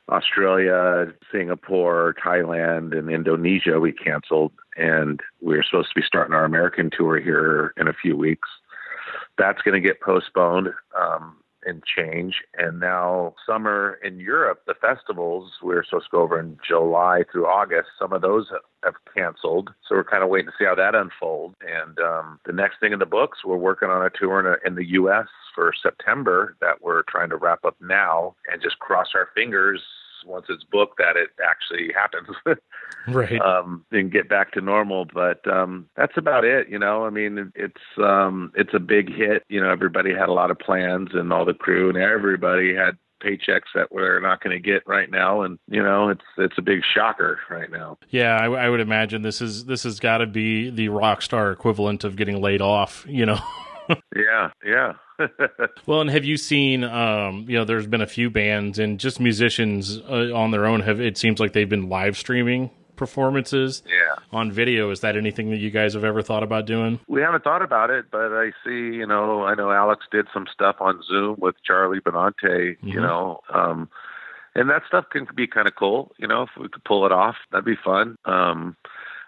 Australia, 0.10 1.12
Singapore, 1.32 2.15
Thailand, 2.24 2.98
and 2.98 3.10
Indonesia 3.10 3.80
we 3.80 3.91
canceled, 3.91 4.52
and 4.78 5.20
we 5.41 5.56
were 5.56 5.63
supposed 5.63 5.89
to 5.89 6.00
be 6.00 6.06
starting 6.06 6.34
our 6.34 6.46
American 6.46 6.91
tour 6.96 7.20
here 7.20 7.74
in 7.78 7.88
a 7.88 7.94
few 7.94 8.15
weeks. 8.15 8.48
That's 9.38 9.62
going 9.63 9.74
to 9.74 9.86
get 9.86 10.02
postponed 10.02 10.70
um, 11.00 11.38
and 11.65 11.84
change. 11.84 12.36
And 12.58 12.80
now 12.80 13.36
summer 13.45 13.99
in 14.04 14.19
Europe, 14.19 14.62
the 14.67 14.75
festivals 14.75 15.51
we 15.63 15.75
are 15.75 15.84
supposed 15.84 16.06
to 16.06 16.17
go 16.17 16.21
over 16.21 16.39
in 16.39 16.58
July 16.67 17.23
through 17.32 17.47
August. 17.47 17.89
Some 17.99 18.13
of 18.13 18.21
those 18.21 18.47
have 18.84 18.95
canceled, 19.15 19.71
so 19.88 19.95
we're 19.95 20.04
kind 20.04 20.23
of 20.23 20.30
waiting 20.30 20.47
to 20.47 20.54
see 20.58 20.65
how 20.65 20.75
that 20.75 20.95
unfolds. 20.95 21.56
And 21.62 21.97
um, 21.99 22.39
the 22.45 22.54
next 22.54 22.80
thing 22.80 22.93
in 22.93 22.99
the 22.99 23.06
books, 23.06 23.39
we're 23.43 23.58
working 23.58 23.89
on 23.89 24.06
a 24.06 24.10
tour 24.10 24.39
in, 24.39 24.45
a, 24.45 24.67
in 24.67 24.75
the 24.75 24.91
U.S. 24.91 25.28
for 25.54 25.73
September 25.82 26.56
that 26.62 26.82
we're 26.82 27.04
trying 27.10 27.30
to 27.30 27.38
wrap 27.38 27.65
up 27.65 27.75
now, 27.82 28.36
and 28.51 28.62
just 28.62 28.80
cross 28.80 29.10
our 29.15 29.30
fingers 29.34 29.82
once 30.26 30.46
it's 30.50 30.64
booked 30.64 30.98
that 30.98 31.16
it 31.16 31.30
actually 31.44 31.92
happens. 31.94 32.28
right. 33.08 33.40
Um, 33.40 33.86
and 33.92 34.12
get 34.12 34.30
back 34.30 34.52
to 34.54 34.62
normal. 34.62 35.06
But 35.06 35.46
um, 35.48 35.88
that's 35.96 36.18
about 36.18 36.44
it. 36.44 36.70
You 36.70 36.80
know, 36.80 37.06
I 37.06 37.10
mean, 37.10 37.52
it's 37.56 37.82
um, 37.98 38.52
it's 38.56 38.74
a 38.74 38.80
big 38.80 39.14
hit. 39.14 39.44
You 39.50 39.62
know, 39.62 39.70
everybody 39.70 40.14
had 40.14 40.30
a 40.30 40.34
lot 40.34 40.52
of 40.52 40.60
plans, 40.60 41.10
and 41.14 41.32
all 41.32 41.46
the 41.46 41.54
crew 41.54 41.90
and 41.90 41.98
everybody 41.98 42.76
had 42.76 42.98
paychecks 43.24 43.72
that 43.74 43.92
we're 43.92 44.20
not 44.20 44.44
going 44.44 44.56
to 44.56 44.62
get 44.62 44.84
right 44.86 45.10
now 45.10 45.42
and 45.42 45.58
you 45.70 45.82
know 45.82 46.10
it's 46.10 46.26
it's 46.38 46.58
a 46.58 46.62
big 46.62 46.82
shocker 46.94 47.40
right 47.50 47.72
now 47.72 47.98
yeah 48.10 48.36
i, 48.36 48.46
I 48.46 48.70
would 48.70 48.82
imagine 48.82 49.22
this 49.22 49.42
is 49.42 49.66
this 49.66 49.84
has 49.84 50.00
got 50.00 50.18
to 50.18 50.28
be 50.28 50.70
the 50.70 50.90
rock 50.90 51.22
star 51.22 51.52
equivalent 51.52 52.04
of 52.04 52.18
getting 52.18 52.42
laid 52.42 52.62
off 52.62 53.06
you 53.08 53.26
know 53.26 53.40
yeah 54.15 54.52
yeah 54.65 54.93
well, 55.86 56.02
and 56.02 56.10
have 56.10 56.26
you 56.26 56.36
seen? 56.36 56.84
Um, 56.84 57.45
you 57.48 57.58
know, 57.58 57.63
there's 57.63 57.88
been 57.88 58.02
a 58.02 58.08
few 58.08 58.30
bands 58.30 58.80
and 58.80 59.00
just 59.00 59.19
musicians 59.21 59.98
uh, 59.98 60.34
on 60.36 60.52
their 60.52 60.65
own. 60.65 60.82
Have 60.82 61.00
it 61.00 61.17
seems 61.17 61.39
like 61.39 61.54
they've 61.54 61.69
been 61.69 61.88
live 61.88 62.17
streaming 62.17 62.69
performances 62.98 63.82
Yeah. 63.88 64.15
on 64.34 64.52
video. 64.52 64.89
Is 64.91 65.00
that 65.02 65.15
anything 65.15 65.52
that 65.52 65.58
you 65.58 65.69
guys 65.71 65.93
have 65.93 66.04
ever 66.04 66.21
thought 66.21 66.43
about 66.43 66.65
doing? 66.65 67.00
We 67.08 67.21
haven't 67.21 67.43
thought 67.45 67.62
about 67.62 67.89
it, 67.91 68.06
but 68.12 68.34
I 68.34 68.52
see, 68.65 68.98
you 68.98 69.06
know, 69.08 69.43
I 69.43 69.56
know 69.56 69.71
Alex 69.71 70.06
did 70.12 70.28
some 70.34 70.48
stuff 70.52 70.78
on 70.82 71.02
Zoom 71.04 71.36
with 71.39 71.56
Charlie 71.63 72.02
Benante, 72.02 72.76
you 72.82 73.00
Mhm. 73.00 73.02
know, 73.04 73.39
um, 73.54 73.89
and 74.54 74.69
that 74.69 74.84
stuff 74.88 75.06
can 75.12 75.28
be 75.34 75.48
kind 75.48 75.67
of 75.67 75.76
cool, 75.76 76.12
you 76.17 76.28
know, 76.28 76.43
if 76.43 76.50
we 76.60 76.67
could 76.67 76.84
pull 76.84 77.06
it 77.06 77.12
off, 77.13 77.36
that'd 77.52 77.63
be 77.65 77.76
fun. 77.78 78.17
Um, 78.26 78.76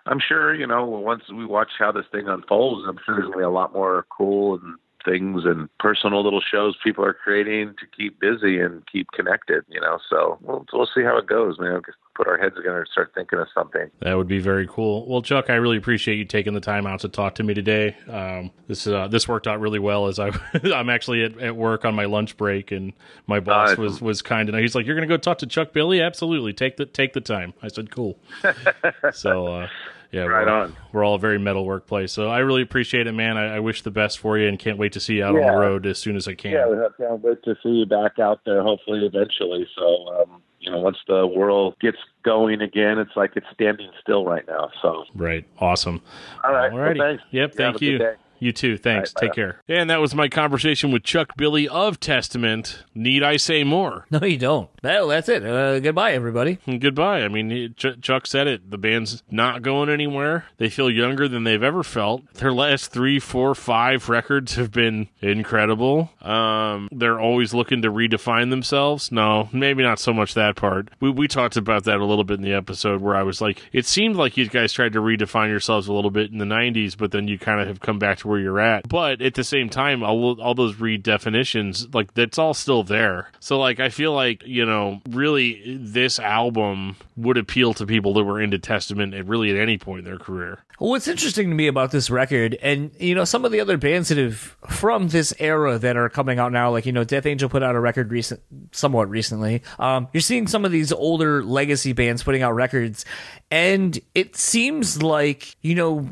I'm 0.07 0.19
sure, 0.25 0.53
you 0.55 0.67
know, 0.67 0.85
once 0.85 1.23
we 1.29 1.45
watch 1.45 1.71
how 1.77 1.91
this 1.91 2.05
thing 2.11 2.27
unfolds, 2.27 2.87
I'm 2.87 2.97
sure 3.05 3.15
there's 3.15 3.25
gonna 3.25 3.37
be 3.37 3.43
a 3.43 3.49
lot 3.49 3.73
more 3.73 4.05
cool 4.09 4.55
and 4.55 4.75
things 5.07 5.43
and 5.45 5.69
personal 5.79 6.23
little 6.23 6.41
shows 6.41 6.75
people 6.83 7.03
are 7.05 7.13
creating 7.13 7.73
to 7.79 7.85
keep 7.95 8.19
busy 8.19 8.59
and 8.59 8.83
keep 8.91 9.07
connected, 9.11 9.63
you 9.69 9.79
know. 9.79 9.99
So 10.09 10.37
we'll 10.41 10.65
we'll 10.73 10.89
see 10.93 11.03
how 11.03 11.17
it 11.17 11.27
goes, 11.27 11.57
man. 11.59 11.81
Just 11.85 11.97
put 12.15 12.27
our 12.27 12.37
heads 12.37 12.55
together 12.55 12.79
and 12.79 12.87
start 12.91 13.11
thinking 13.15 13.39
of 13.39 13.47
something. 13.53 13.89
That 14.01 14.15
would 14.15 14.27
be 14.27 14.39
very 14.39 14.67
cool. 14.67 15.07
Well, 15.07 15.21
Chuck, 15.21 15.49
I 15.49 15.55
really 15.55 15.77
appreciate 15.77 16.15
you 16.15 16.25
taking 16.25 16.53
the 16.53 16.59
time 16.59 16.85
out 16.85 17.01
to 17.01 17.09
talk 17.09 17.35
to 17.35 17.43
me 17.43 17.53
today. 17.53 17.95
Um, 18.09 18.51
this 18.67 18.85
uh, 18.87 19.07
this 19.07 19.27
worked 19.27 19.47
out 19.47 19.59
really 19.59 19.79
well 19.79 20.07
as 20.07 20.19
I 20.19 20.31
I'm 20.73 20.89
actually 20.89 21.23
at, 21.23 21.39
at 21.39 21.55
work 21.55 21.85
on 21.85 21.95
my 21.95 22.05
lunch 22.05 22.37
break, 22.37 22.71
and 22.71 22.93
my 23.27 23.39
boss 23.39 23.69
Nice. 23.69 23.77
was 23.77 24.01
was 24.01 24.21
kind 24.21 24.49
enough. 24.49 24.61
He's 24.61 24.75
like, 24.75 24.85
"You're 24.85 24.95
going 24.95 25.07
to 25.07 25.13
go 25.13 25.17
talk 25.17 25.37
to 25.39 25.47
Chuck 25.47 25.73
Billy? 25.73 26.01
Absolutely, 26.01 26.53
take 26.53 26.77
the 26.77 26.85
take 26.85 27.13
the 27.13 27.21
time." 27.21 27.53
I 27.61 27.69
said, 27.69 27.91
"Cool." 27.91 28.17
so. 29.13 29.47
Uh, 29.47 29.67
yeah, 30.11 30.21
Right 30.23 30.45
we're, 30.45 30.51
on. 30.51 30.75
we're 30.93 31.03
all 31.05 31.15
a 31.15 31.19
very 31.19 31.37
metal 31.39 31.65
workplace, 31.65 32.11
so 32.11 32.27
I 32.29 32.39
really 32.39 32.61
appreciate 32.61 33.07
it, 33.07 33.11
man. 33.13 33.37
I, 33.37 33.55
I 33.55 33.59
wish 33.59 33.81
the 33.81 33.91
best 33.91 34.19
for 34.19 34.37
you, 34.37 34.47
and 34.47 34.57
can't 34.59 34.77
wait 34.77 34.93
to 34.93 34.99
see 34.99 35.15
you 35.15 35.23
out 35.25 35.35
on 35.35 35.41
the 35.41 35.51
road 35.59 35.85
as 35.85 35.97
soon 35.97 36.15
as 36.15 36.27
I 36.27 36.33
can. 36.33 36.51
Yeah, 36.51 36.67
we 36.69 36.77
have 36.77 36.95
can't 36.97 37.21
wait 37.21 37.43
to 37.43 37.55
see 37.63 37.69
you 37.69 37.85
back 37.85 38.19
out 38.19 38.39
there. 38.45 38.61
Hopefully, 38.63 39.05
eventually. 39.05 39.67
So, 39.77 40.07
um, 40.21 40.41
you 40.59 40.71
know, 40.71 40.79
once 40.79 40.97
the 41.07 41.25
world 41.27 41.75
gets 41.79 41.97
going 42.23 42.61
again, 42.61 42.97
it's 42.99 43.11
like 43.15 43.31
it's 43.35 43.45
standing 43.53 43.89
still 44.01 44.25
right 44.25 44.45
now. 44.47 44.69
So, 44.81 45.05
Right, 45.15 45.45
awesome. 45.59 46.01
all 46.43 46.51
right. 46.53 46.71
Alrighty. 46.71 46.97
Well, 46.97 47.07
thanks. 47.09 47.23
Yep, 47.31 47.51
You 47.51 47.57
thank 47.57 47.81
you. 47.81 48.11
You 48.39 48.51
too. 48.51 48.77
Thanks. 48.77 49.13
All 49.15 49.21
right, 49.21 49.27
Take 49.29 49.35
care. 49.35 49.61
And 49.67 49.89
that 49.89 49.99
was 49.99 50.13
my 50.13 50.27
conversation 50.29 50.91
with 50.91 51.01
Chuck 51.03 51.35
Billy 51.37 51.67
of 51.67 51.99
Testament. 51.99 52.83
Need 52.93 53.23
I 53.23 53.37
say 53.37 53.63
more? 53.63 54.05
No, 54.11 54.19
you 54.23 54.37
don't. 54.37 54.69
Well, 54.87 55.07
that's 55.09 55.27
it. 55.29 55.45
Uh, 55.45 55.79
goodbye, 55.79 56.13
everybody. 56.13 56.59
Goodbye. 56.79 57.21
I 57.21 57.27
mean, 57.27 57.73
Ch- 57.75 57.99
Chuck 58.01 58.25
said 58.25 58.47
it. 58.47 58.71
The 58.71 58.77
band's 58.77 59.21
not 59.29 59.61
going 59.61 59.89
anywhere. 59.89 60.45
They 60.57 60.69
feel 60.69 60.89
younger 60.89 61.27
than 61.27 61.43
they've 61.43 61.61
ever 61.61 61.83
felt. 61.83 62.21
Their 62.35 62.53
last 62.53 62.91
three, 62.91 63.19
four, 63.19 63.53
five 63.53 64.07
records 64.07 64.55
have 64.55 64.71
been 64.71 65.09
incredible. 65.19 66.09
Um, 66.21 66.87
they're 66.91 67.19
always 67.19 67.53
looking 67.53 67.81
to 67.81 67.91
redefine 67.91 68.49
themselves. 68.49 69.11
No, 69.11 69.49
maybe 69.51 69.83
not 69.83 69.99
so 69.99 70.13
much 70.13 70.33
that 70.35 70.55
part. 70.55 70.89
We 71.01 71.09
we 71.09 71.27
talked 71.27 71.57
about 71.57 71.83
that 71.83 71.97
a 71.97 72.05
little 72.05 72.23
bit 72.23 72.35
in 72.37 72.43
the 72.43 72.53
episode 72.53 73.01
where 73.01 73.15
I 73.15 73.23
was 73.23 73.41
like, 73.41 73.61
it 73.73 73.85
seemed 73.85 74.15
like 74.15 74.37
you 74.37 74.47
guys 74.47 74.71
tried 74.71 74.93
to 74.93 74.99
redefine 74.99 75.49
yourselves 75.49 75.87
a 75.87 75.93
little 75.93 76.11
bit 76.11 76.31
in 76.31 76.37
the 76.37 76.45
'90s, 76.45 76.97
but 76.97 77.11
then 77.11 77.27
you 77.27 77.37
kind 77.37 77.59
of 77.59 77.67
have 77.67 77.81
come 77.81 77.99
back 77.99 78.19
to 78.19 78.27
where 78.27 78.39
you're 78.39 78.59
at. 78.59 78.87
But 78.87 79.21
at 79.21 79.33
the 79.33 79.43
same 79.43 79.69
time, 79.69 80.01
all 80.03 80.39
all 80.41 80.55
those 80.55 80.75
redefinitions, 80.75 81.93
like 81.93 82.13
that's 82.13 82.37
all 82.37 82.53
still 82.53 82.83
there. 82.83 83.31
So 83.39 83.59
like, 83.59 83.79
I 83.79 83.89
feel 83.89 84.13
like 84.13 84.43
you 84.45 84.65
know, 84.65 84.76
really, 85.09 85.77
this 85.77 86.19
album 86.19 86.95
would 87.15 87.37
appeal 87.37 87.73
to 87.75 87.85
people 87.85 88.13
that 88.13 88.23
were 88.23 88.39
into 88.41 88.59
Testament 88.59 89.13
at 89.13 89.25
really 89.27 89.49
at 89.49 89.57
any 89.57 89.77
point 89.77 89.99
in 89.99 90.05
their 90.05 90.19
career. 90.19 90.59
What's 90.79 91.07
interesting 91.07 91.49
to 91.49 91.55
me 91.55 91.65
about 91.65 91.89
this 91.89 92.09
record, 92.11 92.55
and 92.61 92.91
you 92.99 93.15
know, 93.15 93.23
some 93.23 93.45
of 93.45 93.51
the 93.51 93.59
other 93.59 93.77
bands 93.77 94.09
that 94.09 94.19
have 94.19 94.55
from 94.69 95.07
this 95.07 95.33
era 95.39 95.79
that 95.79 95.97
are 95.97 96.07
coming 96.07 96.37
out 96.37 96.51
now, 96.51 96.69
like 96.69 96.85
you 96.85 96.91
know, 96.91 97.03
Death 97.03 97.25
Angel 97.25 97.49
put 97.49 97.63
out 97.63 97.75
a 97.75 97.79
record 97.79 98.11
recent, 98.11 98.41
somewhat 98.71 99.09
recently. 99.09 99.63
Um, 99.79 100.07
you're 100.13 100.21
seeing 100.21 100.45
some 100.45 100.65
of 100.65 100.71
these 100.71 100.91
older 100.91 101.43
legacy 101.43 101.93
bands 101.93 102.21
putting 102.21 102.43
out 102.43 102.51
records, 102.51 103.05
and 103.49 103.99
it 104.13 104.35
seems 104.35 105.01
like 105.01 105.55
you 105.61 105.75
know. 105.75 106.07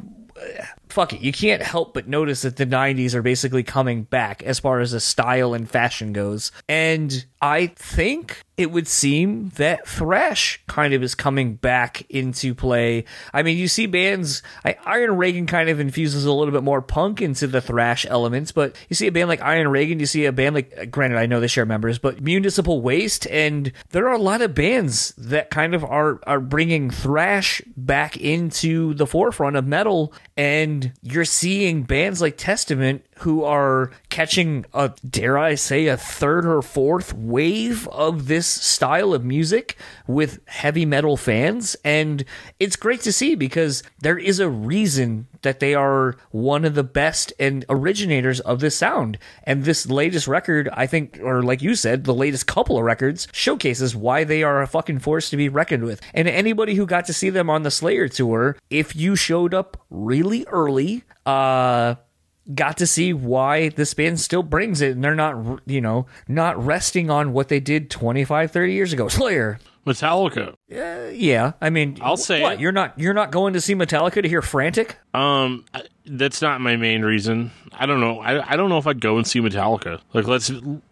Fuck 0.89 1.13
it. 1.13 1.21
You 1.21 1.31
can't 1.31 1.61
help 1.61 1.93
but 1.93 2.07
notice 2.07 2.41
that 2.41 2.57
the 2.57 2.65
90s 2.65 3.13
are 3.13 3.21
basically 3.21 3.63
coming 3.63 4.03
back 4.03 4.43
as 4.43 4.59
far 4.59 4.81
as 4.81 4.91
the 4.91 4.99
style 4.99 5.53
and 5.53 5.69
fashion 5.69 6.11
goes. 6.11 6.51
And 6.67 7.25
I 7.41 7.67
think 7.67 8.41
it 8.57 8.71
would 8.71 8.87
seem 8.87 9.49
that 9.55 9.87
thrash 9.87 10.61
kind 10.67 10.93
of 10.93 11.03
is 11.03 11.13
coming 11.13 11.55
back 11.55 12.05
into 12.09 12.55
play. 12.55 13.03
I 13.33 13.43
mean, 13.43 13.57
you 13.57 13.67
see 13.67 13.85
bands, 13.85 14.41
I, 14.63 14.77
Iron 14.85 15.17
Reagan 15.17 15.45
kind 15.45 15.69
of 15.69 15.79
infuses 15.79 16.25
a 16.25 16.31
little 16.31 16.53
bit 16.53 16.63
more 16.63 16.81
punk 16.81 17.21
into 17.21 17.47
the 17.47 17.61
thrash 17.61 18.05
elements, 18.05 18.51
but 18.51 18.75
you 18.89 18.95
see 18.95 19.07
a 19.07 19.11
band 19.11 19.27
like 19.27 19.41
Iron 19.41 19.67
Reagan, 19.67 19.99
you 19.99 20.05
see 20.05 20.25
a 20.25 20.31
band 20.31 20.55
like, 20.55 20.89
granted, 20.89 21.17
I 21.17 21.25
know 21.25 21.39
they 21.39 21.47
share 21.47 21.65
members, 21.65 21.99
but 21.99 22.21
Municipal 22.21 22.81
Waste, 22.81 23.27
and 23.27 23.71
there 23.89 24.07
are 24.07 24.13
a 24.13 24.17
lot 24.17 24.41
of 24.41 24.55
bands 24.55 25.13
that 25.17 25.49
kind 25.49 25.75
of 25.75 25.83
are, 25.83 26.19
are 26.25 26.39
bringing 26.39 26.89
thrash 26.89 27.61
back 27.75 28.15
into 28.15 28.93
the 28.93 29.07
forefront 29.07 29.57
of 29.57 29.67
metal, 29.67 30.13
and 30.37 30.93
you're 31.01 31.25
seeing 31.25 31.83
bands 31.83 32.21
like 32.21 32.37
Testament 32.37 33.05
who 33.19 33.43
are 33.43 33.91
catching 34.09 34.65
a 34.73 34.91
dare 35.09 35.37
I 35.37 35.55
say 35.55 35.87
a 35.87 35.97
third 35.97 36.45
or 36.45 36.61
fourth 36.61 37.13
wave 37.13 37.87
of 37.89 38.27
this 38.27 38.45
style 38.45 39.13
of 39.13 39.23
music 39.23 39.77
with 40.05 40.39
heavy 40.47 40.85
metal 40.85 41.15
fans. 41.15 41.75
And 41.83 42.25
it's 42.59 42.75
great 42.75 43.01
to 43.01 43.13
see 43.13 43.35
because 43.35 43.83
there 43.99 44.17
is 44.17 44.39
a 44.39 44.49
reason 44.49 45.27
that 45.43 45.59
they 45.59 45.73
are 45.73 46.17
one 46.31 46.65
of 46.65 46.75
the 46.75 46.83
best 46.83 47.31
and 47.39 47.63
originators 47.69 48.39
of 48.41 48.59
this 48.59 48.75
sound. 48.75 49.17
And 49.43 49.63
this 49.63 49.87
latest 49.87 50.27
record 50.27 50.69
I 50.73 50.87
think 50.87 51.19
or 51.23 51.41
like 51.41 51.61
you 51.61 51.75
said 51.75 52.03
the 52.03 52.13
latest 52.13 52.47
couple 52.47 52.77
of 52.77 52.83
records 52.83 53.27
showcases 53.31 53.95
why 53.95 54.23
they 54.23 54.43
are 54.43 54.61
a 54.61 54.67
fucking 54.67 54.99
force 54.99 55.29
to 55.29 55.37
be 55.37 55.47
reckoned 55.47 55.85
with. 55.85 56.01
And 56.13 56.27
anybody 56.27 56.75
who 56.75 56.85
got 56.85 57.05
to 57.05 57.13
see 57.13 57.29
them 57.29 57.49
on 57.49 57.63
the 57.63 57.71
Slayer 57.71 58.09
tour 58.09 58.57
if 58.69 58.95
you 58.95 59.15
showed 59.15 59.53
up 59.53 59.77
really 59.89 60.45
early 60.47 61.03
uh 61.25 61.95
got 62.53 62.77
to 62.77 62.85
see 62.85 63.11
why 63.13 63.69
this 63.69 63.93
band 63.93 64.19
still 64.19 64.43
brings 64.43 64.81
it 64.81 64.91
and 64.91 65.03
they're 65.03 65.15
not 65.15 65.61
you 65.65 65.81
know 65.81 66.05
not 66.27 66.63
resting 66.63 67.09
on 67.09 67.33
what 67.33 67.47
they 67.47 67.59
did 67.59 67.89
25 67.89 68.51
30 68.51 68.73
years 68.73 68.93
ago 68.93 69.07
slayer 69.09 69.57
Metallica. 69.85 70.53
uh, 70.71 71.09
yeah 71.11 71.53
i 71.61 71.69
mean 71.69 71.97
I'll 72.01 72.17
say 72.17 72.41
what 72.41 72.53
it. 72.53 72.59
you're 72.59 72.71
not 72.71 72.99
you're 72.99 73.13
not 73.13 73.31
going 73.31 73.53
to 73.53 73.61
see 73.61 73.73
metallica 73.75 74.21
to 74.21 74.27
hear 74.29 74.41
frantic 74.41 74.97
Um, 75.13 75.65
I- 75.73 75.83
that's 76.07 76.39
not 76.41 76.61
my 76.61 76.75
main 76.75 77.01
reason. 77.03 77.49
I 77.73 77.87
don't 77.87 77.99
know. 77.99 78.19
I 78.19 78.53
I 78.53 78.55
don't 78.57 78.69
know 78.69 78.77
if 78.77 78.85
I'd 78.85 79.01
go 79.01 79.17
and 79.17 79.25
see 79.25 79.41
Metallica. 79.41 79.99
Like 80.13 80.27
let's 80.27 80.51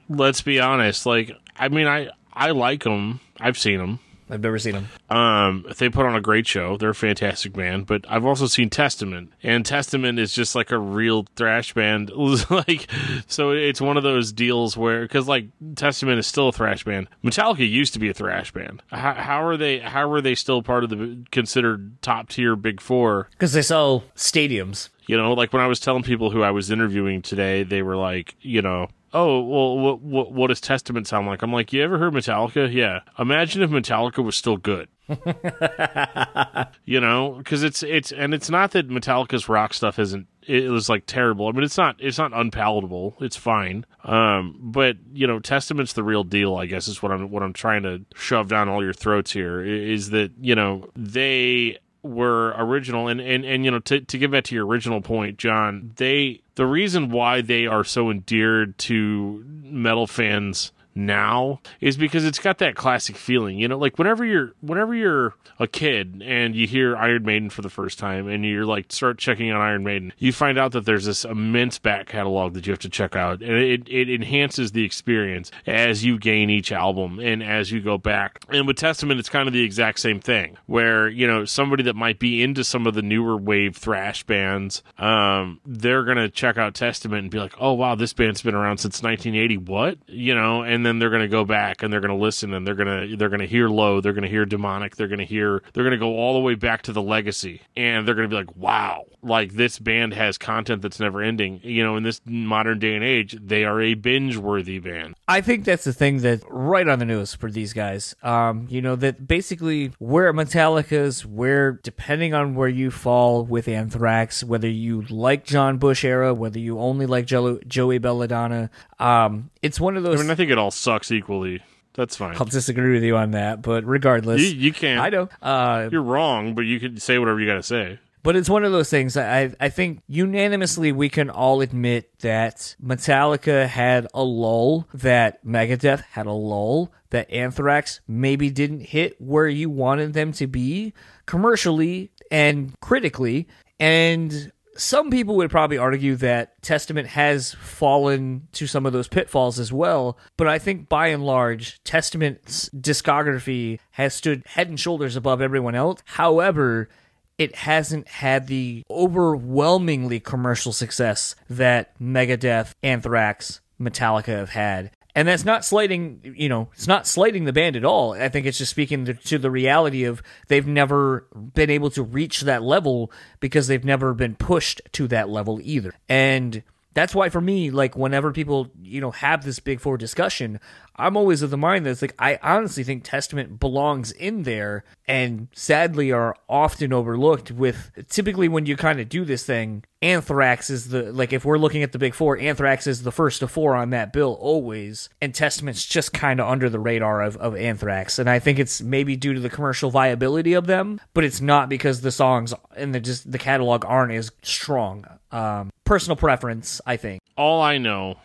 let's 0.10 0.42
be 0.42 0.60
honest. 0.60 1.06
Like 1.06 1.38
I 1.56 1.68
mean, 1.70 1.86
I 1.86 2.10
I 2.34 2.50
like 2.50 2.84
them. 2.84 3.20
I've 3.40 3.60
seen 3.60 3.78
them. 3.78 4.00
I've 4.30 4.42
never 4.42 4.60
seen 4.60 4.74
them 4.74 4.88
Um, 5.10 5.66
they 5.78 5.90
put 5.90 6.06
on 6.06 6.16
a 6.16 6.22
great 6.22 6.48
show. 6.48 6.78
They're 6.78 6.90
a 6.90 6.96
fantastic 6.96 7.54
band, 7.54 7.86
but 7.86 8.04
I've 8.10 8.26
also 8.26 8.48
seen 8.48 8.70
Testament, 8.70 9.32
and 9.44 9.64
Testament 9.66 10.18
is 10.18 10.34
just 10.34 10.56
like 10.56 10.72
a 10.72 10.78
real 10.80 11.26
thrash 11.36 11.74
band. 11.74 12.10
like, 12.50 12.90
so 13.28 13.52
it's 13.52 13.80
one 13.82 13.96
of 13.98 14.04
those 14.04 14.32
deals 14.32 14.76
where, 14.76 15.02
because 15.04 15.28
like 15.28 15.48
Testament 15.76 16.18
is 16.20 16.26
still 16.28 16.48
a 16.48 16.52
thrash 16.52 16.84
band. 16.84 17.08
Metallica 17.24 17.70
used 17.70 17.94
to 17.94 18.00
be 18.00 18.10
a 18.10 18.14
thrash 18.14 18.52
band. 18.52 18.82
How, 18.88 19.14
how 19.14 19.44
are 19.46 19.58
they? 19.58 19.80
How 19.80 20.10
are 20.10 20.22
they 20.22 20.34
still 20.36 20.64
part 20.64 20.84
of 20.84 20.90
the 20.90 21.24
considered 21.32 22.02
top 22.02 22.30
tier 22.30 22.56
Big 22.56 22.82
Four? 22.82 23.28
because 23.32 23.54
they 23.54 23.62
sell 23.62 24.04
stadiums 24.16 24.90
You 25.08 25.18
know, 25.18 25.34
like 25.34 25.54
when 25.54 25.62
I 25.62 25.68
was 25.68 25.80
telling 25.80 26.04
people 26.04 26.32
who 26.32 26.42
I 26.42 26.52
was 26.52 26.72
interviewing 26.72 27.22
today, 27.22 27.64
they 27.64 27.82
were 27.84 27.96
like, 27.98 28.36
you 28.42 28.62
know, 28.62 28.88
oh, 29.14 29.42
well, 29.42 29.80
what, 29.80 30.02
what, 30.02 30.32
what 30.32 30.48
does 30.48 30.60
Testament 30.60 31.08
sound 31.08 31.28
like? 31.28 31.42
I'm 31.42 31.54
like, 31.54 31.72
you 31.72 31.84
ever 31.84 31.98
heard 31.98 32.14
Metallica? 32.14 32.72
Yeah. 32.72 33.02
Imagine 33.18 33.62
if 33.62 33.70
Metallica 33.70 34.24
was 34.24 34.36
still 34.36 34.58
good. 34.58 34.90
you 36.86 37.00
know, 37.00 37.36
because 37.38 37.62
it's 37.62 37.84
it's 37.84 38.14
and 38.14 38.34
it's 38.34 38.50
not 38.50 38.72
that 38.72 38.88
Metallica's 38.88 39.50
rock 39.50 39.74
stuff 39.74 40.00
isn't 40.00 40.28
it 40.48 40.70
was 40.70 40.90
like 40.90 41.04
terrible. 41.06 41.48
I 41.48 41.52
mean, 41.52 41.64
it's 41.64 41.78
not 41.78 41.98
it's 42.00 42.18
not 42.18 42.32
unpalatable. 42.34 43.18
It's 43.20 43.36
fine. 43.36 43.86
Um, 44.04 44.58
but 44.60 44.98
you 45.12 45.28
know, 45.28 45.40
Testament's 45.40 45.94
the 45.94 46.04
real 46.04 46.24
deal. 46.24 46.56
I 46.56 46.66
guess 46.66 46.88
is 46.88 47.02
what 47.02 47.12
I'm 47.12 47.30
what 47.32 47.44
I'm 47.44 47.54
trying 47.54 47.84
to 47.84 48.02
shove 48.16 48.48
down 48.48 48.70
all 48.70 48.84
your 48.84 48.94
throats 48.94 49.32
here 49.32 49.62
is 49.62 50.12
that 50.12 50.32
you 50.40 50.56
know 50.56 50.90
they 50.96 51.80
were 52.04 52.54
original. 52.58 53.08
And 53.08 53.20
and 53.20 53.46
and 53.46 53.66
you 53.66 53.72
know 53.72 53.80
to 53.80 54.02
to 54.02 54.18
get 54.18 54.32
back 54.32 54.44
to 54.46 54.56
your 54.56 54.66
original 54.66 55.02
point, 55.02 55.38
John, 55.38 55.94
they 55.96 56.42
the 56.56 56.68
reason 56.68 57.10
why 57.10 57.42
they 57.42 57.66
are 57.66 57.84
so 57.84 58.12
endeared 58.12 58.78
to 58.80 59.44
metal 59.64 60.06
fans 60.06 60.72
now 60.96 61.60
is 61.82 61.98
because 61.98 62.26
it's 62.26 62.40
got 62.40 62.58
that 62.58 62.76
classic 62.76 63.16
feeling 63.16 63.58
you 63.58 63.68
know 63.68 63.78
like 63.78 63.98
whenever 63.98 64.24
you're 64.26 64.54
whenever 64.62 64.94
you're 64.94 65.34
a 65.60 65.68
kid 65.68 66.22
and 66.26 66.56
you 66.56 66.68
hear 66.68 66.96
iron 66.96 67.24
maiden 67.24 67.50
for 67.50 67.62
the 67.62 67.70
first 67.70 68.00
time 68.00 68.28
and 68.28 68.46
you're 68.46 68.66
like 68.66 68.92
start 68.92 69.18
checking 69.18 69.50
out 69.50 69.62
iron 69.62 69.84
maiden 69.84 70.14
you 70.18 70.32
find 70.32 70.58
out 70.58 70.72
that 70.72 70.86
there's 70.86 71.06
this 71.06 71.26
immense 71.26 71.80
back 71.80 72.08
catalog 72.08 72.54
that 72.54 72.66
you 72.66 72.72
have 72.72 72.80
to 72.80 72.90
check 72.90 73.16
out. 73.16 73.42
And 73.42 73.52
it, 73.52 73.88
it 73.90 74.10
enhances 74.10 74.72
the 74.72 74.84
experience 74.84 75.52
as 75.66 76.04
you 76.04 76.18
gain 76.18 76.50
each 76.50 76.72
album 76.72 77.20
and 77.20 77.44
as 77.44 77.72
you 77.72 77.82
go 77.82 77.98
back. 77.98 78.44
And 78.50 78.68
with 78.68 78.78
testament 78.78 79.20
it's 79.20 79.30
kind 79.30 79.48
of 79.48 79.54
the 79.54 79.64
exact 79.64 80.00
same 80.00 80.20
thing 80.20 80.58
where 80.66 81.08
you 81.08 81.28
know 81.28 81.46
somebody 81.46 81.84
that 81.84 81.96
might 81.96 82.20
be 82.20 82.42
into 82.44 82.64
some 82.64 82.88
of 82.88 82.94
the 82.94 83.02
newer 83.02 83.38
wave 83.38 83.76
thrash 83.76 84.24
bands 84.24 84.84
um 84.98 85.60
they're 85.66 86.04
gonna 86.04 86.30
check 86.30 86.58
out 86.58 86.74
testament 86.74 87.24
and 87.24 87.32
be 87.32 87.40
like 87.40 87.54
oh 87.60 87.74
wow 87.74 87.96
this 87.96 88.14
band's 88.14 88.42
been 88.42 88.56
around 88.56 88.78
since 88.78 89.02
1980 89.02 89.58
what? 89.58 89.98
You 90.08 90.36
know 90.36 90.64
and 90.64 90.83
then 90.86 91.00
they're 91.00 91.10
going 91.10 91.22
to 91.22 91.28
go 91.28 91.46
back 91.46 91.84
and 91.84 91.92
they're 91.92 92.02
going 92.02 92.18
to 92.18 92.22
listen 92.22 92.54
and 92.54 92.66
they're 92.66 92.76
going 92.76 93.10
to 93.10 93.16
they're 93.18 93.30
going 93.30 93.40
to 93.40 93.48
hear 93.48 93.70
low, 93.70 94.02
they're 94.02 94.14
going 94.14 94.24
to 94.24 94.30
hear 94.30 94.46
demonic, 94.46 94.96
they're 94.96 95.08
going 95.08 95.20
to 95.20 95.26
hear 95.26 95.62
they're 95.74 95.84
going 95.84 95.92
to 95.92 95.98
go 95.98 96.18
all 96.18 96.34
the 96.34 96.40
way 96.40 96.56
back 96.56 96.82
to 96.84 96.94
the 96.94 97.02
legacy, 97.02 97.62
and 97.76 98.08
they're 98.08 98.16
going 98.16 98.30
to 98.30 98.34
be 98.34 98.40
like, 98.40 98.56
wow, 98.56 99.06
like 99.22 99.54
this 99.54 99.80
band 99.80 100.14
has 100.14 100.38
content 100.38 100.82
that's 100.82 101.00
never 101.00 101.22
ending. 101.22 101.60
You 101.64 101.84
know, 101.84 101.96
in 101.96 102.04
this 102.04 102.22
modern 102.26 102.80
day 102.80 102.96
and 102.96 103.04
age, 103.04 103.38
they 103.42 103.64
are 103.64 103.82
a 103.82 103.94
binge 103.94 104.38
worthy 104.38 104.80
band. 104.80 105.16
I 105.28 105.42
think 105.42 105.66
that's 105.66 105.84
the 105.84 105.94
thing 105.94 106.20
that 106.22 106.42
right 106.50 106.88
on 106.88 107.00
the 107.00 107.06
nose 107.06 107.34
for 107.34 107.50
these 107.50 107.74
guys. 107.74 108.16
Um, 108.24 108.68
you 108.70 108.82
know 108.82 108.96
that 108.98 109.28
basically 109.28 109.94
where 110.00 110.32
Metallica's, 110.34 111.26
where 111.26 111.74
depending 111.74 112.34
on 112.34 112.56
where 112.56 112.70
you 112.70 112.92
fall 112.92 113.44
with 113.44 113.68
Anthrax, 113.68 114.44
whether 114.44 114.70
you 114.70 115.02
like 115.10 115.46
John 115.46 115.78
Bush 115.78 116.04
era, 116.04 116.34
whether 116.34 116.60
you 116.60 116.80
only 116.80 117.06
like 117.06 117.26
jo- 117.26 117.60
Joey 117.68 117.98
Belladonna, 117.98 118.70
um, 119.00 119.50
it's 119.64 119.80
one 119.80 119.98
of 119.98 120.04
those. 120.04 120.20
I 120.20 120.24
mean, 120.24 120.30
I 120.32 120.36
think 120.36 120.52
it 120.52 120.58
all 120.60 120.70
sucks 120.72 121.12
equally. 121.12 121.62
That's 121.96 122.16
fine. 122.16 122.36
I'll 122.38 122.46
disagree 122.46 122.94
with 122.94 123.04
you 123.04 123.18
on 123.18 123.32
that, 123.32 123.62
but 123.62 123.86
regardless, 123.86 124.42
You, 124.42 124.48
you 124.60 124.74
can't. 124.74 125.00
I 125.00 125.10
know. 125.10 125.30
Uh, 125.42 125.90
You're 125.92 126.02
wrong, 126.04 126.56
but 126.56 126.62
you 126.62 126.80
can 126.80 126.98
say 126.98 127.20
whatever 127.20 127.40
you 127.40 127.48
got 127.48 127.56
to 127.56 127.64
say. 127.64 128.00
But 128.24 128.38
it's 128.38 128.50
one 128.50 128.64
of 128.64 128.72
those 128.72 128.90
things. 128.90 129.18
I 129.18 129.54
I 129.60 129.68
think 129.68 130.02
unanimously 130.08 130.94
we 130.94 131.10
can 131.10 131.30
all 131.30 131.60
admit 131.60 132.18
that 132.20 132.76
Metallica 132.82 133.68
had 133.68 134.08
a 134.14 134.24
lull, 134.24 134.88
that 134.94 135.46
Megadeth 135.46 136.04
had 136.12 136.26
a 136.26 136.32
lull, 136.32 136.94
that 137.10 137.30
Anthrax 137.30 138.00
maybe 138.08 138.50
didn't 138.50 138.80
hit 138.80 139.20
where 139.20 139.50
you 139.50 139.70
wanted 139.70 140.14
them 140.14 140.32
to 140.34 140.48
be 140.48 140.94
commercially 141.26 142.12
and 142.32 142.80
critically, 142.80 143.50
and 143.78 144.53
some 144.76 145.10
people 145.10 145.36
would 145.36 145.52
probably 145.52 145.78
argue 145.78 146.16
that 146.18 146.62
Testament 146.62 147.08
has 147.10 147.54
fallen 147.54 148.48
to 148.54 148.68
some 148.68 148.86
of 148.86 148.94
those 148.94 149.08
pitfalls 149.08 149.60
as 149.60 149.72
well, 149.72 150.18
but 150.38 150.48
I 150.48 150.60
think 150.60 150.90
by 150.90 151.08
and 151.08 151.26
large, 151.26 151.82
Testament's 151.84 152.70
discography 152.70 153.80
has 153.92 154.14
stood 154.14 154.44
head 154.46 154.70
and 154.70 154.80
shoulders 154.80 155.16
above 155.16 155.42
everyone 155.42 155.76
else. 155.76 156.02
However, 156.06 156.90
it 157.38 157.56
hasn't 157.56 158.08
had 158.08 158.48
the 158.48 158.84
overwhelmingly 158.90 160.20
commercial 160.20 160.72
success 160.72 161.36
that 161.50 161.98
Megadeth, 162.00 162.72
Anthrax, 162.84 163.62
Metallica 163.80 164.28
have 164.28 164.52
had. 164.52 164.92
And 165.16 165.28
that's 165.28 165.46
not 165.46 165.64
slighting, 165.64 166.34
you 166.36 166.50
know, 166.50 166.70
it's 166.74 166.88
not 166.88 167.06
slighting 167.06 167.46
the 167.46 167.54
band 167.54 167.76
at 167.76 167.86
all. 167.86 168.14
I 168.14 168.30
think 168.30 168.48
it's 168.48 168.58
just 168.58 168.72
speaking 168.72 169.06
to, 169.06 169.14
to 169.14 169.38
the 169.38 169.52
reality 169.52 170.06
of 170.06 170.24
they've 170.48 170.66
never 170.66 171.28
been 171.54 171.70
able 171.70 171.92
to 171.92 172.02
reach 172.02 172.42
that 172.42 172.64
level 172.64 173.12
because 173.40 173.68
they've 173.68 173.86
never 173.86 174.14
been 174.16 174.36
pushed 174.36 174.82
to 174.94 175.08
that 175.10 175.30
level 175.30 175.60
either. 175.62 175.94
And 176.10 176.64
that's 176.94 177.14
why 177.14 177.30
for 177.30 177.42
me, 177.42 177.72
like 177.72 177.96
whenever 177.96 178.32
people, 178.32 178.72
you 178.82 179.02
know, 179.02 179.12
have 179.12 179.44
this 179.44 179.60
big 179.60 179.80
four 179.80 179.98
discussion, 179.98 180.60
I'm 180.96 181.18
always 181.18 181.42
of 181.42 181.50
the 181.50 181.58
mind 181.58 181.86
that 181.86 181.92
it's 181.92 182.02
like 182.02 182.16
I 182.20 182.40
honestly 182.42 182.84
think 182.84 183.04
Testament 183.04 183.60
belongs 183.60 184.12
in 184.12 184.44
there 184.44 184.84
and 185.08 185.48
sadly 185.54 186.12
are 186.12 186.36
often 186.48 186.94
overlooked 186.94 187.52
with 187.52 187.92
typically 188.10 188.48
when 188.48 188.66
you 188.66 188.78
kind 188.78 189.00
of 189.00 189.10
do 189.10 189.26
this 189.26 189.46
thing, 189.46 189.84
Anthrax 190.02 190.70
is 190.70 190.90
the 190.90 191.12
like 191.12 191.34
if 191.34 191.46
we're 191.46 191.58
looking 191.58 191.82
at 191.82 191.94
the 191.94 192.00
big 192.00 192.14
four, 192.14 192.38
Anthrax 192.38 192.86
is 192.86 193.04
the 193.04 193.12
first 193.12 193.42
of 193.42 193.50
four 193.50 193.76
on 193.76 193.90
that 193.90 194.14
bill 194.14 194.38
always, 194.40 195.10
and 195.22 195.34
Testament's 195.34 195.86
just 195.86 196.14
kind 196.14 196.40
of 196.40 196.48
under 196.48 196.70
the 196.70 196.80
radar 196.80 197.22
of, 197.22 197.38
of 197.38 197.56
Anthrax. 197.56 198.20
And 198.20 198.30
I 198.30 198.40
think 198.40 198.60
it's 198.60 198.82
maybe 198.82 199.16
due 199.16 199.34
to 199.34 199.40
the 199.40 199.50
commercial 199.50 199.90
viability 199.90 200.54
of 200.54 200.68
them, 200.68 201.02
but 201.14 201.24
it's 201.24 201.42
not 201.42 201.70
because 201.70 202.02
the 202.02 202.12
songs 202.12 202.54
and 202.76 202.94
the 202.94 203.00
just 203.00 203.32
the 203.32 203.40
catalog 203.40 203.84
aren't 203.86 204.14
as 204.14 204.32
strong. 204.44 205.06
Um, 205.32 205.72
personal 205.86 206.16
preference, 206.16 206.80
I 206.86 206.98
think. 206.98 207.22
All 207.36 207.62
I 207.62 207.80
know 207.80 208.18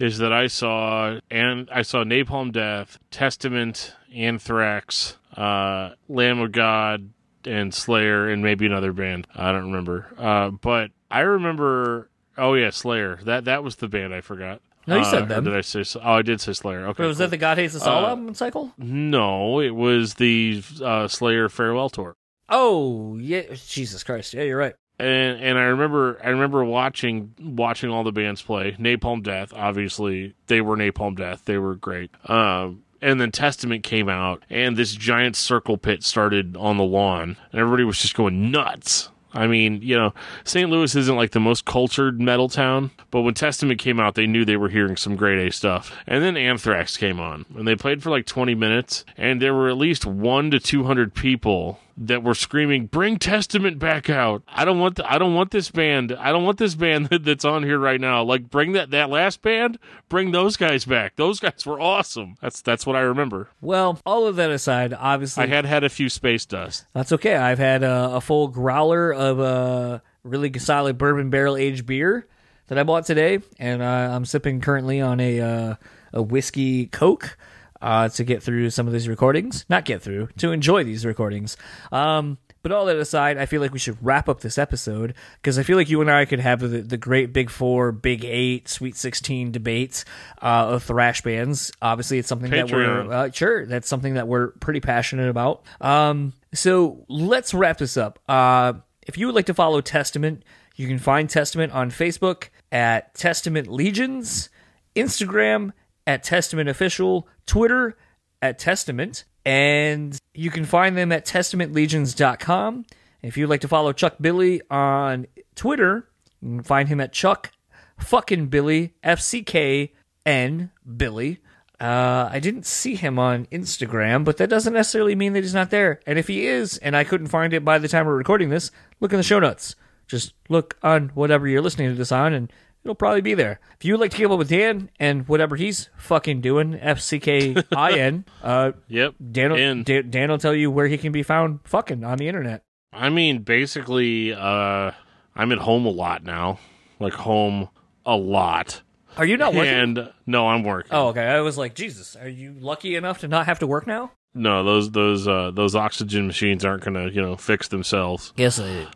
is 0.00 0.18
that 0.18 0.32
I 0.32 0.46
saw 0.48 1.20
and 1.30 1.68
I 1.72 1.82
saw 1.82 2.02
Napalm 2.04 2.52
Death, 2.52 2.98
Testament, 3.10 3.94
Anthrax, 4.14 5.16
uh, 5.36 5.90
Lamb 6.08 6.40
of 6.40 6.52
God, 6.52 7.10
and 7.44 7.72
Slayer, 7.72 8.28
and 8.28 8.42
maybe 8.42 8.66
another 8.66 8.92
band. 8.92 9.26
I 9.34 9.52
don't 9.52 9.66
remember. 9.66 10.08
Uh, 10.18 10.50
but 10.50 10.90
I 11.10 11.20
remember. 11.20 12.08
Oh 12.38 12.54
yeah, 12.54 12.70
Slayer. 12.70 13.18
That 13.24 13.44
that 13.44 13.62
was 13.62 13.76
the 13.76 13.88
band 13.88 14.14
I 14.14 14.20
forgot. 14.20 14.60
No, 14.86 14.96
you 14.96 15.02
Uh, 15.02 15.10
said 15.10 15.22
or 15.24 15.26
them. 15.26 15.44
Did 15.44 15.56
I 15.56 15.60
say? 15.60 15.84
Oh, 16.02 16.12
I 16.14 16.22
did 16.22 16.40
say 16.40 16.54
Slayer. 16.54 16.86
Okay. 16.86 17.02
But 17.02 17.06
was 17.06 17.18
cool. 17.18 17.26
that 17.26 17.30
the 17.30 17.36
God 17.36 17.58
Hates 17.58 17.76
Us 17.76 17.86
All 17.86 18.04
Uh, 18.04 18.08
album 18.08 18.34
cycle? 18.34 18.72
No, 18.78 19.60
it 19.60 19.74
was 19.74 20.14
the 20.14 20.62
uh, 20.82 21.06
Slayer 21.08 21.48
farewell 21.48 21.90
tour. 21.90 22.14
Oh 22.48 23.16
yeah, 23.18 23.42
Jesus 23.68 24.02
Christ! 24.02 24.32
Yeah, 24.34 24.42
you're 24.44 24.56
right. 24.58 24.74
And 25.00 25.40
and 25.40 25.58
I 25.58 25.64
remember 25.64 26.18
I 26.22 26.28
remember 26.28 26.64
watching 26.64 27.32
watching 27.40 27.90
all 27.90 28.04
the 28.04 28.12
bands 28.12 28.42
play. 28.42 28.72
Napalm 28.72 29.22
Death, 29.22 29.52
obviously, 29.54 30.34
they 30.46 30.60
were 30.60 30.76
Napalm 30.76 31.16
Death. 31.16 31.44
They 31.44 31.58
were 31.58 31.74
great. 31.74 32.10
Um, 32.28 32.82
and 33.02 33.18
then 33.18 33.32
Testament 33.32 33.82
came 33.82 34.10
out, 34.10 34.42
and 34.50 34.76
this 34.76 34.92
giant 34.92 35.34
circle 35.36 35.78
pit 35.78 36.02
started 36.04 36.54
on 36.56 36.76
the 36.76 36.84
lawn, 36.84 37.38
and 37.50 37.60
everybody 37.60 37.84
was 37.84 37.98
just 37.98 38.14
going 38.14 38.50
nuts. 38.50 39.08
I 39.32 39.46
mean, 39.46 39.80
you 39.80 39.96
know, 39.96 40.12
St. 40.44 40.68
Louis 40.68 40.94
isn't 40.94 41.16
like 41.16 41.30
the 41.30 41.40
most 41.40 41.64
cultured 41.64 42.20
metal 42.20 42.48
town, 42.48 42.90
but 43.10 43.22
when 43.22 43.34
Testament 43.34 43.80
came 43.80 44.00
out, 44.00 44.16
they 44.16 44.26
knew 44.26 44.44
they 44.44 44.56
were 44.56 44.68
hearing 44.68 44.96
some 44.96 45.14
grade 45.16 45.46
A 45.46 45.52
stuff. 45.52 45.96
And 46.06 46.22
then 46.22 46.36
Anthrax 46.36 46.96
came 46.96 47.20
on, 47.20 47.46
and 47.56 47.66
they 47.66 47.76
played 47.76 48.02
for 48.02 48.10
like 48.10 48.26
20 48.26 48.54
minutes, 48.54 49.04
and 49.16 49.40
there 49.40 49.54
were 49.54 49.68
at 49.68 49.76
least 49.76 50.04
one 50.04 50.50
to 50.50 50.58
200 50.58 51.14
people 51.14 51.78
that 52.00 52.22
were 52.22 52.34
screaming, 52.34 52.86
"Bring 52.86 53.18
Testament 53.18 53.78
back 53.78 54.10
out!" 54.10 54.42
I 54.48 54.64
don't 54.64 54.78
want, 54.78 54.96
the, 54.96 55.12
I 55.12 55.18
don't 55.18 55.34
want 55.34 55.50
this 55.50 55.70
band. 55.70 56.12
I 56.12 56.32
don't 56.32 56.44
want 56.44 56.58
this 56.58 56.74
band 56.74 57.06
that's 57.10 57.44
on 57.44 57.62
here 57.62 57.78
right 57.78 58.00
now. 58.00 58.22
Like, 58.22 58.50
bring 58.50 58.72
that 58.72 58.90
that 58.90 59.10
last 59.10 59.42
band, 59.42 59.78
bring 60.08 60.32
those 60.32 60.56
guys 60.56 60.84
back. 60.84 61.16
Those 61.16 61.38
guys 61.40 61.64
were 61.64 61.80
awesome. 61.80 62.36
That's 62.40 62.62
that's 62.62 62.86
what 62.86 62.96
I 62.96 63.00
remember. 63.00 63.48
Well, 63.60 64.00
all 64.04 64.26
of 64.26 64.36
that 64.36 64.50
aside, 64.50 64.92
obviously, 64.92 65.44
I 65.44 65.46
had 65.46 65.64
had 65.66 65.84
a 65.84 65.88
few 65.88 66.08
space 66.08 66.46
dust. 66.46 66.86
that's 66.92 67.12
okay. 67.12 67.36
I've 67.36 67.58
had 67.58 67.82
a, 67.82 68.16
a 68.16 68.20
full 68.20 68.48
growler 68.48 69.12
of 69.12 69.38
a 69.38 70.02
really 70.24 70.52
solid 70.58 70.98
bourbon 70.98 71.30
barrel 71.30 71.56
aged 71.56 71.86
beer 71.86 72.26
that 72.68 72.78
I 72.78 72.82
bought 72.82 73.04
today, 73.04 73.40
and 73.58 73.82
uh, 73.82 73.84
I'm 73.84 74.24
sipping 74.24 74.60
currently 74.60 75.00
on 75.00 75.20
a 75.20 75.40
uh, 75.40 75.74
a 76.12 76.22
whiskey 76.22 76.86
Coke. 76.86 77.36
Uh, 77.82 78.10
to 78.10 78.24
get 78.24 78.42
through 78.42 78.68
some 78.68 78.86
of 78.86 78.92
these 78.92 79.08
recordings, 79.08 79.64
not 79.70 79.86
get 79.86 80.02
through, 80.02 80.28
to 80.36 80.52
enjoy 80.52 80.84
these 80.84 81.06
recordings. 81.06 81.56
Um, 81.90 82.36
but 82.62 82.72
all 82.72 82.84
that 82.86 82.96
aside, 82.96 83.38
I 83.38 83.46
feel 83.46 83.62
like 83.62 83.72
we 83.72 83.78
should 83.78 83.96
wrap 84.02 84.28
up 84.28 84.40
this 84.40 84.58
episode 84.58 85.14
because 85.36 85.58
I 85.58 85.62
feel 85.62 85.76
like 85.76 85.88
you 85.88 86.00
and 86.02 86.10
I 86.10 86.26
could 86.26 86.40
have 86.40 86.60
the, 86.60 86.82
the 86.82 86.98
great 86.98 87.32
Big 87.32 87.48
Four, 87.48 87.90
Big 87.92 88.24
Eight, 88.24 88.68
Sweet 88.68 88.96
Sixteen 88.96 89.50
debates 89.50 90.04
uh, 90.42 90.68
of 90.68 90.82
thrash 90.82 91.22
bands. 91.22 91.72
Obviously, 91.80 92.18
it's 92.18 92.28
something 92.28 92.50
that 92.50 92.70
we're 92.70 93.10
uh, 93.10 93.30
sure 93.30 93.64
that's 93.64 93.88
something 93.88 94.14
that 94.14 94.28
we're 94.28 94.48
pretty 94.48 94.80
passionate 94.80 95.30
about. 95.30 95.62
Um, 95.80 96.34
so 96.52 97.04
let's 97.08 97.54
wrap 97.54 97.78
this 97.78 97.96
up. 97.96 98.18
Uh, 98.28 98.74
if 99.06 99.16
you 99.16 99.26
would 99.26 99.34
like 99.34 99.46
to 99.46 99.54
follow 99.54 99.80
Testament, 99.80 100.44
you 100.76 100.86
can 100.86 100.98
find 100.98 101.30
Testament 101.30 101.72
on 101.72 101.90
Facebook 101.90 102.48
at 102.70 103.14
Testament 103.14 103.68
Legions, 103.68 104.50
Instagram 104.94 105.72
at 106.06 106.22
Testament 106.22 106.68
Official, 106.68 107.28
Twitter 107.46 107.96
at 108.42 108.58
Testament, 108.58 109.24
and 109.44 110.18
you 110.34 110.50
can 110.50 110.64
find 110.64 110.96
them 110.96 111.12
at 111.12 111.24
testamentlegions.com. 111.26 112.86
If 113.22 113.36
you'd 113.36 113.50
like 113.50 113.60
to 113.62 113.68
follow 113.68 113.92
Chuck 113.92 114.16
Billy 114.20 114.62
on 114.70 115.26
Twitter, 115.54 116.08
you 116.40 116.48
can 116.48 116.62
find 116.62 116.88
him 116.88 117.00
at 117.00 117.12
Chuck 117.12 117.52
fucking 117.98 118.46
Billy, 118.46 118.94
F 119.02 119.20
C 119.20 119.42
K 119.42 119.92
N 120.24 120.70
Billy. 120.96 121.40
Uh, 121.80 122.28
I 122.30 122.40
didn't 122.40 122.66
see 122.66 122.94
him 122.94 123.18
on 123.18 123.46
Instagram, 123.46 124.24
but 124.24 124.36
that 124.36 124.50
doesn't 124.50 124.74
necessarily 124.74 125.14
mean 125.14 125.32
that 125.32 125.42
he's 125.42 125.54
not 125.54 125.70
there. 125.70 126.00
And 126.06 126.18
if 126.18 126.28
he 126.28 126.46
is, 126.46 126.76
and 126.78 126.94
I 126.94 127.04
couldn't 127.04 127.28
find 127.28 127.54
it 127.54 127.64
by 127.64 127.78
the 127.78 127.88
time 127.88 128.06
we're 128.06 128.16
recording 128.16 128.50
this, 128.50 128.70
look 129.00 129.12
in 129.12 129.16
the 129.16 129.22
show 129.22 129.38
notes. 129.38 129.76
Just 130.06 130.34
look 130.50 130.76
on 130.82 131.10
whatever 131.14 131.48
you're 131.48 131.62
listening 131.62 131.88
to 131.88 131.94
this 131.94 132.12
on, 132.12 132.34
and 132.34 132.52
it'll 132.84 132.94
probably 132.94 133.20
be 133.20 133.34
there. 133.34 133.60
If 133.78 133.84
you 133.84 133.92
would 133.94 134.00
like 134.00 134.10
to 134.12 134.16
keep 134.16 134.30
up 134.30 134.38
with 134.38 134.48
Dan 134.48 134.90
and 134.98 135.26
whatever 135.28 135.56
he's 135.56 135.88
fucking 135.96 136.40
doing, 136.40 136.74
F 136.74 137.00
C 137.00 137.18
K 137.18 137.56
I 137.74 137.92
N, 137.98 138.24
uh, 138.42 138.72
Yep. 138.88 139.14
Dan, 139.32 139.50
will. 139.52 139.82
Dan, 139.84 140.10
Dan 140.10 140.30
will 140.30 140.38
tell 140.38 140.54
you 140.54 140.70
where 140.70 140.86
he 140.86 140.98
can 140.98 141.12
be 141.12 141.22
found 141.22 141.60
fucking 141.64 142.04
on 142.04 142.18
the 142.18 142.28
internet. 142.28 142.62
I 142.92 143.08
mean, 143.08 143.42
basically, 143.42 144.32
uh, 144.34 144.90
I'm 145.36 145.52
at 145.52 145.58
home 145.58 145.86
a 145.86 145.90
lot 145.90 146.24
now. 146.24 146.58
Like 146.98 147.14
home 147.14 147.68
a 148.04 148.16
lot. 148.16 148.82
Are 149.16 149.24
you 149.24 149.36
not 149.36 149.54
working? 149.54 149.72
And 149.72 150.12
no, 150.26 150.48
I'm 150.48 150.62
working. 150.62 150.92
oh, 150.92 151.08
okay. 151.08 151.24
I 151.26 151.40
was 151.40 151.58
like, 151.58 151.74
Jesus, 151.74 152.14
are 152.16 152.28
you 152.28 152.54
lucky 152.58 152.94
enough 152.96 153.18
to 153.20 153.28
not 153.28 153.46
have 153.46 153.58
to 153.60 153.66
work 153.66 153.86
now? 153.86 154.12
No, 154.34 154.62
those 154.62 154.90
those 154.92 155.26
uh, 155.26 155.50
those 155.52 155.74
oxygen 155.74 156.26
machines 156.28 156.64
aren't 156.64 156.84
gonna 156.84 157.08
you 157.08 157.20
know 157.20 157.36
fix 157.36 157.66
themselves. 157.68 158.32
Yes, 158.36 158.60
I 158.60 158.66
did. 158.66 158.88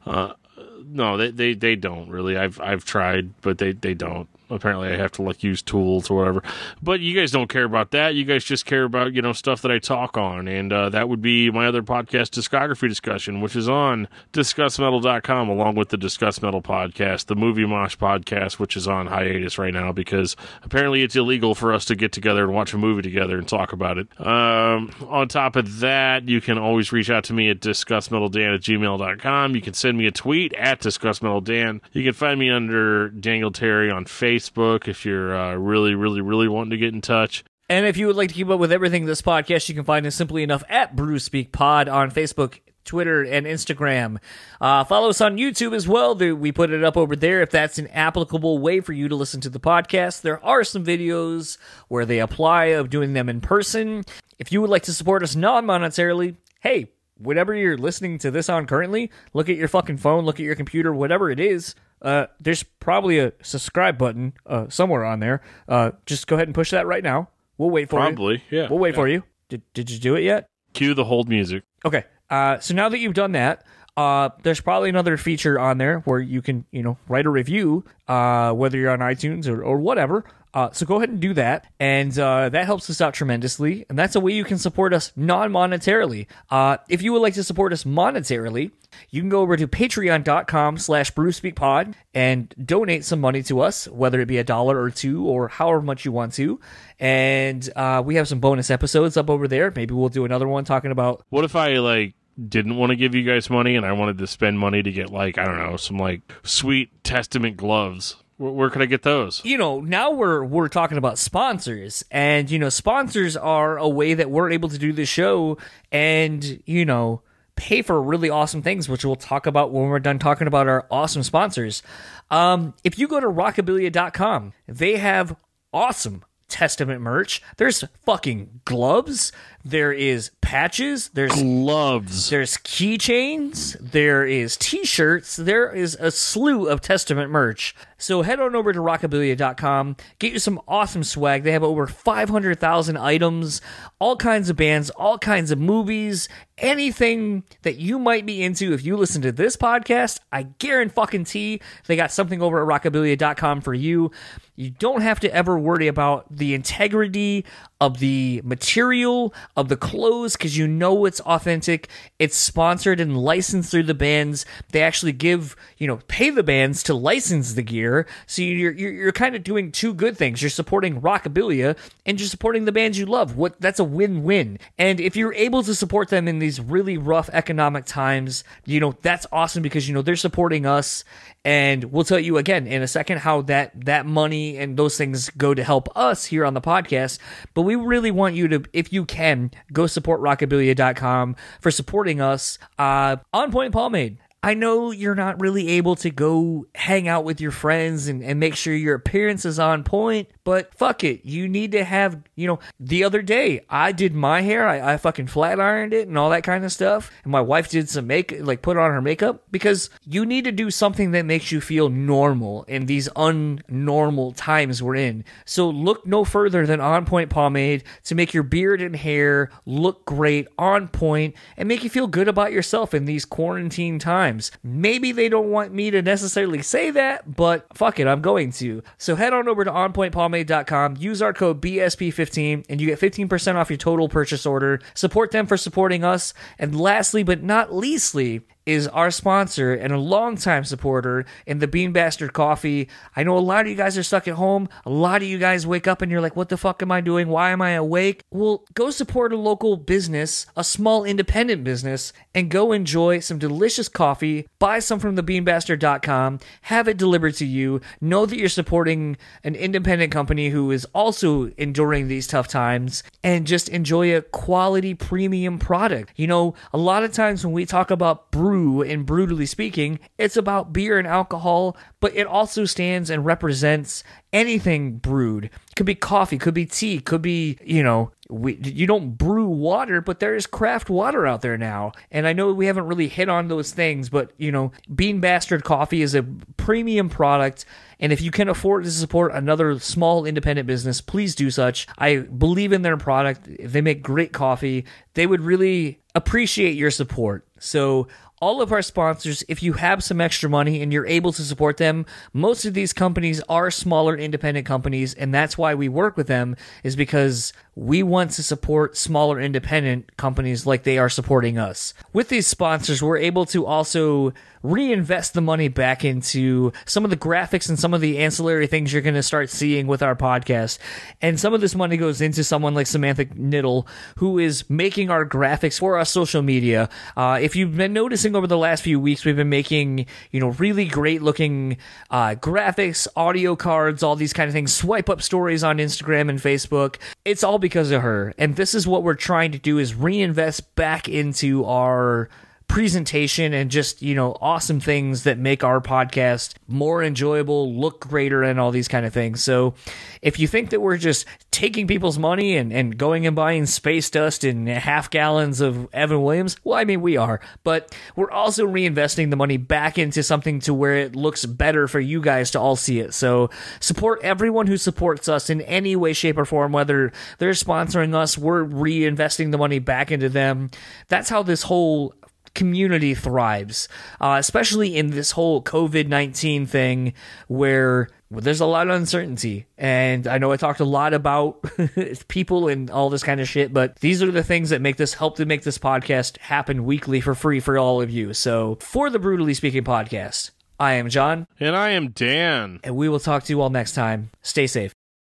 No, 0.87 1.17
they, 1.17 1.31
they, 1.31 1.55
they 1.55 1.77
don't 1.77 2.09
really. 2.09 2.37
I've 2.37 2.61
I've 2.61 2.85
tried, 2.85 3.41
but 3.43 3.59
they, 3.59 3.73
they 3.73 3.95
don't. 3.95 4.29
Apparently 4.55 4.89
I 4.89 4.97
have 4.97 5.13
to 5.13 5.23
like 5.23 5.43
use 5.43 5.63
tools 5.63 6.11
or 6.11 6.17
whatever. 6.17 6.43
But 6.83 7.01
you 7.01 7.19
guys 7.19 7.31
don't 7.31 7.49
care 7.49 7.65
about 7.65 7.91
that. 7.91 8.15
You 8.15 8.25
guys 8.25 8.45
just 8.45 8.67
care 8.67 8.85
about 8.85 9.13
you 9.15 9.23
know 9.23 9.33
stuff 9.33 9.63
that 9.63 9.71
I 9.71 9.79
talk 9.79 10.17
on, 10.17 10.49
and 10.49 10.73
uh, 10.73 10.91
that 10.91 11.09
would 11.09 11.21
be 11.21 11.51
my 11.51 11.67
other 11.67 11.83
podcast, 11.83 12.31
discography 12.31 12.89
discussion, 12.89 13.41
which 13.41 13.57
is 13.57 13.69
on 13.69 14.09
discussmetal.com 14.33 15.49
along 15.49 15.75
with 15.75 15.89
the 15.89 15.97
Discuss 15.97 16.41
Metal 16.43 16.63
podcast, 16.63 17.27
the 17.27 17.37
Movie 17.37 17.67
Mosh 17.67 17.97
podcast, 17.97 18.59
which 18.59 18.77
is 18.77 18.87
on 18.87 19.07
hiatus 19.07 19.59
right 19.59 19.73
now 19.73 19.93
because 19.93 20.37
apparently 20.63 21.03
it's 21.03 21.17
illegal 21.17 21.55
for 21.55 21.73
us 21.73 21.85
to 21.87 21.97
get 21.97 22.13
together 22.13 22.45
and 22.45 22.53
watch 22.53 22.73
a 22.75 22.79
movie 22.79 23.03
together 23.03 23.39
and 23.39 23.49
talk 23.49 23.73
about 23.73 23.99
it. 23.99 24.09
Um, 24.21 24.91
on 25.09 25.29
top 25.29 25.57
of 25.57 25.81
that, 25.81 26.29
you 26.29 26.41
can 26.41 26.59
always 26.59 26.93
reach 26.93 27.11
out 27.11 27.25
to 27.25 27.33
me 27.33 27.51
at 27.51 27.61
discussmetaldan 27.61 28.55
at 28.55 28.61
gmail.com. 28.61 29.55
You 29.55 29.63
can 29.63 29.75
send 29.75 29.99
me 29.99 30.07
a 30.07 30.11
tweet 30.11 30.53
at 30.55 30.81
discussmetaldan. 30.81 31.81
You 31.93 32.05
can 32.05 32.13
find 32.13 32.39
me 32.39 32.51
under 32.51 33.09
Daniel 33.09 33.51
Terry 33.51 33.91
on 33.91 34.05
Facebook 34.05 34.44
if 34.57 35.05
you're 35.05 35.37
uh, 35.37 35.55
really, 35.55 35.95
really, 35.95 36.21
really 36.21 36.49
wanting 36.49 36.71
to 36.71 36.77
get 36.77 36.95
in 36.95 37.01
touch. 37.01 37.45
And 37.69 37.87
if 37.87 37.97
you 37.97 38.07
would 38.07 38.17
like 38.17 38.29
to 38.29 38.35
keep 38.35 38.51
up 38.51 38.61
with 38.61 38.73
everything 38.73 39.07
this 39.07 39.23
podcast, 39.23 39.69
you 39.69 39.75
can 39.75 39.85
find 39.85 40.07
us 40.07 40.15
simply 40.15 40.43
enough 40.43 40.63
at 40.69 40.95
Brew 40.95 41.19
Speak 41.19 41.51
Pod 41.51 41.89
on 41.89 42.11
Facebook, 42.11 42.61
Twitter, 42.85 43.23
and 43.23 43.47
Instagram. 43.47 44.19
Uh, 44.61 44.85
follow 44.85 45.09
us 45.09 45.23
on 45.23 45.39
YouTube 45.39 45.75
as 45.75 45.89
well. 45.89 46.15
We 46.15 46.53
put 46.53 46.71
it 46.71 46.85
up 46.85 46.97
over 46.97 47.17
there 47.17 47.41
if 47.41 47.51
that's 47.51 47.79
an 47.79 47.87
applicable 47.89 48.59
way 48.59 48.81
for 48.81 48.93
you 48.93 49.09
to 49.09 49.17
listen 49.17 49.41
to 49.41 49.49
the 49.49 49.61
podcast. 49.61 50.21
There 50.21 50.45
are 50.45 50.63
some 50.63 50.85
videos 50.85 51.57
where 51.89 52.05
they 52.05 52.21
apply 52.21 52.67
of 52.67 52.91
doing 52.91 53.15
them 53.15 53.31
in 53.31 53.41
person. 53.41 54.05
If 54.39 54.53
you 54.53 54.61
would 54.61 54.71
like 54.71 54.83
to 54.83 54.93
support 54.93 55.23
us 55.23 55.35
non 55.35 55.65
monetarily, 55.65 56.37
hey, 56.61 56.91
whatever 57.17 57.55
you're 57.55 57.79
listening 57.79 58.19
to 58.19 58.31
this 58.31 58.49
on 58.49 58.67
currently, 58.67 59.11
look 59.33 59.49
at 59.49 59.57
your 59.57 59.69
fucking 59.69 59.99
phone, 59.99 60.25
look 60.25 60.39
at 60.39 60.45
your 60.45 60.57
computer, 60.57 60.93
whatever 60.93 61.31
it 61.31 61.41
is. 61.41 61.75
Uh, 62.05 62.27
there's 62.39 62.63
probably 62.63 63.19
a 63.19 63.33
subscribe 63.43 63.99
button 63.99 64.35
uh, 64.47 64.69
somewhere 64.69 65.05
on 65.05 65.21
there. 65.21 65.41
Uh, 65.67 65.93
just 66.07 66.27
go 66.27 66.37
ahead 66.37 66.47
and 66.47 66.55
push 66.55 66.71
that 66.71 66.87
right 66.87 67.03
now. 67.03 67.31
We'll 67.57 67.71
wait 67.71 67.89
for 67.89 67.97
Probably, 67.99 68.43
you. 68.51 68.59
yeah. 68.61 68.69
We'll 68.69 68.79
wait 68.79 68.91
yeah. 68.91 68.97
for 68.97 69.09
you. 69.09 69.23
Did, 69.49 69.63
did 69.73 69.91
you 69.91 69.99
do 69.99 70.15
it 70.15 70.23
yet? 70.23 70.49
Cue 70.75 70.93
the 70.93 71.05
hold 71.05 71.29
music. 71.29 71.63
Okay. 71.85 72.05
Uh, 72.29 72.59
so 72.59 72.75
now 72.75 72.89
that 72.89 72.99
you've 72.99 73.15
done 73.15 73.33
that, 73.33 73.65
uh, 73.97 74.31
there's 74.43 74.61
probably 74.61 74.89
another 74.89 75.17
feature 75.17 75.59
on 75.59 75.79
there 75.79 76.01
where 76.01 76.19
you 76.19 76.43
can, 76.43 76.65
you 76.73 76.83
know, 76.83 76.99
write 77.09 77.27
a 77.27 77.31
review, 77.31 77.85
uh, 78.09 78.53
whether 78.53 78.77
you're 78.77 78.91
on 78.91 78.99
iTunes 78.99 79.49
or, 79.49 79.63
or 79.63 79.79
whatever. 79.79 80.25
Uh, 80.55 80.71
so 80.71 80.87
go 80.87 80.97
ahead 80.97 81.09
and 81.09 81.21
do 81.21 81.35
that, 81.35 81.67
and 81.81 82.17
uh, 82.19 82.49
that 82.49 82.65
helps 82.65 82.89
us 82.89 83.01
out 83.01 83.13
tremendously. 83.13 83.85
And 83.89 83.99
that's 83.99 84.15
a 84.15 84.21
way 84.21 84.33
you 84.33 84.45
can 84.45 84.57
support 84.57 84.95
us 84.95 85.13
non-monetarily. 85.17 86.27
Uh, 86.49 86.77
if 86.89 87.03
you 87.03 87.13
would 87.13 87.23
like 87.23 87.35
to 87.35 87.43
support 87.45 87.73
us 87.73 87.83
monetarily, 87.83 88.71
you 89.11 89.21
can 89.21 89.29
go 89.29 89.41
over 89.41 89.57
to 89.57 89.67
patreon.com 89.67 90.79
slash 90.79 91.13
brewspeakpod 91.13 91.95
and 92.15 92.55
donate 92.65 93.05
some 93.05 93.21
money 93.21 93.43
to 93.43 93.61
us, 93.61 93.89
whether 93.89 94.21
it 94.21 94.27
be 94.27 94.39
a 94.39 94.45
dollar 94.45 94.81
or 94.81 94.91
two 94.91 95.27
or 95.27 95.49
however 95.49 95.83
much 95.83 96.05
you 96.05 96.13
want 96.13 96.33
to. 96.35 96.61
And 97.01 97.69
uh, 97.75 98.03
we 98.05 98.15
have 98.15 98.29
some 98.29 98.39
bonus 98.39 98.71
episodes 98.71 99.17
up 99.17 99.29
over 99.29 99.49
there. 99.49 99.73
Maybe 99.75 99.93
we'll 99.93 100.09
do 100.09 100.25
another 100.25 100.47
one 100.47 100.65
talking 100.65 100.93
about 100.93 101.25
What 101.31 101.45
if 101.45 101.57
I 101.57 101.79
like 101.79 102.15
didn't 102.49 102.77
want 102.77 102.91
to 102.91 102.97
give 102.97 103.15
you 103.15 103.23
guys 103.23 103.49
money 103.51 103.77
and 103.77 103.87
I 103.87 103.93
wanted 103.93 104.19
to 104.19 104.27
spend 104.27 104.59
money 104.59 104.83
to 104.83 104.91
get 104.91 105.11
like 105.11 105.39
I 105.39 105.45
don't 105.45 105.59
know 105.59 105.77
some 105.77 105.99
like 105.99 106.21
sweet 106.43 106.91
Testament 107.05 107.57
gloves? 107.57 108.17
Where, 108.37 108.53
where 108.53 108.71
could 108.71 108.83
I 108.83 108.87
get 108.87 109.03
those? 109.03 109.41
you 109.45 109.57
know 109.59 109.81
now 109.81 110.11
we're 110.11 110.45
we're 110.45 110.69
talking 110.69 110.99
about 110.99 111.19
sponsors. 111.19 112.05
And 112.11 112.51
you 112.51 112.59
know 112.59 112.69
sponsors 112.69 113.37
are 113.37 113.79
a 113.79 113.89
way 113.89 114.15
that 114.15 114.31
we're 114.31 114.51
able 114.51 114.69
to 114.69 114.79
do 114.79 114.93
the 114.93 115.07
show 115.07 115.59
and 115.93 116.63
you 116.67 116.85
know 116.85 117.23
pay 117.57 117.83
for 117.83 118.03
really 118.03 118.29
awesome 118.31 118.63
things 118.63 118.89
which 118.89 119.05
we'll 119.05 119.15
talk 119.15 119.47
about 119.47 119.71
when 119.73 119.85
we're 119.89 120.01
done 120.01 120.19
talking 120.19 120.47
about 120.49 120.67
our 120.69 120.87
awesome 120.91 121.23
sponsors. 121.23 121.83
Um 122.31 122.75
if 122.83 122.99
you 122.99 123.07
go 123.07 123.21
to 123.21 123.29
rockabilia.com 123.29 124.53
they 124.67 124.97
have 124.97 125.37
awesome 125.73 126.25
testament 126.49 127.01
merch. 127.01 127.43
There's 127.57 127.83
fucking 128.05 128.61
gloves. 128.65 129.33
There 129.65 129.93
is 129.93 130.31
patches. 130.41 131.09
There's 131.09 131.33
Gloves. 131.35 132.31
there's 132.31 132.59
keychains, 132.59 133.77
there 133.81 134.25
is 134.27 134.57
t-shirts, 134.57 135.37
there 135.37 135.73
is 135.73 135.97
a 135.99 136.11
slew 136.11 136.69
of 136.69 136.81
Testament 136.81 137.31
merch. 137.31 137.75
So 138.05 138.21
head 138.21 138.39
on 138.39 138.55
over 138.55 138.71
to 138.71 138.81
rockabilia.com, 138.81 139.97
get 140.19 140.35
you 140.35 140.39
some 140.39 140.61
awesome 140.69 141.05
swag. 141.05 141.43
They 141.43 141.53
have 141.53 141.63
over 141.63 141.87
500,000 141.87 142.99
items, 142.99 143.63
all 143.99 144.17
kinds 144.17 144.51
of 144.51 144.57
bands, 144.57 144.91
all 144.91 145.17
kinds 145.17 145.51
of 145.51 145.59
movies, 145.59 146.29
anything 146.59 147.45
that 147.63 147.77
you 147.77 147.99
might 147.99 148.27
be 148.27 148.43
into 148.43 148.73
if 148.73 148.85
you 148.85 148.97
listen 148.97 149.23
to 149.23 149.33
this 149.33 149.57
podcast, 149.57 150.21
I 150.31 150.45
guarantee 150.59 151.61
they 151.87 151.97
got 151.97 152.13
something 152.13 152.41
over 152.43 152.63
at 152.63 152.83
rockabilia.com 152.83 153.61
for 153.63 153.75
you. 153.75 154.11
You 154.57 154.71
don't 154.71 155.01
have 155.01 155.19
to 155.21 155.35
ever 155.35 155.59
worry 155.59 155.89
about 155.89 156.27
the 156.31 156.55
integrity 156.55 157.45
of 157.81 157.99
the 157.99 158.41
material 158.45 159.35
of 159.57 159.69
the 159.69 159.77
clothes 159.77 160.37
because 160.37 160.57
you 160.57 160.69
know 160.69 161.07
it's 161.07 161.21
authentic. 161.21 161.89
It's 162.19 162.37
sponsored 162.37 163.01
and 163.01 163.19
licensed 163.19 163.71
through 163.71 163.83
the 163.83 163.95
bands. 163.95 164.47
They 164.71 164.83
actually 164.83 165.13
give 165.13 165.57
you 165.77 165.89
know 165.89 165.99
pay 166.07 166.31
the 166.31 166.45
bands 166.45 166.83
to 166.85 166.95
license 166.95 167.55
the 167.55 167.63
gear, 167.63 167.94
so 168.27 168.43
you're 168.43 168.73
you're, 168.73 168.93
you're 168.93 169.13
kind 169.13 169.35
of 169.35 169.43
doing 169.43 169.73
two 169.73 169.95
good 169.95 170.17
things. 170.17 170.43
You're 170.43 170.51
supporting 170.51 171.01
Rockabilia 171.01 171.77
and 172.07 172.21
you're 172.21 172.29
supporting 172.29 172.65
the 172.65 172.73
bands 172.73 172.99
you 172.99 173.07
love. 173.07 173.37
What 173.37 173.61
that's 173.61 173.79
a 173.79 173.85
win 173.85 174.25
win. 174.25 174.59
And 174.79 175.01
if 175.01 175.17
you're 175.17 175.35
able 175.35 175.63
to 175.63 175.75
support 175.75 176.09
them 176.09 176.29
in 176.29 176.39
these 176.39 176.61
really 176.61 176.99
rough 176.99 177.31
economic 177.33 177.85
times, 177.85 178.45
you 178.65 178.81
know 178.81 178.97
that's 179.03 179.27
awesome 179.33 179.63
because 179.63 179.89
you 179.89 179.95
know 179.95 180.03
they're 180.03 180.17
supporting 180.17 180.67
us. 180.67 181.05
And 181.47 181.85
we'll 181.85 182.05
tell 182.05 182.19
you 182.19 182.39
again 182.39 182.67
in 182.67 182.81
a 182.83 182.89
second 182.89 183.19
how 183.19 183.43
that 183.43 183.73
that 183.85 184.07
money 184.07 184.57
and 184.57 184.77
those 184.77 184.97
things 184.97 185.31
go 185.31 185.53
to 185.53 185.63
help 185.63 185.95
us 185.97 186.25
here 186.25 186.45
on 186.45 186.55
the 186.55 186.61
podcast. 186.61 187.19
But 187.53 187.63
we 187.63 187.77
really 187.77 188.11
want 188.11 188.35
you 188.35 188.49
to, 188.49 188.65
if 188.73 188.93
you 188.93 189.05
can, 189.05 189.51
go 189.73 189.87
support 189.87 190.21
rockabilia.com 190.21 191.37
for 191.61 191.71
supporting 191.71 192.21
us. 192.21 192.59
Uh, 192.79 193.17
on 193.33 193.53
Point 193.53 193.73
Pomade. 193.73 194.19
I 194.45 194.53
know 194.53 194.91
you're 194.91 195.15
not 195.15 195.41
really 195.41 195.69
able 195.71 195.97
to 195.97 196.11
go 196.11 196.67
hang 196.75 197.09
out 197.09 197.25
with 197.25 197.41
your 197.41 197.51
friends 197.51 198.09
and, 198.09 198.23
and 198.23 198.39
make 198.39 198.57
sure 198.57 198.75
your 198.75 198.95
appearance 198.95 199.47
is 199.47 199.59
on 199.59 199.85
point, 199.85 200.29
but 200.45 200.75
fuck 200.75 201.03
it. 201.03 201.25
You 201.25 201.49
need 201.49 201.73
to 201.73 201.83
have, 201.83 202.21
you 202.35 202.47
know, 202.47 202.59
the 202.79 203.05
other 203.05 203.23
day 203.23 203.65
I 203.71 203.93
did 203.93 204.15
my 204.15 204.43
hair, 204.43 204.69
I, 204.69 204.93
I 204.93 204.97
fucking 204.99 205.29
flat 205.29 205.59
ironed 205.59 205.95
it 205.95 206.09
and 206.09 206.19
all 206.19 206.29
that 206.29 206.43
kind 206.45 206.63
of 206.63 206.73
stuff. 206.73 207.11
And 207.23 207.33
my 207.33 207.41
wife 207.41 207.71
did 207.71 207.89
some 207.89 208.07
make, 208.07 208.35
like 208.39 208.61
put 208.61 208.77
on 208.77 208.91
her 208.91 209.01
makeup 209.01 209.45
because 209.51 209.89
you 210.05 210.27
need 210.27 210.45
to 210.45 210.53
do 210.53 210.71
something 210.71 211.13
that 211.13 211.25
makes 211.25 211.51
you 211.51 211.63
feel 211.63 211.89
normal 211.89 212.65
in 212.65 212.85
these 212.85 213.09
unnormal 213.17 214.35
times 214.37 214.83
we're 214.83 214.97
in. 214.97 215.25
So 215.47 215.71
look 215.71 216.07
no 216.07 216.23
further 216.23 216.67
than 216.67 216.83
On 216.83 217.07
Point 217.07 217.31
Pomade 217.31 217.83
to 218.05 218.15
make 218.15 218.35
your 218.35 218.43
beard 218.43 218.83
and 218.83 218.95
hair 218.95 219.51
look 219.65 220.05
great, 220.05 220.49
on 220.59 220.89
point, 220.89 221.35
and 221.57 221.67
make 221.67 221.83
you 221.83 221.89
feel 221.89 222.09
good 222.09 222.29
about 222.29 222.53
yourself 222.53 222.93
in 222.93 223.07
these 223.07 223.25
quarantine 223.25 223.99
times. 223.99 224.34
Maybe 224.63 225.13
they 225.13 225.29
don't 225.29 225.51
want 225.51 225.73
me 225.73 225.91
to 225.91 226.03
necessarily 226.03 226.63
say 226.63 226.91
that, 226.91 227.37
but 227.37 227.67
fuck 227.75 227.99
it, 227.99 228.07
I'm 228.07 228.23
going 228.23 228.53
to. 228.53 228.83
So 228.99 229.17
head 229.17 229.33
on 229.33 229.49
over 229.49 229.65
to 229.65 229.71
onpointpomade.com, 229.71 230.97
use 230.99 231.23
our 231.23 231.33
code 231.33 231.61
BSP15, 231.61 232.67
and 232.69 232.81
you 232.81 232.87
get 232.87 233.01
15% 233.01 233.55
off 233.55 233.71
your 233.71 233.77
total 233.77 234.09
purchase 234.09 234.47
order. 234.47 234.81
Support 234.95 235.31
them 235.31 235.47
for 235.47 235.57
supporting 235.57 236.05
us. 236.05 236.35
And 236.59 236.79
lastly, 236.79 237.23
but 237.23 237.43
not 237.43 237.75
leastly, 237.75 238.43
is 238.67 238.89
our 238.89 239.11
sponsor 239.11 239.75
and 239.75 239.93
a 239.93 239.99
longtime 239.99 240.65
supporter 240.65 241.27
in 241.47 241.59
the 241.59 241.69
Bean 241.69 241.93
Bastard 241.93 242.33
Coffee. 242.33 242.89
I 243.15 243.23
know 243.23 243.37
a 243.37 243.41
lot 243.41 243.63
of 243.63 243.69
you 243.69 243.75
guys 243.75 243.99
are 243.99 244.03
stuck 244.03 244.27
at 244.27 244.35
home. 244.35 244.69
A 244.87 244.91
lot 244.91 245.23
of 245.23 245.29
you 245.29 245.39
guys 245.39 245.67
wake 245.67 245.87
up 245.87 246.01
and 246.01 246.11
you're 246.11 246.21
like, 246.21 246.37
what 246.37 246.49
the 246.49 246.57
fuck 246.57 246.81
am 246.83 246.91
I 246.91 247.01
doing? 247.01 247.29
Why 247.29 247.51
am 247.51 247.61
I 247.61 247.73
awake? 247.73 248.23
Well, 248.31 248.65
go 248.75 248.91
support 248.91 249.33
a 249.33 249.37
local 249.37 249.77
business, 249.77 250.47
a 250.57 250.65
small 250.65 251.05
independent 251.05 251.63
business, 251.65 252.13
and 252.35 252.51
go 252.51 252.73
enjoy 252.73 253.21
some 253.21 253.39
delicious 253.39 253.89
coffee. 253.89 254.49
Buy 254.59 254.79
some 254.79 254.99
from 254.99 255.17
thebeanbastard.com, 255.17 256.41
have 256.63 256.89
it 256.89 256.97
delivered 256.97 257.35
to 257.35 257.45
you. 257.45 257.81
Know 258.01 258.25
that 258.25 258.39
you're 258.39 258.49
supporting 258.49 259.19
an 259.43 259.55
independent 259.55 260.11
company 260.11 260.49
who 260.49 260.71
is 260.71 260.87
also 260.95 261.51
enduring 261.59 262.09
these 262.09 262.27
tough 262.27 262.49
times 262.49 263.03
and 263.23 263.47
just 263.47 263.69
enjoy 263.69 264.17
a 264.17 264.23
quality 264.23 264.95
premium 264.95 265.59
product. 265.59 266.13
You 266.17 266.27
know, 266.27 266.55
a 266.73 266.79
lot 266.79 267.05
of 267.05 267.13
times 267.13 267.45
when 267.45 267.53
we 267.53 267.67
talk 267.67 267.91
about 267.91 268.31
brew 268.31 268.54
and 268.83 269.07
brutally 269.07 269.47
speaking, 269.47 269.99
it's 270.19 270.37
about 270.37 270.73
beer 270.73 270.99
and 270.99 271.07
alcohol, 271.07 271.77
but 272.01 272.15
it 272.15 272.27
also 272.27 272.65
stands 272.65 273.11
and 273.11 273.25
represents 273.25 274.05
anything 274.33 274.99
brewed. 274.99 275.51
Could 275.77 275.87
be 275.87 275.95
coffee, 275.95 276.39
could 276.39 276.55
be 276.55 276.67
tea, 276.67 277.01
could 277.01 277.23
be, 277.23 277.59
you 277.65 277.83
know, 277.83 278.11
we, 278.29 278.57
you 278.57 278.87
don't 278.87 279.19
brew 279.19 279.47
water, 279.47 280.01
but 280.01 280.19
there 280.19 280.35
is 280.35 280.47
craft 280.47 280.89
water 280.89 281.27
out 281.27 281.43
there 281.43 281.59
now. 281.59 281.93
And 282.11 282.27
I 282.27 282.33
know 282.33 282.53
we 282.53 282.67
haven't 282.67 282.87
really 282.87 283.09
hit 283.09 283.29
on 283.29 283.49
those 283.49 283.73
things, 283.73 284.09
but, 284.09 284.33
you 284.39 284.51
know, 284.51 284.73
Bean 284.95 285.21
Bastard 285.21 285.65
Coffee 285.65 286.03
is 286.03 286.15
a 286.15 286.23
premium 286.57 287.09
product. 287.09 287.65
And 288.01 288.13
if 288.13 288.21
you 288.21 288.31
can 288.31 288.49
afford 288.49 288.85
to 288.85 288.91
support 288.91 289.33
another 289.33 289.79
small 289.79 290.25
independent 290.25 290.67
business, 290.67 291.01
please 291.01 291.35
do 291.35 291.51
such. 291.51 291.87
I 291.99 292.19
believe 292.19 292.73
in 292.73 292.83
their 292.83 292.97
product. 292.97 293.49
They 293.61 293.81
make 293.81 294.03
great 294.03 294.33
coffee. 294.33 294.85
They 295.15 295.27
would 295.27 295.41
really 295.41 296.01
appreciate 296.15 296.77
your 296.77 296.91
support. 296.91 297.47
So, 297.59 298.09
all 298.41 298.61
of 298.61 298.73
our 298.73 298.83
sponsors, 298.83 299.45
if 299.49 299.63
you 299.63 299.75
have 299.75 300.03
some 300.03 300.21
extra 300.21 300.51
money 300.51 300.83
and 300.83 300.93
you're 300.93 301.07
able 301.07 301.33
to 301.33 301.43
support 301.43 301.77
them, 301.77 302.05
most 302.33 302.65
of 302.65 302.75
these 302.75 302.93
companies 302.93 303.41
are 303.49 303.71
smaller 303.71 304.17
independent 304.17 304.67
companies, 304.67 305.15
and 305.15 305.33
that's 305.33 305.57
why 305.57 305.75
we 305.75 305.89
work 305.89 306.17
with 306.17 306.27
them, 306.27 306.57
is 306.83 306.97
because 306.97 307.53
we 307.77 308.03
want 308.03 308.31
to 308.33 308.43
support 308.43 308.97
smaller 308.97 309.41
independent 309.41 310.17
companies 310.17 310.67
like 310.67 310.85
they 310.85 310.99
are 310.99 311.09
supporting 311.09 311.59
us. 311.59 311.95
With 312.13 312.29
these 312.29 312.47
sponsors, 312.47 313.03
we're 313.03 313.19
able 313.19 313.47
to 313.47 313.67
also 313.67 314.33
reinvest 314.65 315.35
the 315.35 315.41
money 315.43 315.69
back 315.69 316.05
into 316.05 316.73
some 316.87 317.05
of 317.05 317.11
the 317.11 317.17
graphics 317.17 317.69
and 317.69 317.79
some 317.79 317.93
of 317.93 318.01
the 318.01 318.19
ancillary 318.19 318.67
things 318.67 318.93
you're 318.93 319.03
going 319.03 319.15
to 319.15 319.23
start 319.23 319.51
seeing 319.51 319.87
with 319.87 320.03
our 320.03 320.17
podcast. 320.17 320.79
And 321.21 321.39
some 321.39 321.53
of 321.53 321.61
this 321.61 321.75
money 321.75 321.99
goes 321.99 322.23
into 322.23 322.43
someone 322.43 322.75
like 322.75 322.87
Samantha 322.87 323.27
Niddle, 323.27 323.87
who 324.17 324.39
is 324.39 324.69
making 324.71 325.11
our 325.11 325.27
graphics 325.27 325.79
for 325.79 325.99
our 325.99 326.05
social 326.07 326.41
media. 326.41 326.89
Uh, 327.15 327.39
if 327.43 327.55
you've 327.55 327.77
been 327.77 327.93
noticing 327.93 328.35
over 328.35 328.47
the 328.47 328.57
last 328.57 328.83
few 328.83 328.99
weeks, 328.99 329.25
we've 329.25 329.37
been 329.37 329.51
making, 329.51 330.07
you 330.31 330.41
know, 330.41 330.49
really 330.49 330.87
great 330.87 331.21
looking 331.21 331.77
uh, 332.11 332.35
graphics, 332.37 333.07
audio 333.17 333.55
cards, 333.55 334.03
all 334.03 334.17
these 334.17 334.33
kind 334.33 334.49
of 334.49 334.55
things, 334.55 334.73
swipe 334.73 335.11
up 335.11 335.21
stories 335.21 335.63
on 335.63 335.77
Instagram 335.77 336.31
and 336.31 336.39
Facebook. 336.39 336.97
It's 337.27 337.45
all 337.45 337.59
because 337.65 337.91
of 337.91 338.03
her. 338.03 338.35
And 338.37 338.57
this 338.57 338.75
is 338.75 338.87
what 338.87 339.03
we're 339.03 339.15
trying 339.15 339.51
to 339.53 339.59
do 339.59 339.79
is 339.79 339.95
reinvest 339.95 340.75
back 340.75 341.09
into 341.09 341.65
our 341.65 342.29
presentation 342.69 343.53
and 343.53 343.71
just 343.71 344.03
you 344.03 344.15
know 344.15 344.37
awesome 344.41 344.81
things 344.81 345.25
that 345.25 345.39
make 345.39 345.63
our 345.63 345.81
podcast 345.81 346.55
more 346.67 347.03
enjoyable 347.03 347.75
look 347.75 348.01
greater 348.01 348.43
and 348.43 348.59
all 348.59 348.71
these 348.71 348.89
kind 348.89 349.07
of 349.07 349.13
things. 349.13 349.43
So 349.43 349.75
if 350.23 350.39
you 350.39 350.49
think 350.49 350.71
that 350.71 350.81
we're 350.81 350.97
just 350.97 351.27
taking 351.51 351.87
people's 351.87 352.19
money 352.19 352.57
and, 352.57 352.73
and 352.73 352.99
going 352.99 353.27
and 353.27 353.37
buying 353.37 353.67
space 353.67 354.11
dust 354.11 354.43
and 354.43 354.69
half 354.69 355.09
gallons 355.09 355.61
of 355.61 355.89
evan 355.93 356.21
williams 356.21 356.57
well 356.65 356.77
i 356.77 356.85
mean 356.85 357.01
we 357.01 357.17
are 357.17 357.41
but 357.63 357.95
we're 358.17 358.31
also 358.31 358.67
reinvesting 358.67 359.31
the 359.31 359.37
money 359.37 359.57
back 359.57 359.99
into 359.99 360.23
something 360.23 360.61
to 360.61 360.75
where 360.75 360.97
it 360.97 361.17
looks 361.17 361.47
better 361.47 361.87
for 361.89 362.01
you 362.01 362.21
guys 362.21 362.51
to 362.53 362.61
all 362.61 362.77
see 362.77 363.01
it. 363.01 363.15
So 363.15 363.51
support 363.81 364.21
everyone 364.23 364.67
who 364.67 364.77
supports 364.77 365.29
us 365.29 365.51
in 365.51 365.61
any 365.63 365.97
way 365.97 366.13
shape 366.13 366.39
or 366.39 366.45
form 366.45 366.73
whether 366.73 367.13
they're 367.39 367.51
sponsoring 367.51 368.15
us 368.15 368.37
we're 368.37 368.65
reinvesting 368.65 369.51
the 369.51 369.59
money 369.59 369.79
back 369.79 370.11
into 370.11 370.29
them. 370.29 370.71
That's 371.09 371.29
how 371.29 371.43
this 371.43 371.63
whole 371.63 372.15
community 372.55 373.15
thrives, 373.15 373.89
uh, 374.21 374.37
especially 374.39 374.97
in 374.97 375.11
this 375.11 375.33
whole 375.33 375.63
COVID 375.63 376.09
19 376.09 376.67
thing 376.67 377.13
where 377.49 378.09
well, 378.31 378.41
there's 378.41 378.61
a 378.61 378.67
lot 378.67 378.89
of 378.89 378.97
uncertainty. 378.97 379.67
And 379.79 380.27
I 380.27 380.39
know 380.39 380.51
I 380.51 380.57
talked 380.57 380.81
a 380.81 380.85
lot 380.85 381.15
about 381.15 381.65
people 382.29 382.69
and 382.69 382.91
all 382.91 383.11
this 383.11 383.23
kind 383.23 383.41
of 383.41 383.49
shit, 383.49 383.73
but 383.73 383.97
these 384.01 384.23
are 384.23 384.31
the 384.31 384.43
things 384.43 384.71
that 384.71 384.81
make 384.81 384.97
this 384.97 385.15
help 385.15 385.37
to 385.37 385.47
make 385.47 385.63
this 385.63 385.79
podcast 385.79 386.39
happen 386.39 386.85
weekly 386.85 387.21
for 387.21 387.35
free 387.35 387.61
for 387.61 387.79
all 387.79 388.03
of 388.03 388.11
you. 388.11 388.35
So 388.35 388.79
for 388.81 389.09
the 389.09 389.19
Brutally 389.19 389.55
Speaking 389.55 389.85
podcast, 389.85 390.51
I 390.81 390.95
am 390.95 391.09
John. 391.09 391.47
And 391.61 391.77
I 391.77 391.91
am 391.91 392.11
Dan. 392.11 392.81
And 392.83 392.97
we 392.97 393.09
will 393.09 393.21
talk 393.21 393.45
to 393.45 393.53
you 393.53 393.61
all 393.61 393.71
next 393.71 393.93
time. 393.93 394.31
Stay 394.43 394.67
safe. 394.67 394.93